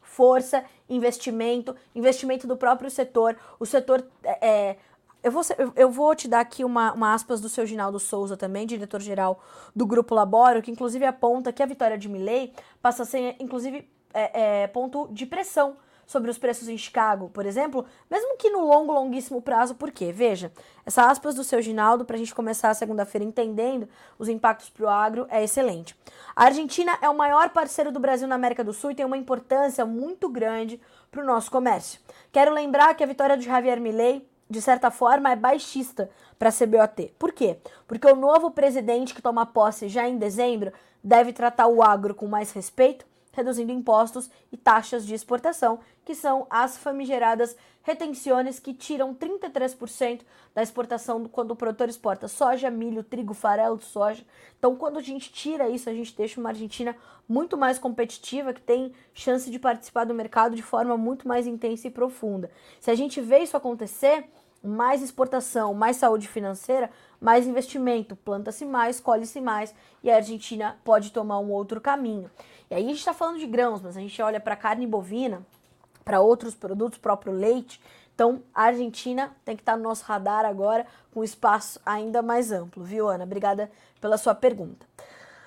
Força, 0.00 0.64
investimento, 0.88 1.74
investimento 1.94 2.46
do 2.46 2.56
próprio 2.56 2.88
setor. 2.88 3.36
O 3.58 3.66
setor 3.66 4.06
é, 4.22 4.48
é 4.48 4.76
eu 5.24 5.32
vou, 5.32 5.42
eu 5.74 5.90
vou 5.90 6.14
te 6.14 6.28
dar 6.28 6.40
aqui 6.40 6.62
uma, 6.62 6.92
uma 6.92 7.14
aspas 7.14 7.40
do 7.40 7.48
seu 7.48 7.64
Ginaldo 7.64 7.98
Souza 7.98 8.36
também, 8.36 8.66
diretor-geral 8.66 9.42
do 9.74 9.86
Grupo 9.86 10.14
Laboro, 10.14 10.60
que 10.60 10.70
inclusive 10.70 11.06
aponta 11.06 11.50
que 11.50 11.62
a 11.62 11.66
vitória 11.66 11.96
de 11.96 12.10
Milley 12.10 12.52
passa 12.82 13.04
a 13.04 13.06
ser, 13.06 13.34
inclusive, 13.40 13.88
é, 14.12 14.64
é, 14.64 14.66
ponto 14.66 15.08
de 15.10 15.24
pressão 15.24 15.78
sobre 16.06 16.30
os 16.30 16.36
preços 16.36 16.68
em 16.68 16.76
Chicago, 16.76 17.30
por 17.30 17.46
exemplo, 17.46 17.86
mesmo 18.10 18.36
que 18.36 18.50
no 18.50 18.66
longo, 18.66 18.92
longuíssimo 18.92 19.40
prazo, 19.40 19.74
por 19.74 19.90
quê? 19.90 20.12
Veja, 20.12 20.52
essa 20.84 21.08
aspas 21.08 21.34
do 21.34 21.42
seu 21.42 21.62
Ginaldo, 21.62 22.04
para 22.04 22.16
a 22.16 22.18
gente 22.18 22.34
começar 22.34 22.68
a 22.68 22.74
segunda-feira 22.74 23.24
entendendo 23.24 23.88
os 24.18 24.28
impactos 24.28 24.68
para 24.68 24.84
o 24.84 24.88
agro, 24.90 25.26
é 25.30 25.42
excelente. 25.42 25.96
A 26.36 26.44
Argentina 26.44 26.98
é 27.00 27.08
o 27.08 27.16
maior 27.16 27.48
parceiro 27.48 27.90
do 27.90 27.98
Brasil 27.98 28.28
na 28.28 28.34
América 28.34 28.62
do 28.62 28.74
Sul 28.74 28.90
e 28.90 28.94
tem 28.94 29.06
uma 29.06 29.16
importância 29.16 29.86
muito 29.86 30.28
grande 30.28 30.78
para 31.10 31.22
o 31.22 31.26
nosso 31.26 31.50
comércio. 31.50 31.98
Quero 32.30 32.52
lembrar 32.52 32.94
que 32.94 33.02
a 33.02 33.06
vitória 33.06 33.38
de 33.38 33.46
Javier 33.46 33.80
Milei 33.80 34.28
de 34.54 34.62
certa 34.62 34.88
forma, 34.88 35.32
é 35.32 35.36
baixista 35.36 36.08
para 36.38 36.48
a 36.48 36.52
CBOT. 36.52 37.12
Por 37.18 37.32
quê? 37.32 37.58
Porque 37.88 38.06
o 38.06 38.14
novo 38.14 38.52
presidente 38.52 39.12
que 39.12 39.20
toma 39.20 39.44
posse 39.44 39.88
já 39.88 40.08
em 40.08 40.16
dezembro 40.16 40.72
deve 41.02 41.32
tratar 41.32 41.66
o 41.66 41.82
agro 41.82 42.14
com 42.14 42.28
mais 42.28 42.52
respeito, 42.52 43.04
reduzindo 43.32 43.72
impostos 43.72 44.30
e 44.52 44.56
taxas 44.56 45.04
de 45.04 45.12
exportação, 45.12 45.80
que 46.04 46.14
são 46.14 46.46
as 46.48 46.76
famigeradas 46.76 47.56
retenções 47.82 48.60
que 48.60 48.72
tiram 48.72 49.12
33% 49.12 50.22
da 50.54 50.62
exportação 50.62 51.24
quando 51.24 51.50
o 51.50 51.56
produtor 51.56 51.88
exporta 51.88 52.28
soja, 52.28 52.70
milho, 52.70 53.02
trigo, 53.02 53.34
farelo 53.34 53.76
de 53.76 53.84
soja. 53.84 54.24
Então, 54.56 54.76
quando 54.76 54.98
a 54.98 55.02
gente 55.02 55.32
tira 55.32 55.68
isso, 55.68 55.90
a 55.90 55.92
gente 55.92 56.16
deixa 56.16 56.40
uma 56.40 56.50
Argentina 56.50 56.96
muito 57.28 57.58
mais 57.58 57.78
competitiva, 57.78 58.54
que 58.54 58.60
tem 58.60 58.92
chance 59.12 59.50
de 59.50 59.58
participar 59.58 60.04
do 60.04 60.14
mercado 60.14 60.54
de 60.54 60.62
forma 60.62 60.96
muito 60.96 61.26
mais 61.26 61.46
intensa 61.46 61.88
e 61.88 61.90
profunda. 61.90 62.50
Se 62.80 62.90
a 62.90 62.94
gente 62.94 63.20
vê 63.20 63.40
isso 63.40 63.56
acontecer, 63.56 64.28
mais 64.64 65.02
exportação, 65.02 65.74
mais 65.74 65.96
saúde 65.96 66.26
financeira, 66.26 66.90
mais 67.20 67.46
investimento, 67.46 68.16
planta-se 68.16 68.64
mais, 68.64 68.98
colhe-se 68.98 69.40
mais 69.40 69.74
e 70.02 70.10
a 70.10 70.16
Argentina 70.16 70.78
pode 70.82 71.12
tomar 71.12 71.38
um 71.38 71.50
outro 71.50 71.80
caminho. 71.80 72.30
E 72.70 72.74
aí 72.74 72.84
a 72.84 72.88
gente 72.88 72.98
está 72.98 73.12
falando 73.12 73.38
de 73.38 73.46
grãos, 73.46 73.82
mas 73.82 73.96
a 73.96 74.00
gente 74.00 74.20
olha 74.22 74.40
para 74.40 74.56
carne 74.56 74.86
bovina, 74.86 75.44
para 76.04 76.20
outros 76.20 76.54
produtos, 76.54 76.98
próprio 76.98 77.32
leite. 77.32 77.80
Então 78.14 78.42
a 78.54 78.64
Argentina 78.64 79.36
tem 79.44 79.54
que 79.54 79.62
estar 79.62 79.72
tá 79.72 79.78
no 79.78 79.84
nosso 79.84 80.04
radar 80.04 80.44
agora 80.44 80.86
com 81.12 81.22
espaço 81.22 81.78
ainda 81.84 82.22
mais 82.22 82.50
amplo, 82.50 82.82
viu, 82.82 83.08
Ana? 83.08 83.24
Obrigada 83.24 83.70
pela 84.00 84.16
sua 84.16 84.34
pergunta. 84.34 84.86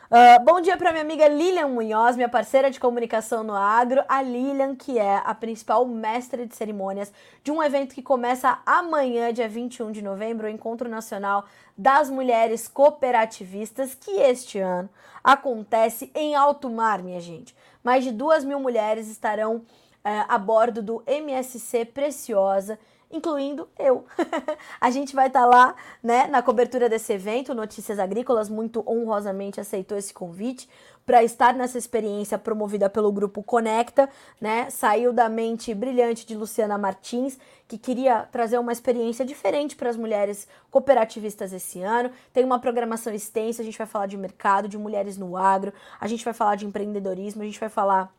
Uh, 0.09 0.41
bom 0.45 0.61
dia 0.61 0.77
para 0.77 0.93
minha 0.93 1.03
amiga 1.03 1.27
Lilian 1.27 1.67
Munhoz, 1.67 2.15
minha 2.15 2.29
parceira 2.29 2.71
de 2.71 2.79
comunicação 2.79 3.43
no 3.43 3.53
agro. 3.53 4.01
A 4.07 4.21
Lilian, 4.21 4.73
que 4.73 4.97
é 4.97 5.17
a 5.17 5.35
principal 5.35 5.85
mestre 5.85 6.45
de 6.45 6.55
cerimônias 6.55 7.11
de 7.43 7.51
um 7.51 7.61
evento 7.61 7.93
que 7.93 8.01
começa 8.01 8.57
amanhã, 8.65 9.33
dia 9.33 9.49
21 9.49 9.91
de 9.91 10.01
novembro, 10.01 10.47
o 10.47 10.49
Encontro 10.49 10.87
Nacional 10.87 11.43
das 11.77 12.09
Mulheres 12.09 12.69
Cooperativistas, 12.69 13.95
que 13.95 14.11
este 14.11 14.59
ano 14.59 14.89
acontece 15.21 16.09
em 16.15 16.35
alto 16.35 16.69
mar, 16.69 17.03
minha 17.03 17.19
gente. 17.19 17.53
Mais 17.83 18.05
de 18.05 18.13
duas 18.13 18.45
mil 18.45 18.61
mulheres 18.61 19.09
estarão 19.09 19.57
uh, 19.57 19.63
a 20.05 20.37
bordo 20.37 20.81
do 20.81 21.03
MSC 21.05 21.83
Preciosa 21.83 22.79
incluindo 23.11 23.67
eu. 23.77 24.05
a 24.79 24.89
gente 24.89 25.15
vai 25.15 25.27
estar 25.27 25.41
tá 25.41 25.45
lá, 25.45 25.75
né, 26.03 26.27
na 26.27 26.41
cobertura 26.41 26.89
desse 26.89 27.13
evento, 27.13 27.53
Notícias 27.53 27.99
Agrícolas, 27.99 28.49
muito 28.49 28.83
honrosamente 28.87 29.59
aceitou 29.59 29.97
esse 29.97 30.13
convite 30.13 30.67
para 31.07 31.23
estar 31.23 31.53
nessa 31.53 31.77
experiência 31.77 32.37
promovida 32.37 32.89
pelo 32.89 33.09
grupo 33.13 33.41
Conecta, 33.41 34.09
né? 34.41 34.69
Saiu 34.69 35.13
da 35.13 35.29
mente 35.29 35.73
brilhante 35.73 36.25
de 36.25 36.35
Luciana 36.35 36.77
Martins, 36.77 37.39
que 37.65 37.77
queria 37.77 38.27
trazer 38.29 38.57
uma 38.57 38.73
experiência 38.73 39.23
diferente 39.23 39.73
para 39.73 39.89
as 39.89 39.95
mulheres 39.95 40.49
cooperativistas 40.69 41.53
esse 41.53 41.81
ano. 41.81 42.11
Tem 42.33 42.43
uma 42.43 42.59
programação 42.59 43.13
extensa, 43.13 43.61
a 43.61 43.65
gente 43.65 43.77
vai 43.77 43.87
falar 43.87 44.07
de 44.07 44.17
mercado, 44.17 44.67
de 44.67 44.77
mulheres 44.77 45.17
no 45.17 45.37
agro, 45.37 45.71
a 45.97 46.07
gente 46.07 46.25
vai 46.25 46.33
falar 46.33 46.55
de 46.55 46.65
empreendedorismo, 46.65 47.41
a 47.41 47.45
gente 47.45 47.59
vai 47.59 47.69
falar 47.69 48.13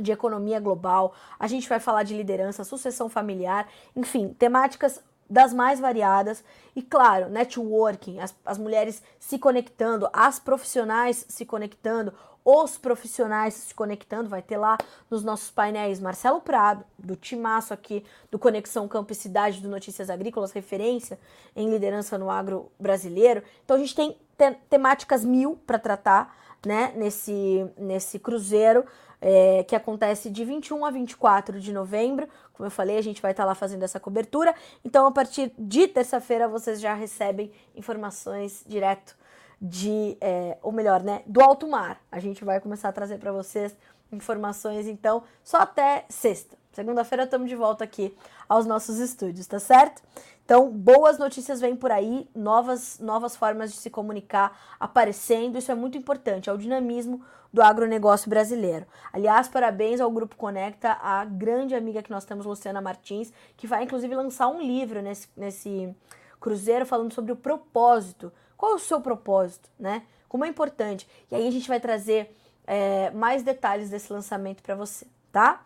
de 0.00 0.12
economia 0.12 0.60
global, 0.60 1.14
a 1.38 1.46
gente 1.46 1.68
vai 1.68 1.80
falar 1.80 2.02
de 2.02 2.16
liderança, 2.16 2.64
sucessão 2.64 3.08
familiar, 3.08 3.68
enfim, 3.94 4.34
temáticas 4.38 5.00
das 5.28 5.52
mais 5.52 5.80
variadas. 5.80 6.44
E, 6.74 6.82
claro, 6.82 7.28
networking, 7.28 8.20
as, 8.20 8.34
as 8.44 8.58
mulheres 8.58 9.02
se 9.18 9.38
conectando, 9.38 10.08
as 10.12 10.38
profissionais 10.38 11.24
se 11.28 11.44
conectando, 11.44 12.12
os 12.44 12.78
profissionais 12.78 13.54
se 13.54 13.74
conectando, 13.74 14.28
vai 14.28 14.40
ter 14.40 14.56
lá 14.56 14.78
nos 15.10 15.24
nossos 15.24 15.50
painéis 15.50 15.98
Marcelo 15.98 16.40
Prado, 16.40 16.84
do 16.96 17.16
Timaço 17.16 17.74
aqui, 17.74 18.04
do 18.30 18.38
Conexão 18.38 18.86
Campo 18.86 19.10
e 19.10 19.16
Cidade, 19.16 19.60
do 19.60 19.68
Notícias 19.68 20.08
Agrícolas, 20.08 20.52
referência 20.52 21.18
em 21.56 21.68
liderança 21.68 22.16
no 22.16 22.30
agro 22.30 22.70
brasileiro. 22.78 23.42
Então 23.64 23.76
a 23.76 23.80
gente 23.80 23.96
tem 23.96 24.16
te 24.38 24.56
temáticas 24.70 25.24
mil 25.24 25.58
para 25.66 25.78
tratar, 25.78 26.36
né, 26.64 26.92
nesse, 26.94 27.66
nesse 27.76 28.18
cruzeiro 28.18 28.84
é, 29.20 29.64
que 29.64 29.74
acontece 29.74 30.30
de 30.30 30.44
21 30.44 30.84
a 30.84 30.90
24 30.90 31.60
de 31.60 31.72
novembro. 31.72 32.28
Como 32.52 32.66
eu 32.66 32.70
falei, 32.70 32.98
a 32.98 33.02
gente 33.02 33.20
vai 33.20 33.30
estar 33.32 33.42
tá 33.42 33.48
lá 33.48 33.54
fazendo 33.54 33.82
essa 33.82 34.00
cobertura. 34.00 34.54
Então, 34.84 35.06
a 35.06 35.10
partir 35.10 35.52
de 35.58 35.88
terça-feira, 35.88 36.48
vocês 36.48 36.80
já 36.80 36.94
recebem 36.94 37.50
informações 37.74 38.64
direto 38.66 39.16
de, 39.60 40.16
é, 40.20 40.58
ou 40.62 40.72
melhor, 40.72 41.02
né, 41.02 41.22
do 41.26 41.40
alto 41.40 41.66
mar. 41.66 42.00
A 42.10 42.20
gente 42.20 42.44
vai 42.44 42.60
começar 42.60 42.88
a 42.88 42.92
trazer 42.92 43.18
para 43.18 43.32
vocês 43.32 43.76
informações, 44.12 44.86
então, 44.86 45.22
só 45.42 45.58
até 45.58 46.04
sexta. 46.08 46.56
Segunda-feira 46.76 47.24
estamos 47.24 47.48
de 47.48 47.56
volta 47.56 47.84
aqui 47.84 48.14
aos 48.46 48.66
nossos 48.66 48.98
estúdios, 48.98 49.46
tá 49.46 49.58
certo? 49.58 50.02
Então, 50.44 50.70
boas 50.70 51.16
notícias 51.16 51.58
vêm 51.58 51.74
por 51.74 51.90
aí, 51.90 52.28
novas, 52.34 52.98
novas 52.98 53.34
formas 53.34 53.72
de 53.72 53.78
se 53.78 53.88
comunicar 53.88 54.76
aparecendo, 54.78 55.56
isso 55.56 55.72
é 55.72 55.74
muito 55.74 55.96
importante, 55.96 56.50
é 56.50 56.52
o 56.52 56.58
dinamismo 56.58 57.24
do 57.50 57.62
agronegócio 57.62 58.28
brasileiro. 58.28 58.84
Aliás, 59.10 59.48
parabéns 59.48 60.02
ao 60.02 60.10
Grupo 60.10 60.36
Conecta, 60.36 60.98
a 61.00 61.24
grande 61.24 61.74
amiga 61.74 62.02
que 62.02 62.10
nós 62.10 62.26
temos, 62.26 62.44
Luciana 62.44 62.82
Martins, 62.82 63.32
que 63.56 63.66
vai 63.66 63.84
inclusive 63.84 64.14
lançar 64.14 64.46
um 64.48 64.60
livro 64.60 65.00
nesse, 65.00 65.28
nesse 65.34 65.96
cruzeiro 66.38 66.84
falando 66.84 67.14
sobre 67.14 67.32
o 67.32 67.36
propósito. 67.36 68.30
Qual 68.54 68.72
é 68.72 68.74
o 68.74 68.78
seu 68.78 69.00
propósito, 69.00 69.70
né? 69.78 70.02
Como 70.28 70.44
é 70.44 70.48
importante. 70.48 71.08
E 71.30 71.36
aí 71.36 71.48
a 71.48 71.50
gente 71.50 71.68
vai 71.68 71.80
trazer 71.80 72.36
é, 72.66 73.10
mais 73.12 73.42
detalhes 73.42 73.88
desse 73.88 74.12
lançamento 74.12 74.62
para 74.62 74.74
você, 74.74 75.06
tá? 75.32 75.64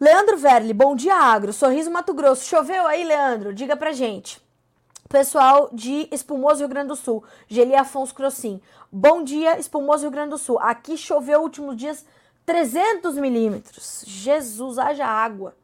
Leandro 0.00 0.36
Verli, 0.36 0.72
bom 0.72 0.94
dia, 0.94 1.16
Agro. 1.16 1.52
Sorriso 1.52 1.90
Mato 1.90 2.14
Grosso. 2.14 2.44
Choveu 2.44 2.86
aí, 2.86 3.02
Leandro? 3.02 3.52
Diga 3.52 3.76
pra 3.76 3.90
gente. 3.90 4.40
Pessoal 5.08 5.68
de 5.72 6.08
Espumoso 6.12 6.60
Rio 6.60 6.68
Grande 6.68 6.88
do 6.88 6.96
Sul, 6.96 7.24
Geli 7.48 7.74
Afonso 7.74 8.14
Crossim. 8.14 8.60
Bom 8.92 9.24
dia, 9.24 9.58
Espumoso 9.58 10.02
Rio 10.02 10.12
Grande 10.12 10.30
do 10.30 10.38
Sul. 10.38 10.56
Aqui 10.60 10.96
choveu 10.96 11.40
últimos 11.40 11.76
dias 11.76 12.06
300 12.46 13.16
milímetros. 13.16 14.04
Jesus, 14.06 14.78
haja 14.78 15.04
água. 15.04 15.56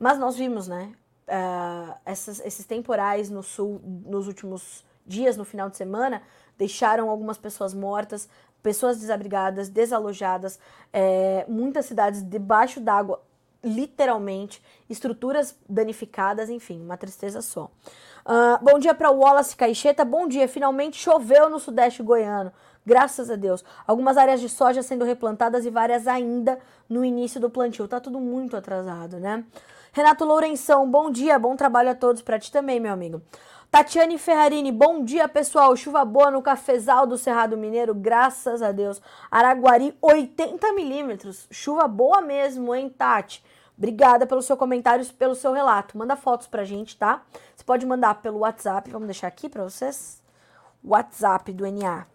Mas 0.00 0.18
nós 0.18 0.34
vimos, 0.34 0.66
né? 0.66 0.92
Uh, 1.28 1.94
essas, 2.04 2.40
esses 2.40 2.66
temporais 2.66 3.30
no 3.30 3.40
sul 3.40 3.80
nos 3.84 4.26
últimos 4.26 4.84
dias, 5.06 5.36
no 5.36 5.44
final 5.44 5.70
de 5.70 5.76
semana, 5.76 6.22
deixaram 6.58 7.08
algumas 7.08 7.38
pessoas 7.38 7.72
mortas, 7.72 8.28
pessoas 8.64 8.98
desabrigadas, 8.98 9.68
desalojadas, 9.68 10.58
é, 10.92 11.44
muitas 11.46 11.86
cidades 11.86 12.20
debaixo 12.22 12.80
d'água 12.80 13.22
literalmente, 13.62 14.62
estruturas 14.88 15.56
danificadas, 15.68 16.48
enfim, 16.48 16.80
uma 16.80 16.96
tristeza 16.96 17.42
só. 17.42 17.70
Uh, 18.24 18.62
bom 18.62 18.78
dia 18.78 18.94
para 18.94 19.10
Wallace 19.10 19.56
Caixeta, 19.56 20.04
bom 20.04 20.26
dia, 20.26 20.46
finalmente 20.46 20.98
choveu 20.98 21.48
no 21.48 21.58
sudeste 21.58 22.02
goiano, 22.02 22.52
graças 22.84 23.30
a 23.30 23.36
Deus. 23.36 23.64
Algumas 23.86 24.16
áreas 24.16 24.40
de 24.40 24.48
soja 24.48 24.82
sendo 24.82 25.04
replantadas 25.04 25.64
e 25.64 25.70
várias 25.70 26.06
ainda 26.06 26.58
no 26.88 27.04
início 27.04 27.40
do 27.40 27.50
plantio, 27.50 27.88
tá 27.88 28.00
tudo 28.00 28.20
muito 28.20 28.56
atrasado, 28.56 29.18
né? 29.18 29.44
Renato 29.92 30.24
Lourenção, 30.24 30.88
bom 30.88 31.10
dia, 31.10 31.38
bom 31.38 31.56
trabalho 31.56 31.90
a 31.90 31.94
todos, 31.94 32.22
para 32.22 32.38
ti 32.38 32.52
também, 32.52 32.78
meu 32.78 32.92
amigo. 32.92 33.20
Tatiane 33.70 34.18
Ferrarini, 34.18 34.72
bom 34.72 35.04
dia 35.04 35.28
pessoal. 35.28 35.76
Chuva 35.76 36.04
boa 36.04 36.28
no 36.28 36.42
cafezal 36.42 37.06
do 37.06 37.16
Cerrado 37.16 37.56
Mineiro, 37.56 37.94
graças 37.94 38.62
a 38.62 38.72
Deus. 38.72 39.00
Araguari, 39.30 39.96
80 40.02 40.72
milímetros. 40.72 41.46
Chuva 41.52 41.86
boa 41.86 42.20
mesmo, 42.20 42.74
hein, 42.74 42.90
Tati? 42.90 43.44
Obrigada 43.78 44.26
pelo 44.26 44.42
seu 44.42 44.56
comentário, 44.56 45.06
pelo 45.14 45.36
seu 45.36 45.52
relato. 45.52 45.96
Manda 45.96 46.16
fotos 46.16 46.48
pra 46.48 46.64
gente, 46.64 46.96
tá? 46.96 47.22
Você 47.54 47.62
pode 47.62 47.86
mandar 47.86 48.16
pelo 48.16 48.40
WhatsApp, 48.40 48.90
vamos 48.90 49.06
deixar 49.06 49.28
aqui 49.28 49.48
pra 49.48 49.62
vocês. 49.62 50.20
WhatsApp 50.84 51.52
do 51.52 51.64
NA 51.70 52.06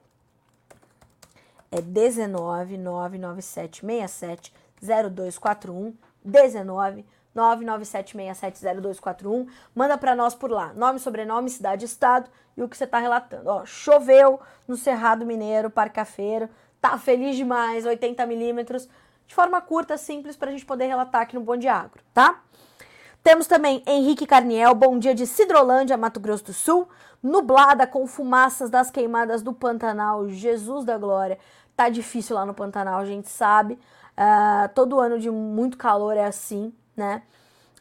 é 1.71 1.81
19 1.81 2.77
99767 2.77 4.53
0241 4.81 5.93
19 6.21 7.05
997670241. 7.35 9.47
Manda 9.73 9.97
para 9.97 10.15
nós 10.15 10.33
por 10.33 10.49
lá. 10.49 10.71
Nome, 10.73 10.99
sobrenome, 10.99 11.49
cidade, 11.49 11.83
estado 11.85 12.29
e 12.55 12.63
o 12.63 12.69
que 12.69 12.77
você 12.77 12.85
está 12.85 12.99
relatando. 12.99 13.49
Ó, 13.49 13.65
choveu 13.65 14.39
no 14.67 14.77
Cerrado 14.77 15.25
Mineiro, 15.25 15.69
Parcafeiro. 15.69 16.49
Tá 16.79 16.97
feliz 16.97 17.35
demais, 17.35 17.85
80 17.85 18.25
milímetros. 18.25 18.87
De 19.27 19.35
forma 19.35 19.59
curta, 19.59 19.97
simples, 19.97 20.35
para 20.35 20.49
a 20.49 20.51
gente 20.51 20.65
poder 20.65 20.85
relatar 20.85 21.21
aqui 21.21 21.35
no 21.35 21.41
Bom 21.41 21.57
de 21.57 21.67
Agro, 21.67 22.01
tá? 22.13 22.41
Temos 23.23 23.47
também 23.47 23.81
Henrique 23.87 24.27
Carniel, 24.27 24.75
bom 24.75 24.99
dia 24.99 25.15
de 25.15 25.25
Cidrolândia, 25.25 25.97
Mato 25.97 26.19
Grosso 26.19 26.45
do 26.45 26.53
Sul. 26.53 26.87
Nublada 27.23 27.87
com 27.87 28.05
fumaças 28.05 28.69
das 28.69 28.91
queimadas 28.91 29.41
do 29.41 29.51
Pantanal, 29.51 30.29
Jesus 30.29 30.85
da 30.85 30.95
Glória. 30.95 31.39
Tá 31.75 31.89
difícil 31.89 32.35
lá 32.35 32.45
no 32.45 32.53
Pantanal, 32.53 32.99
a 32.99 33.05
gente 33.05 33.27
sabe. 33.27 33.79
Uh, 34.15 34.69
todo 34.75 34.99
ano 34.99 35.17
de 35.17 35.31
muito 35.31 35.75
calor 35.75 36.15
é 36.15 36.25
assim, 36.25 36.71
né? 36.95 37.21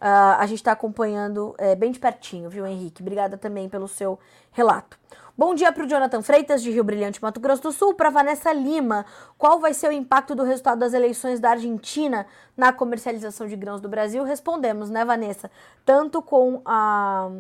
Uh, 0.01 0.37
a 0.39 0.47
gente 0.47 0.59
está 0.59 0.73
acompanhando 0.73 1.55
é, 1.57 1.75
bem 1.75 1.91
de 1.91 1.99
pertinho, 1.99 2.51
viu, 2.51 2.67
Henrique? 2.67 3.01
Obrigada 3.01 3.39
também 3.39 3.69
pelo 3.69 3.89
seu 3.89 4.19
relato. 4.53 4.99
Bom 5.37 5.55
dia 5.55 5.73
para 5.73 5.85
o 5.85 5.89
Jonathan 5.89 6.23
Freitas, 6.23 6.63
de 6.63 6.71
Rio 6.71 6.85
Brilhante, 6.85 7.21
Mato 7.23 7.41
Grosso 7.41 7.63
do 7.63 7.73
Sul. 7.73 7.95
Para 7.95 8.09
Vanessa 8.09 8.53
Lima, 8.53 9.05
qual 9.37 9.59
vai 9.59 9.75
ser 9.75 9.89
o 9.89 9.93
impacto 9.93 10.35
do 10.35 10.45
resultado 10.45 10.79
das 10.79 10.95
eleições 10.95 11.41
da 11.41 11.51
Argentina 11.51 12.27
na 12.57 12.73
comercialização 12.73 13.49
de 13.49 13.57
grãos 13.57 13.81
do 13.81 13.89
Brasil? 13.89 14.23
Respondemos, 14.23 14.91
né, 14.91 15.05
Vanessa? 15.05 15.51
Tanto 15.85 16.23
com 16.23 16.63
a. 16.65 17.31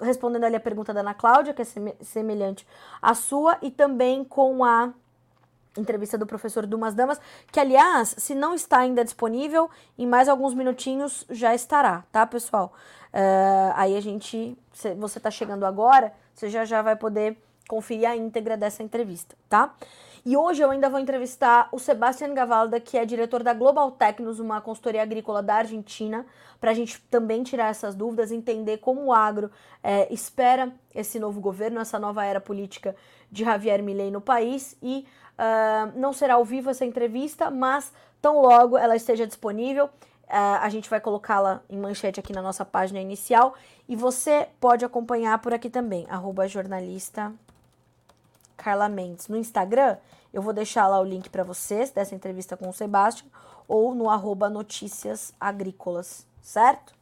Respondendo 0.00 0.44
ali 0.44 0.56
a 0.56 0.60
pergunta 0.60 0.92
da 0.92 1.00
Ana 1.00 1.14
Cláudia, 1.14 1.54
que 1.54 1.62
é 1.62 1.64
semelhante 2.00 2.66
à 3.00 3.14
sua, 3.14 3.56
e 3.62 3.70
também 3.70 4.24
com 4.24 4.64
a 4.64 4.92
entrevista 5.76 6.18
do 6.18 6.26
professor 6.26 6.66
Dumas 6.66 6.94
Damas, 6.94 7.20
que 7.50 7.58
aliás, 7.58 8.14
se 8.18 8.34
não 8.34 8.54
está 8.54 8.78
ainda 8.78 9.04
disponível, 9.04 9.70
em 9.98 10.06
mais 10.06 10.28
alguns 10.28 10.54
minutinhos 10.54 11.24
já 11.30 11.54
estará, 11.54 12.04
tá, 12.12 12.26
pessoal? 12.26 12.72
Uh, 13.12 13.72
aí 13.74 13.96
a 13.96 14.00
gente, 14.00 14.56
se 14.72 14.94
você 14.94 15.18
está 15.18 15.30
chegando 15.30 15.64
agora, 15.64 16.12
você 16.34 16.48
já 16.48 16.64
já 16.64 16.82
vai 16.82 16.96
poder 16.96 17.36
conferir 17.68 18.08
a 18.08 18.16
íntegra 18.16 18.56
dessa 18.56 18.82
entrevista, 18.82 19.36
tá? 19.48 19.74
E 20.24 20.36
hoje 20.36 20.62
eu 20.62 20.70
ainda 20.70 20.88
vou 20.88 21.00
entrevistar 21.00 21.68
o 21.72 21.80
Sebastián 21.80 22.32
Gavalda, 22.32 22.78
que 22.78 22.96
é 22.96 23.04
diretor 23.04 23.42
da 23.42 23.52
Global 23.52 23.90
Tecnos, 23.90 24.38
uma 24.38 24.60
consultoria 24.60 25.02
agrícola 25.02 25.42
da 25.42 25.56
Argentina, 25.56 26.24
para 26.60 26.70
a 26.70 26.74
gente 26.74 27.00
também 27.10 27.42
tirar 27.42 27.70
essas 27.70 27.96
dúvidas, 27.96 28.30
entender 28.30 28.78
como 28.78 29.06
o 29.06 29.12
agro 29.12 29.50
é, 29.82 30.12
espera 30.14 30.72
esse 30.94 31.18
novo 31.18 31.40
governo, 31.40 31.80
essa 31.80 31.98
nova 31.98 32.24
era 32.24 32.40
política 32.40 32.94
de 33.32 33.44
Javier 33.44 33.82
Milei 33.82 34.12
no 34.12 34.20
país 34.20 34.76
e 34.80 35.04
Uh, 35.42 35.98
não 35.98 36.12
será 36.12 36.34
ao 36.34 36.44
vivo 36.44 36.70
essa 36.70 36.84
entrevista, 36.84 37.50
mas 37.50 37.92
tão 38.20 38.40
logo 38.40 38.78
ela 38.78 38.94
esteja 38.94 39.26
disponível, 39.26 39.86
uh, 39.86 39.90
a 40.60 40.68
gente 40.68 40.88
vai 40.88 41.00
colocá-la 41.00 41.62
em 41.68 41.76
manchete 41.76 42.20
aqui 42.20 42.32
na 42.32 42.40
nossa 42.40 42.64
página 42.64 43.00
inicial 43.00 43.54
e 43.88 43.96
você 43.96 44.48
pode 44.60 44.84
acompanhar 44.84 45.36
por 45.38 45.52
aqui 45.52 45.68
também, 45.68 46.06
arroba 46.08 46.46
jornalista 46.46 47.32
Carla 48.56 48.88
Mendes. 48.88 49.26
No 49.26 49.36
Instagram, 49.36 49.96
eu 50.32 50.40
vou 50.40 50.52
deixar 50.52 50.86
lá 50.86 51.00
o 51.00 51.04
link 51.04 51.28
para 51.28 51.42
vocês 51.42 51.90
dessa 51.90 52.14
entrevista 52.14 52.56
com 52.56 52.68
o 52.68 52.72
Sebastião 52.72 53.28
ou 53.66 53.96
no 53.96 54.08
arroba 54.08 54.48
notícias 54.48 55.34
agrícolas, 55.40 56.24
certo? 56.40 56.94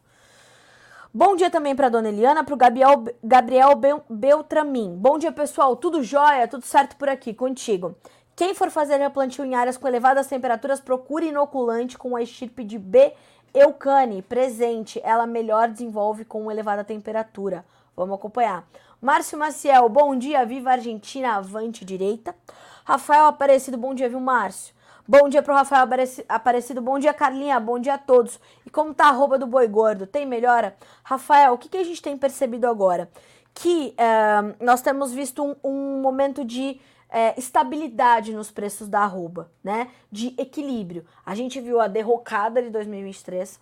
Bom 1.13 1.35
dia 1.35 1.51
também 1.51 1.75
para 1.75 1.89
dona 1.89 2.09
Eliana, 2.09 2.45
para 2.45 2.55
o 2.55 2.57
Gabriel, 2.57 3.05
Gabriel 3.23 3.73
Beltramin. 4.09 4.95
Bom 4.97 5.19
dia, 5.19 5.33
pessoal. 5.33 5.75
Tudo 5.75 6.05
jóia? 6.05 6.47
Tudo 6.47 6.65
certo 6.65 6.95
por 6.95 7.09
aqui 7.09 7.35
contigo? 7.35 7.97
Quem 8.41 8.55
for 8.55 8.71
fazer 8.71 8.97
replantio 8.97 9.45
em 9.45 9.55
áreas 9.55 9.77
com 9.77 9.87
elevadas 9.87 10.27
temperaturas, 10.27 10.81
procure 10.81 11.29
inoculante 11.29 11.99
com 11.99 12.17
a 12.17 12.23
estirpe 12.23 12.65
de 12.65 12.79
B. 12.79 13.13
Eucane, 13.53 14.23
presente. 14.23 14.99
Ela 15.05 15.27
melhor 15.27 15.69
desenvolve 15.69 16.25
com 16.25 16.51
elevada 16.51 16.83
temperatura. 16.83 17.67
Vamos 17.95 18.15
acompanhar. 18.15 18.67
Márcio 18.99 19.39
Maciel, 19.39 19.87
bom 19.91 20.17
dia, 20.17 20.43
viva 20.47 20.71
Argentina, 20.71 21.35
avante 21.35 21.85
direita. 21.85 22.35
Rafael 22.83 23.27
Aparecido, 23.27 23.77
bom 23.77 23.93
dia, 23.93 24.09
viu, 24.09 24.21
Márcio? 24.21 24.75
Bom 25.07 25.29
dia 25.29 25.43
pro 25.43 25.53
Rafael 25.53 25.87
Aparecido, 26.27 26.81
bom 26.81 26.99
dia, 26.99 27.13
Carlinha, 27.13 27.61
bom 27.61 27.79
dia 27.79 27.93
a 27.93 27.99
todos. 27.99 28.41
E 28.65 28.71
como 28.71 28.95
tá 28.95 29.09
a 29.09 29.13
roupa 29.13 29.37
do 29.37 29.47
boi 29.47 29.69
gordo? 29.69 30.07
Tem 30.07 30.25
melhora? 30.25 30.75
Rafael, 31.05 31.53
o 31.53 31.59
que, 31.59 31.69
que 31.69 31.77
a 31.77 31.85
gente 31.85 32.01
tem 32.01 32.17
percebido 32.17 32.67
agora? 32.67 33.11
Que 33.53 33.95
uh, 33.99 34.65
nós 34.65 34.81
temos 34.81 35.13
visto 35.13 35.45
um, 35.45 35.57
um 35.63 36.01
momento 36.01 36.43
de 36.43 36.81
é, 37.11 37.39
estabilidade 37.39 38.33
nos 38.33 38.51
preços 38.51 38.89
da 38.89 39.01
arroba, 39.01 39.51
né? 39.63 39.91
De 40.11 40.35
equilíbrio. 40.39 41.05
A 41.27 41.35
gente 41.35 41.61
viu 41.61 41.81
a 41.81 41.89
derrocada 41.89 42.63
de 42.63 42.71
2023, 42.71 43.61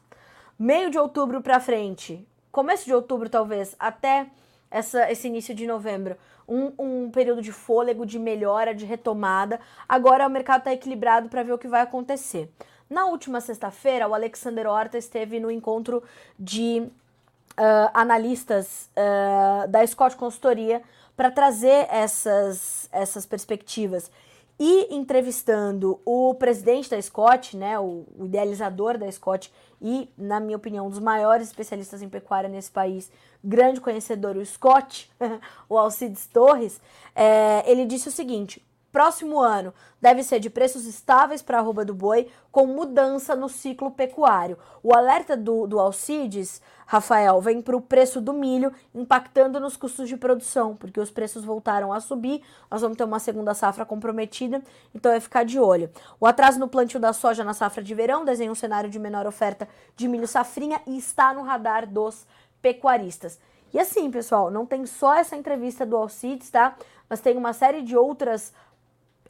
meio 0.58 0.90
de 0.90 0.98
outubro 0.98 1.40
para 1.40 1.58
frente, 1.58 2.26
começo 2.52 2.84
de 2.84 2.94
outubro 2.94 3.28
talvez, 3.28 3.74
até 3.78 4.26
essa, 4.70 5.10
esse 5.10 5.26
início 5.28 5.54
de 5.54 5.66
novembro, 5.66 6.16
um, 6.46 6.72
um 6.78 7.10
período 7.10 7.40
de 7.40 7.52
fôlego, 7.52 8.04
de 8.04 8.18
melhora, 8.18 8.74
de 8.74 8.84
retomada. 8.84 9.60
Agora 9.88 10.26
o 10.26 10.30
mercado 10.30 10.60
está 10.60 10.72
equilibrado 10.72 11.28
para 11.28 11.42
ver 11.42 11.52
o 11.52 11.58
que 11.58 11.68
vai 11.68 11.80
acontecer. 11.80 12.50
Na 12.88 13.06
última 13.06 13.40
sexta-feira, 13.40 14.08
o 14.08 14.14
Alexander 14.14 14.66
Horta 14.66 14.96
esteve 14.96 15.38
no 15.38 15.50
encontro 15.50 16.02
de 16.38 16.80
uh, 16.80 17.90
analistas 17.92 18.90
uh, 18.96 19.68
da 19.68 19.86
Scott 19.86 20.16
Consultoria 20.16 20.82
para 21.18 21.32
trazer 21.32 21.88
essas, 21.90 22.88
essas 22.92 23.26
perspectivas. 23.26 24.08
E 24.56 24.94
entrevistando 24.94 26.00
o 26.04 26.32
presidente 26.34 26.88
da 26.88 27.02
Scott, 27.02 27.56
né, 27.56 27.76
o, 27.76 28.04
o 28.16 28.24
idealizador 28.24 28.96
da 28.96 29.10
Scott 29.10 29.52
e, 29.82 30.08
na 30.16 30.38
minha 30.38 30.56
opinião, 30.56 30.86
um 30.86 30.90
dos 30.90 31.00
maiores 31.00 31.48
especialistas 31.48 32.02
em 32.02 32.08
pecuária 32.08 32.48
nesse 32.48 32.70
país, 32.70 33.10
grande 33.42 33.80
conhecedor, 33.80 34.36
o 34.36 34.46
Scott, 34.46 35.10
o 35.68 35.76
Alcides 35.76 36.28
Torres, 36.28 36.80
é, 37.16 37.68
ele 37.68 37.84
disse 37.84 38.08
o 38.08 38.12
seguinte: 38.12 38.64
próximo 38.92 39.40
ano 39.40 39.72
deve 40.00 40.22
ser 40.22 40.40
de 40.40 40.50
preços 40.50 40.86
estáveis 40.86 41.42
para 41.42 41.58
a 41.58 41.60
arroba 41.60 41.84
do 41.84 41.94
boi, 41.94 42.28
com 42.50 42.66
mudança 42.66 43.34
no 43.34 43.48
ciclo 43.48 43.90
pecuário. 43.90 44.58
O 44.82 44.94
alerta 44.94 45.36
do, 45.36 45.66
do 45.66 45.78
Alcides 45.78 46.60
Rafael, 46.90 47.38
vem 47.42 47.60
para 47.60 47.76
o 47.76 47.82
preço 47.82 48.18
do 48.18 48.32
milho, 48.32 48.72
impactando 48.94 49.60
nos 49.60 49.76
custos 49.76 50.08
de 50.08 50.16
produção, 50.16 50.74
porque 50.74 50.98
os 50.98 51.10
preços 51.10 51.44
voltaram 51.44 51.92
a 51.92 52.00
subir, 52.00 52.42
nós 52.70 52.80
vamos 52.80 52.96
ter 52.96 53.04
uma 53.04 53.18
segunda 53.18 53.52
safra 53.52 53.84
comprometida, 53.84 54.62
então 54.94 55.12
é 55.12 55.20
ficar 55.20 55.44
de 55.44 55.60
olho. 55.60 55.90
O 56.18 56.26
atraso 56.26 56.58
no 56.58 56.66
plantio 56.66 56.98
da 56.98 57.12
soja 57.12 57.44
na 57.44 57.52
safra 57.52 57.82
de 57.82 57.94
verão 57.94 58.24
desenha 58.24 58.50
um 58.50 58.54
cenário 58.54 58.88
de 58.88 58.98
menor 58.98 59.26
oferta 59.26 59.68
de 59.94 60.08
milho 60.08 60.26
safrinha 60.26 60.80
e 60.86 60.96
está 60.96 61.34
no 61.34 61.42
radar 61.42 61.86
dos 61.86 62.26
pecuaristas. 62.62 63.38
E 63.70 63.78
assim, 63.78 64.10
pessoal, 64.10 64.50
não 64.50 64.64
tem 64.64 64.86
só 64.86 65.12
essa 65.12 65.36
entrevista 65.36 65.84
do 65.84 65.94
Alcides, 65.94 66.48
tá? 66.48 66.74
Mas 67.06 67.20
tem 67.20 67.36
uma 67.36 67.52
série 67.52 67.82
de 67.82 67.94
outras 67.94 68.50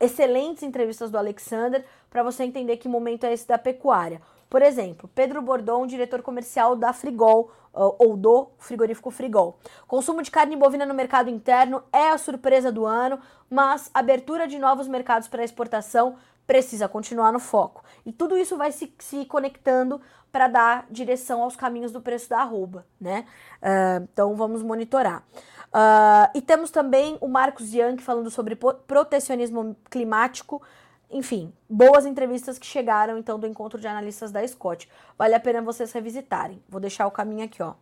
excelentes 0.01 0.63
entrevistas 0.63 1.11
do 1.11 1.19
Alexander 1.19 1.85
para 2.11 2.23
você 2.23 2.45
entender 2.45 2.77
que 2.77 2.89
momento 2.89 3.25
é 3.25 3.33
esse 3.33 3.47
da 3.47 3.59
pecuária. 3.59 4.21
Por 4.49 4.63
exemplo, 4.63 5.11
Pedro 5.15 5.43
Bordon, 5.43 5.87
diretor 5.87 6.23
comercial 6.23 6.75
da 6.75 6.93
Frigol, 6.93 7.51
ou 7.73 8.17
do 8.17 8.49
frigorífico 8.59 9.11
Frigol. 9.11 9.59
Consumo 9.87 10.23
de 10.23 10.31
carne 10.31 10.57
bovina 10.57 10.85
no 10.85 10.95
mercado 10.95 11.31
interno 11.31 11.83
é 11.93 12.11
a 12.11 12.19
surpresa 12.19 12.73
do 12.73 12.85
ano, 12.85 13.21
mas 13.49 13.91
abertura 13.95 14.49
de 14.49 14.59
novos 14.59 14.89
mercados 14.89 15.29
para 15.29 15.45
exportação 15.45 16.17
precisa 16.47 16.89
continuar 16.89 17.31
no 17.31 17.39
foco. 17.39 17.85
E 18.07 18.13
tudo 18.13 18.37
isso 18.37 18.57
vai 18.57 18.73
se, 18.73 18.93
se 18.99 19.25
conectando 19.27 20.01
para 20.33 20.49
dar 20.49 20.87
direção 20.91 21.43
aos 21.43 21.57
caminhos 21.57 21.93
do 21.93 22.01
preço 22.01 22.29
da 22.29 22.41
arroba, 22.41 22.87
né? 23.01 23.27
Uh, 23.63 24.09
então 24.13 24.35
vamos 24.35 24.63
monitorar. 24.63 25.23
Uh, 25.69 26.31
e 26.35 26.41
temos 26.41 26.71
também 26.71 27.19
o 27.21 27.29
Marcos 27.29 27.75
Young 27.75 27.99
falando 27.99 28.31
sobre 28.31 28.57
protecionismo 28.57 29.77
climático 29.91 30.63
enfim, 31.11 31.53
boas 31.69 32.05
entrevistas 32.05 32.59
que 32.59 32.67
chegaram 32.67 33.17
então 33.17 33.39
do 33.39 33.47
encontro 33.47 33.81
de 33.81 33.87
analistas 33.87 34.31
da 34.31 34.47
Scott. 34.47 34.89
Vale 35.17 35.35
a 35.35 35.41
pena 35.41 35.63
vocês 35.63 35.91
revisitarem. 35.93 36.63
Vou 36.69 36.81
deixar 36.81 37.07
o 37.07 37.11
caminho 37.11 37.45
aqui, 37.45 37.63
ó. 37.63 37.75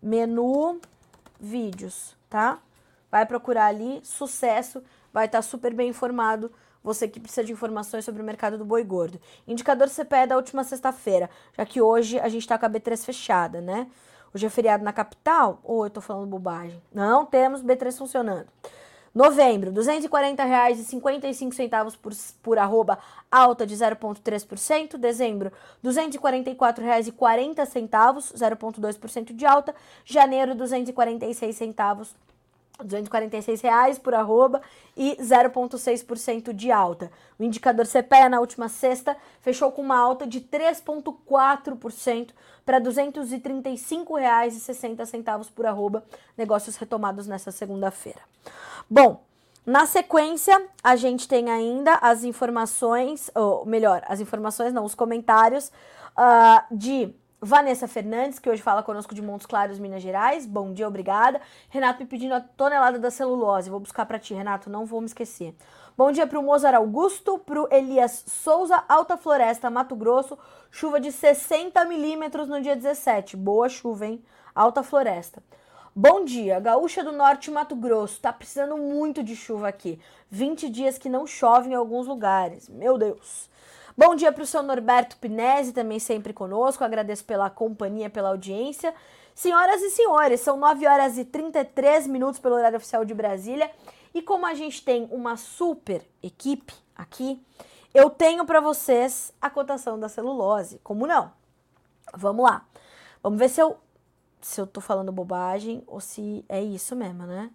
Menu 0.00 0.80
vídeos, 1.40 2.16
tá? 2.30 2.60
Vai 3.10 3.26
procurar 3.26 3.66
ali, 3.66 4.00
sucesso, 4.04 4.82
vai 5.12 5.26
estar 5.26 5.38
tá 5.38 5.42
super 5.42 5.74
bem 5.74 5.88
informado. 5.88 6.52
Você 6.84 7.08
que 7.08 7.18
precisa 7.18 7.44
de 7.44 7.52
informações 7.52 8.04
sobre 8.04 8.22
o 8.22 8.24
mercado 8.24 8.56
do 8.56 8.64
boi 8.64 8.84
gordo. 8.84 9.20
Indicador 9.46 9.88
CPE 9.88 10.28
da 10.28 10.36
última 10.36 10.62
sexta-feira, 10.62 11.28
já 11.56 11.66
que 11.66 11.80
hoje 11.80 12.20
a 12.20 12.28
gente 12.28 12.46
tá 12.46 12.56
com 12.56 12.66
a 12.66 12.70
B3 12.70 13.04
fechada, 13.04 13.60
né? 13.60 13.88
Hoje 14.34 14.46
é 14.46 14.50
feriado 14.50 14.84
na 14.84 14.92
capital? 14.92 15.60
Ou 15.62 15.84
eu 15.84 15.90
tô 15.90 16.00
falando 16.00 16.28
bobagem? 16.28 16.82
Não 16.92 17.24
temos 17.24 17.62
B3 17.62 17.96
funcionando. 17.96 18.48
Novembro, 19.14 19.70
R$ 19.70 19.76
240,55 19.76 21.96
por, 21.96 22.12
por 22.42 22.58
arroba, 22.58 22.98
alta 23.30 23.64
de 23.66 23.74
0,3%. 23.74 24.96
Dezembro, 24.96 25.52
R$ 25.82 25.90
244,40, 25.90 28.34
0,2% 28.34 29.34
de 29.34 29.46
alta. 29.46 29.74
Janeiro, 30.04 30.52
R$ 30.52 30.58
246 30.58 31.56
centavos, 31.56 32.14
246 32.82 33.60
reais 33.60 33.98
por 33.98 34.14
arroba 34.14 34.62
e 34.96 35.16
0,6% 35.20 36.52
de 36.52 36.70
alta. 36.70 37.10
O 37.38 37.44
indicador 37.44 37.86
CPEA 37.86 38.28
na 38.28 38.40
última 38.40 38.68
sexta 38.68 39.16
fechou 39.40 39.72
com 39.72 39.80
uma 39.82 39.98
alta 39.98 40.24
de 40.26 40.40
3,4% 40.40 42.30
para 42.64 42.78
R$ 42.78 42.84
235,60 42.84 45.50
por 45.54 45.66
arroba, 45.66 46.04
negócios 46.36 46.76
retomados 46.76 47.26
nessa 47.26 47.50
segunda-feira. 47.50 48.20
Bom, 48.88 49.24
na 49.66 49.84
sequência, 49.84 50.64
a 50.82 50.96
gente 50.96 51.28
tem 51.28 51.50
ainda 51.50 51.98
as 52.00 52.24
informações, 52.24 53.30
ou 53.34 53.66
melhor, 53.66 54.02
as 54.06 54.18
informações 54.20 54.72
não, 54.72 54.84
os 54.84 54.94
comentários 54.94 55.70
uh, 56.16 56.62
de 56.70 57.14
Vanessa 57.40 57.86
Fernandes, 57.86 58.40
que 58.40 58.50
hoje 58.50 58.60
fala 58.60 58.82
conosco 58.82 59.14
de 59.14 59.22
Montes 59.22 59.46
Claros, 59.46 59.78
Minas 59.78 60.02
Gerais. 60.02 60.44
Bom 60.44 60.72
dia, 60.72 60.88
obrigada. 60.88 61.40
Renato 61.70 62.00
me 62.00 62.06
pedindo 62.06 62.34
a 62.34 62.40
tonelada 62.40 62.98
da 62.98 63.12
celulose. 63.12 63.70
Vou 63.70 63.78
buscar 63.78 64.06
para 64.06 64.18
ti, 64.18 64.34
Renato, 64.34 64.68
não 64.68 64.84
vou 64.84 65.00
me 65.00 65.06
esquecer. 65.06 65.54
Bom 65.96 66.10
dia 66.10 66.26
para 66.26 66.40
o 66.40 66.42
Mozart 66.42 66.74
Augusto, 66.74 67.38
para 67.38 67.62
o 67.62 67.68
Elias 67.70 68.24
Souza, 68.26 68.82
Alta 68.88 69.16
Floresta, 69.16 69.70
Mato 69.70 69.94
Grosso. 69.94 70.36
Chuva 70.68 70.98
de 70.98 71.12
60 71.12 71.84
milímetros 71.84 72.48
no 72.48 72.60
dia 72.60 72.74
17. 72.74 73.36
Boa 73.36 73.68
chuva, 73.68 74.06
hein? 74.06 74.24
Alta 74.52 74.82
Floresta. 74.82 75.40
Bom 75.94 76.24
dia, 76.24 76.58
Gaúcha 76.58 77.04
do 77.04 77.12
Norte, 77.12 77.52
Mato 77.52 77.76
Grosso. 77.76 78.20
Tá 78.20 78.32
precisando 78.32 78.76
muito 78.76 79.22
de 79.22 79.36
chuva 79.36 79.68
aqui. 79.68 80.00
20 80.28 80.68
dias 80.68 80.98
que 80.98 81.08
não 81.08 81.24
chove 81.24 81.70
em 81.70 81.74
alguns 81.74 82.08
lugares. 82.08 82.68
Meu 82.68 82.98
Deus. 82.98 83.48
Bom 83.98 84.14
dia 84.14 84.30
para 84.30 84.44
o 84.44 84.46
seu 84.46 84.62
Norberto 84.62 85.16
Pinese, 85.16 85.72
também 85.72 85.98
sempre 85.98 86.32
conosco. 86.32 86.84
Agradeço 86.84 87.24
pela 87.24 87.50
companhia, 87.50 88.08
pela 88.08 88.28
audiência. 88.28 88.94
Senhoras 89.34 89.82
e 89.82 89.90
senhores, 89.90 90.40
são 90.40 90.56
9 90.56 90.86
horas 90.86 91.18
e 91.18 91.24
33 91.24 92.06
minutos 92.06 92.38
pelo 92.38 92.54
horário 92.54 92.76
oficial 92.76 93.04
de 93.04 93.12
Brasília. 93.12 93.68
E 94.14 94.22
como 94.22 94.46
a 94.46 94.54
gente 94.54 94.84
tem 94.84 95.08
uma 95.10 95.36
super 95.36 96.08
equipe 96.22 96.72
aqui, 96.94 97.44
eu 97.92 98.08
tenho 98.08 98.46
para 98.46 98.60
vocês 98.60 99.32
a 99.42 99.50
cotação 99.50 99.98
da 99.98 100.08
celulose. 100.08 100.78
Como 100.84 101.04
não? 101.04 101.32
Vamos 102.14 102.44
lá. 102.44 102.64
Vamos 103.20 103.40
ver 103.40 103.48
se 103.48 103.60
eu 103.60 103.78
se 104.40 104.60
eu 104.60 104.66
tô 104.68 104.80
falando 104.80 105.10
bobagem 105.10 105.82
ou 105.88 106.00
se 106.00 106.44
é 106.48 106.62
isso 106.62 106.94
mesmo, 106.94 107.26
né? 107.26 107.50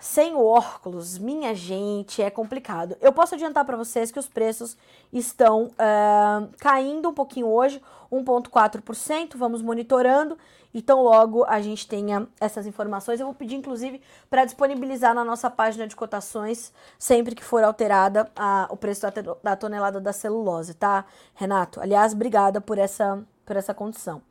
Sem 0.00 0.34
o 0.34 0.44
óculos, 0.44 1.18
minha 1.18 1.54
gente, 1.54 2.22
é 2.22 2.30
complicado. 2.30 2.96
Eu 3.00 3.12
posso 3.12 3.34
adiantar 3.34 3.64
para 3.64 3.76
vocês 3.76 4.10
que 4.10 4.18
os 4.18 4.28
preços 4.28 4.76
estão 5.12 5.64
uh, 5.66 6.48
caindo 6.58 7.08
um 7.08 7.14
pouquinho 7.14 7.46
hoje, 7.46 7.82
1,4%. 8.12 9.36
Vamos 9.36 9.62
monitorando. 9.62 10.38
Então, 10.72 11.02
logo 11.02 11.44
a 11.44 11.60
gente 11.60 11.88
tenha 11.88 12.28
essas 12.40 12.66
informações. 12.66 13.20
Eu 13.20 13.26
vou 13.26 13.34
pedir, 13.34 13.56
inclusive, 13.56 14.00
para 14.28 14.44
disponibilizar 14.44 15.14
na 15.14 15.24
nossa 15.24 15.50
página 15.50 15.86
de 15.86 15.96
cotações 15.96 16.72
sempre 16.98 17.34
que 17.34 17.42
for 17.42 17.64
alterada 17.64 18.30
a, 18.36 18.68
o 18.70 18.76
preço 18.76 19.02
da, 19.02 19.10
da 19.42 19.56
tonelada 19.56 20.00
da 20.00 20.12
celulose, 20.12 20.74
tá, 20.74 21.04
Renato? 21.34 21.80
Aliás, 21.80 22.12
obrigada 22.12 22.60
por 22.60 22.78
essa, 22.78 23.24
por 23.44 23.56
essa 23.56 23.72
condição. 23.74 24.22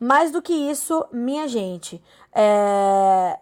Mais 0.00 0.32
do 0.32 0.42
que 0.42 0.52
isso, 0.52 1.06
minha 1.12 1.46
gente, 1.46 2.02
é, 2.34 3.38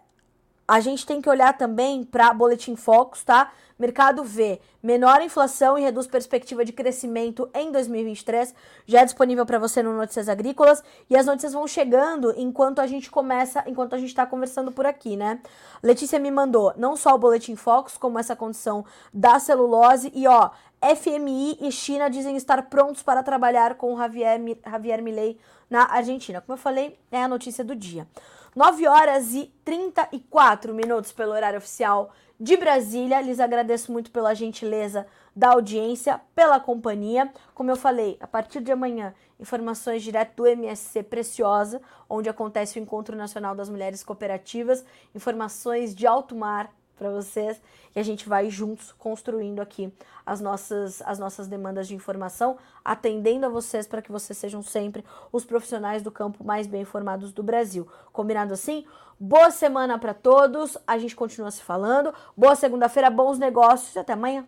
a 0.67 0.79
gente 0.79 1.05
tem 1.05 1.21
que 1.21 1.29
olhar 1.29 1.57
também 1.57 2.03
para 2.03 2.33
Boletim 2.33 2.75
Focus, 2.75 3.23
tá? 3.23 3.51
Mercado 3.81 4.23
vê 4.23 4.61
menor 4.81 5.23
inflação 5.23 5.75
e 5.75 5.81
reduz 5.81 6.05
perspectiva 6.05 6.63
de 6.63 6.71
crescimento 6.71 7.49
em 7.51 7.71
2023. 7.71 8.53
Já 8.85 9.01
é 9.01 9.05
disponível 9.05 9.43
para 9.43 9.57
você 9.57 9.81
no 9.81 9.97
Notícias 9.97 10.29
Agrícolas 10.29 10.83
e 11.09 11.17
as 11.17 11.25
notícias 11.25 11.53
vão 11.53 11.67
chegando 11.67 12.31
enquanto 12.37 12.79
a 12.79 12.85
gente 12.85 13.09
começa, 13.09 13.63
enquanto 13.65 13.95
a 13.95 13.97
gente 13.97 14.09
está 14.09 14.23
conversando 14.25 14.71
por 14.71 14.85
aqui, 14.85 15.17
né? 15.17 15.39
Letícia 15.81 16.19
me 16.19 16.29
mandou 16.29 16.73
não 16.77 16.95
só 16.95 17.15
o 17.15 17.17
Boletim 17.17 17.55
Focus, 17.55 17.97
como 17.97 18.19
essa 18.19 18.35
condição 18.35 18.85
da 19.11 19.39
celulose 19.39 20.11
e 20.13 20.27
ó, 20.27 20.51
FMI 20.95 21.57
e 21.59 21.71
China 21.71 22.07
dizem 22.07 22.37
estar 22.37 22.61
prontos 22.69 23.01
para 23.01 23.23
trabalhar 23.23 23.75
com 23.75 23.97
Javier, 23.97 24.39
Javier 24.63 25.01
Milei 25.01 25.39
na 25.69 25.91
Argentina. 25.91 26.39
Como 26.39 26.53
eu 26.53 26.61
falei, 26.61 26.99
é 27.11 27.23
a 27.23 27.27
notícia 27.27 27.63
do 27.63 27.75
dia. 27.75 28.07
9 28.53 28.85
horas 28.85 29.33
e 29.33 29.49
34 29.63 30.73
minutos 30.73 31.13
pelo 31.13 31.31
horário 31.31 31.57
oficial 31.57 32.11
de 32.37 32.57
Brasília. 32.57 33.21
Lhes 33.21 33.39
agradeço 33.39 33.93
muito 33.93 34.11
pela 34.11 34.33
gentileza 34.33 35.07
da 35.33 35.53
audiência, 35.53 36.19
pela 36.35 36.59
companhia. 36.59 37.31
Como 37.53 37.71
eu 37.71 37.77
falei, 37.77 38.17
a 38.19 38.27
partir 38.27 38.59
de 38.59 38.69
amanhã, 38.69 39.13
informações 39.39 40.03
direto 40.03 40.35
do 40.35 40.47
MSC 40.47 41.01
Preciosa, 41.03 41.81
onde 42.09 42.27
acontece 42.27 42.77
o 42.77 42.81
Encontro 42.81 43.15
Nacional 43.15 43.55
das 43.55 43.69
Mulheres 43.69 44.03
Cooperativas, 44.03 44.83
informações 45.15 45.95
de 45.95 46.05
alto 46.05 46.35
mar 46.35 46.69
para 47.01 47.09
vocês 47.09 47.59
e 47.95 47.99
a 47.99 48.03
gente 48.03 48.29
vai 48.29 48.51
juntos 48.51 48.91
construindo 48.91 49.59
aqui 49.59 49.91
as 50.23 50.39
nossas, 50.39 51.01
as 51.01 51.17
nossas 51.17 51.47
demandas 51.47 51.87
de 51.87 51.95
informação, 51.95 52.57
atendendo 52.85 53.47
a 53.47 53.49
vocês 53.49 53.87
para 53.87 54.03
que 54.03 54.11
vocês 54.11 54.37
sejam 54.37 54.61
sempre 54.61 55.03
os 55.31 55.43
profissionais 55.43 56.03
do 56.03 56.11
campo 56.11 56.43
mais 56.43 56.67
bem 56.67 56.83
informados 56.83 57.33
do 57.33 57.41
Brasil. 57.41 57.87
Combinado 58.13 58.53
assim? 58.53 58.85
Boa 59.19 59.49
semana 59.49 59.97
para 59.97 60.13
todos, 60.13 60.77
a 60.85 60.99
gente 60.99 61.15
continua 61.15 61.49
se 61.49 61.63
falando. 61.63 62.13
Boa 62.37 62.55
segunda-feira, 62.55 63.09
bons 63.09 63.39
negócios 63.39 63.95
e 63.95 63.99
até 63.99 64.13
amanhã. 64.13 64.45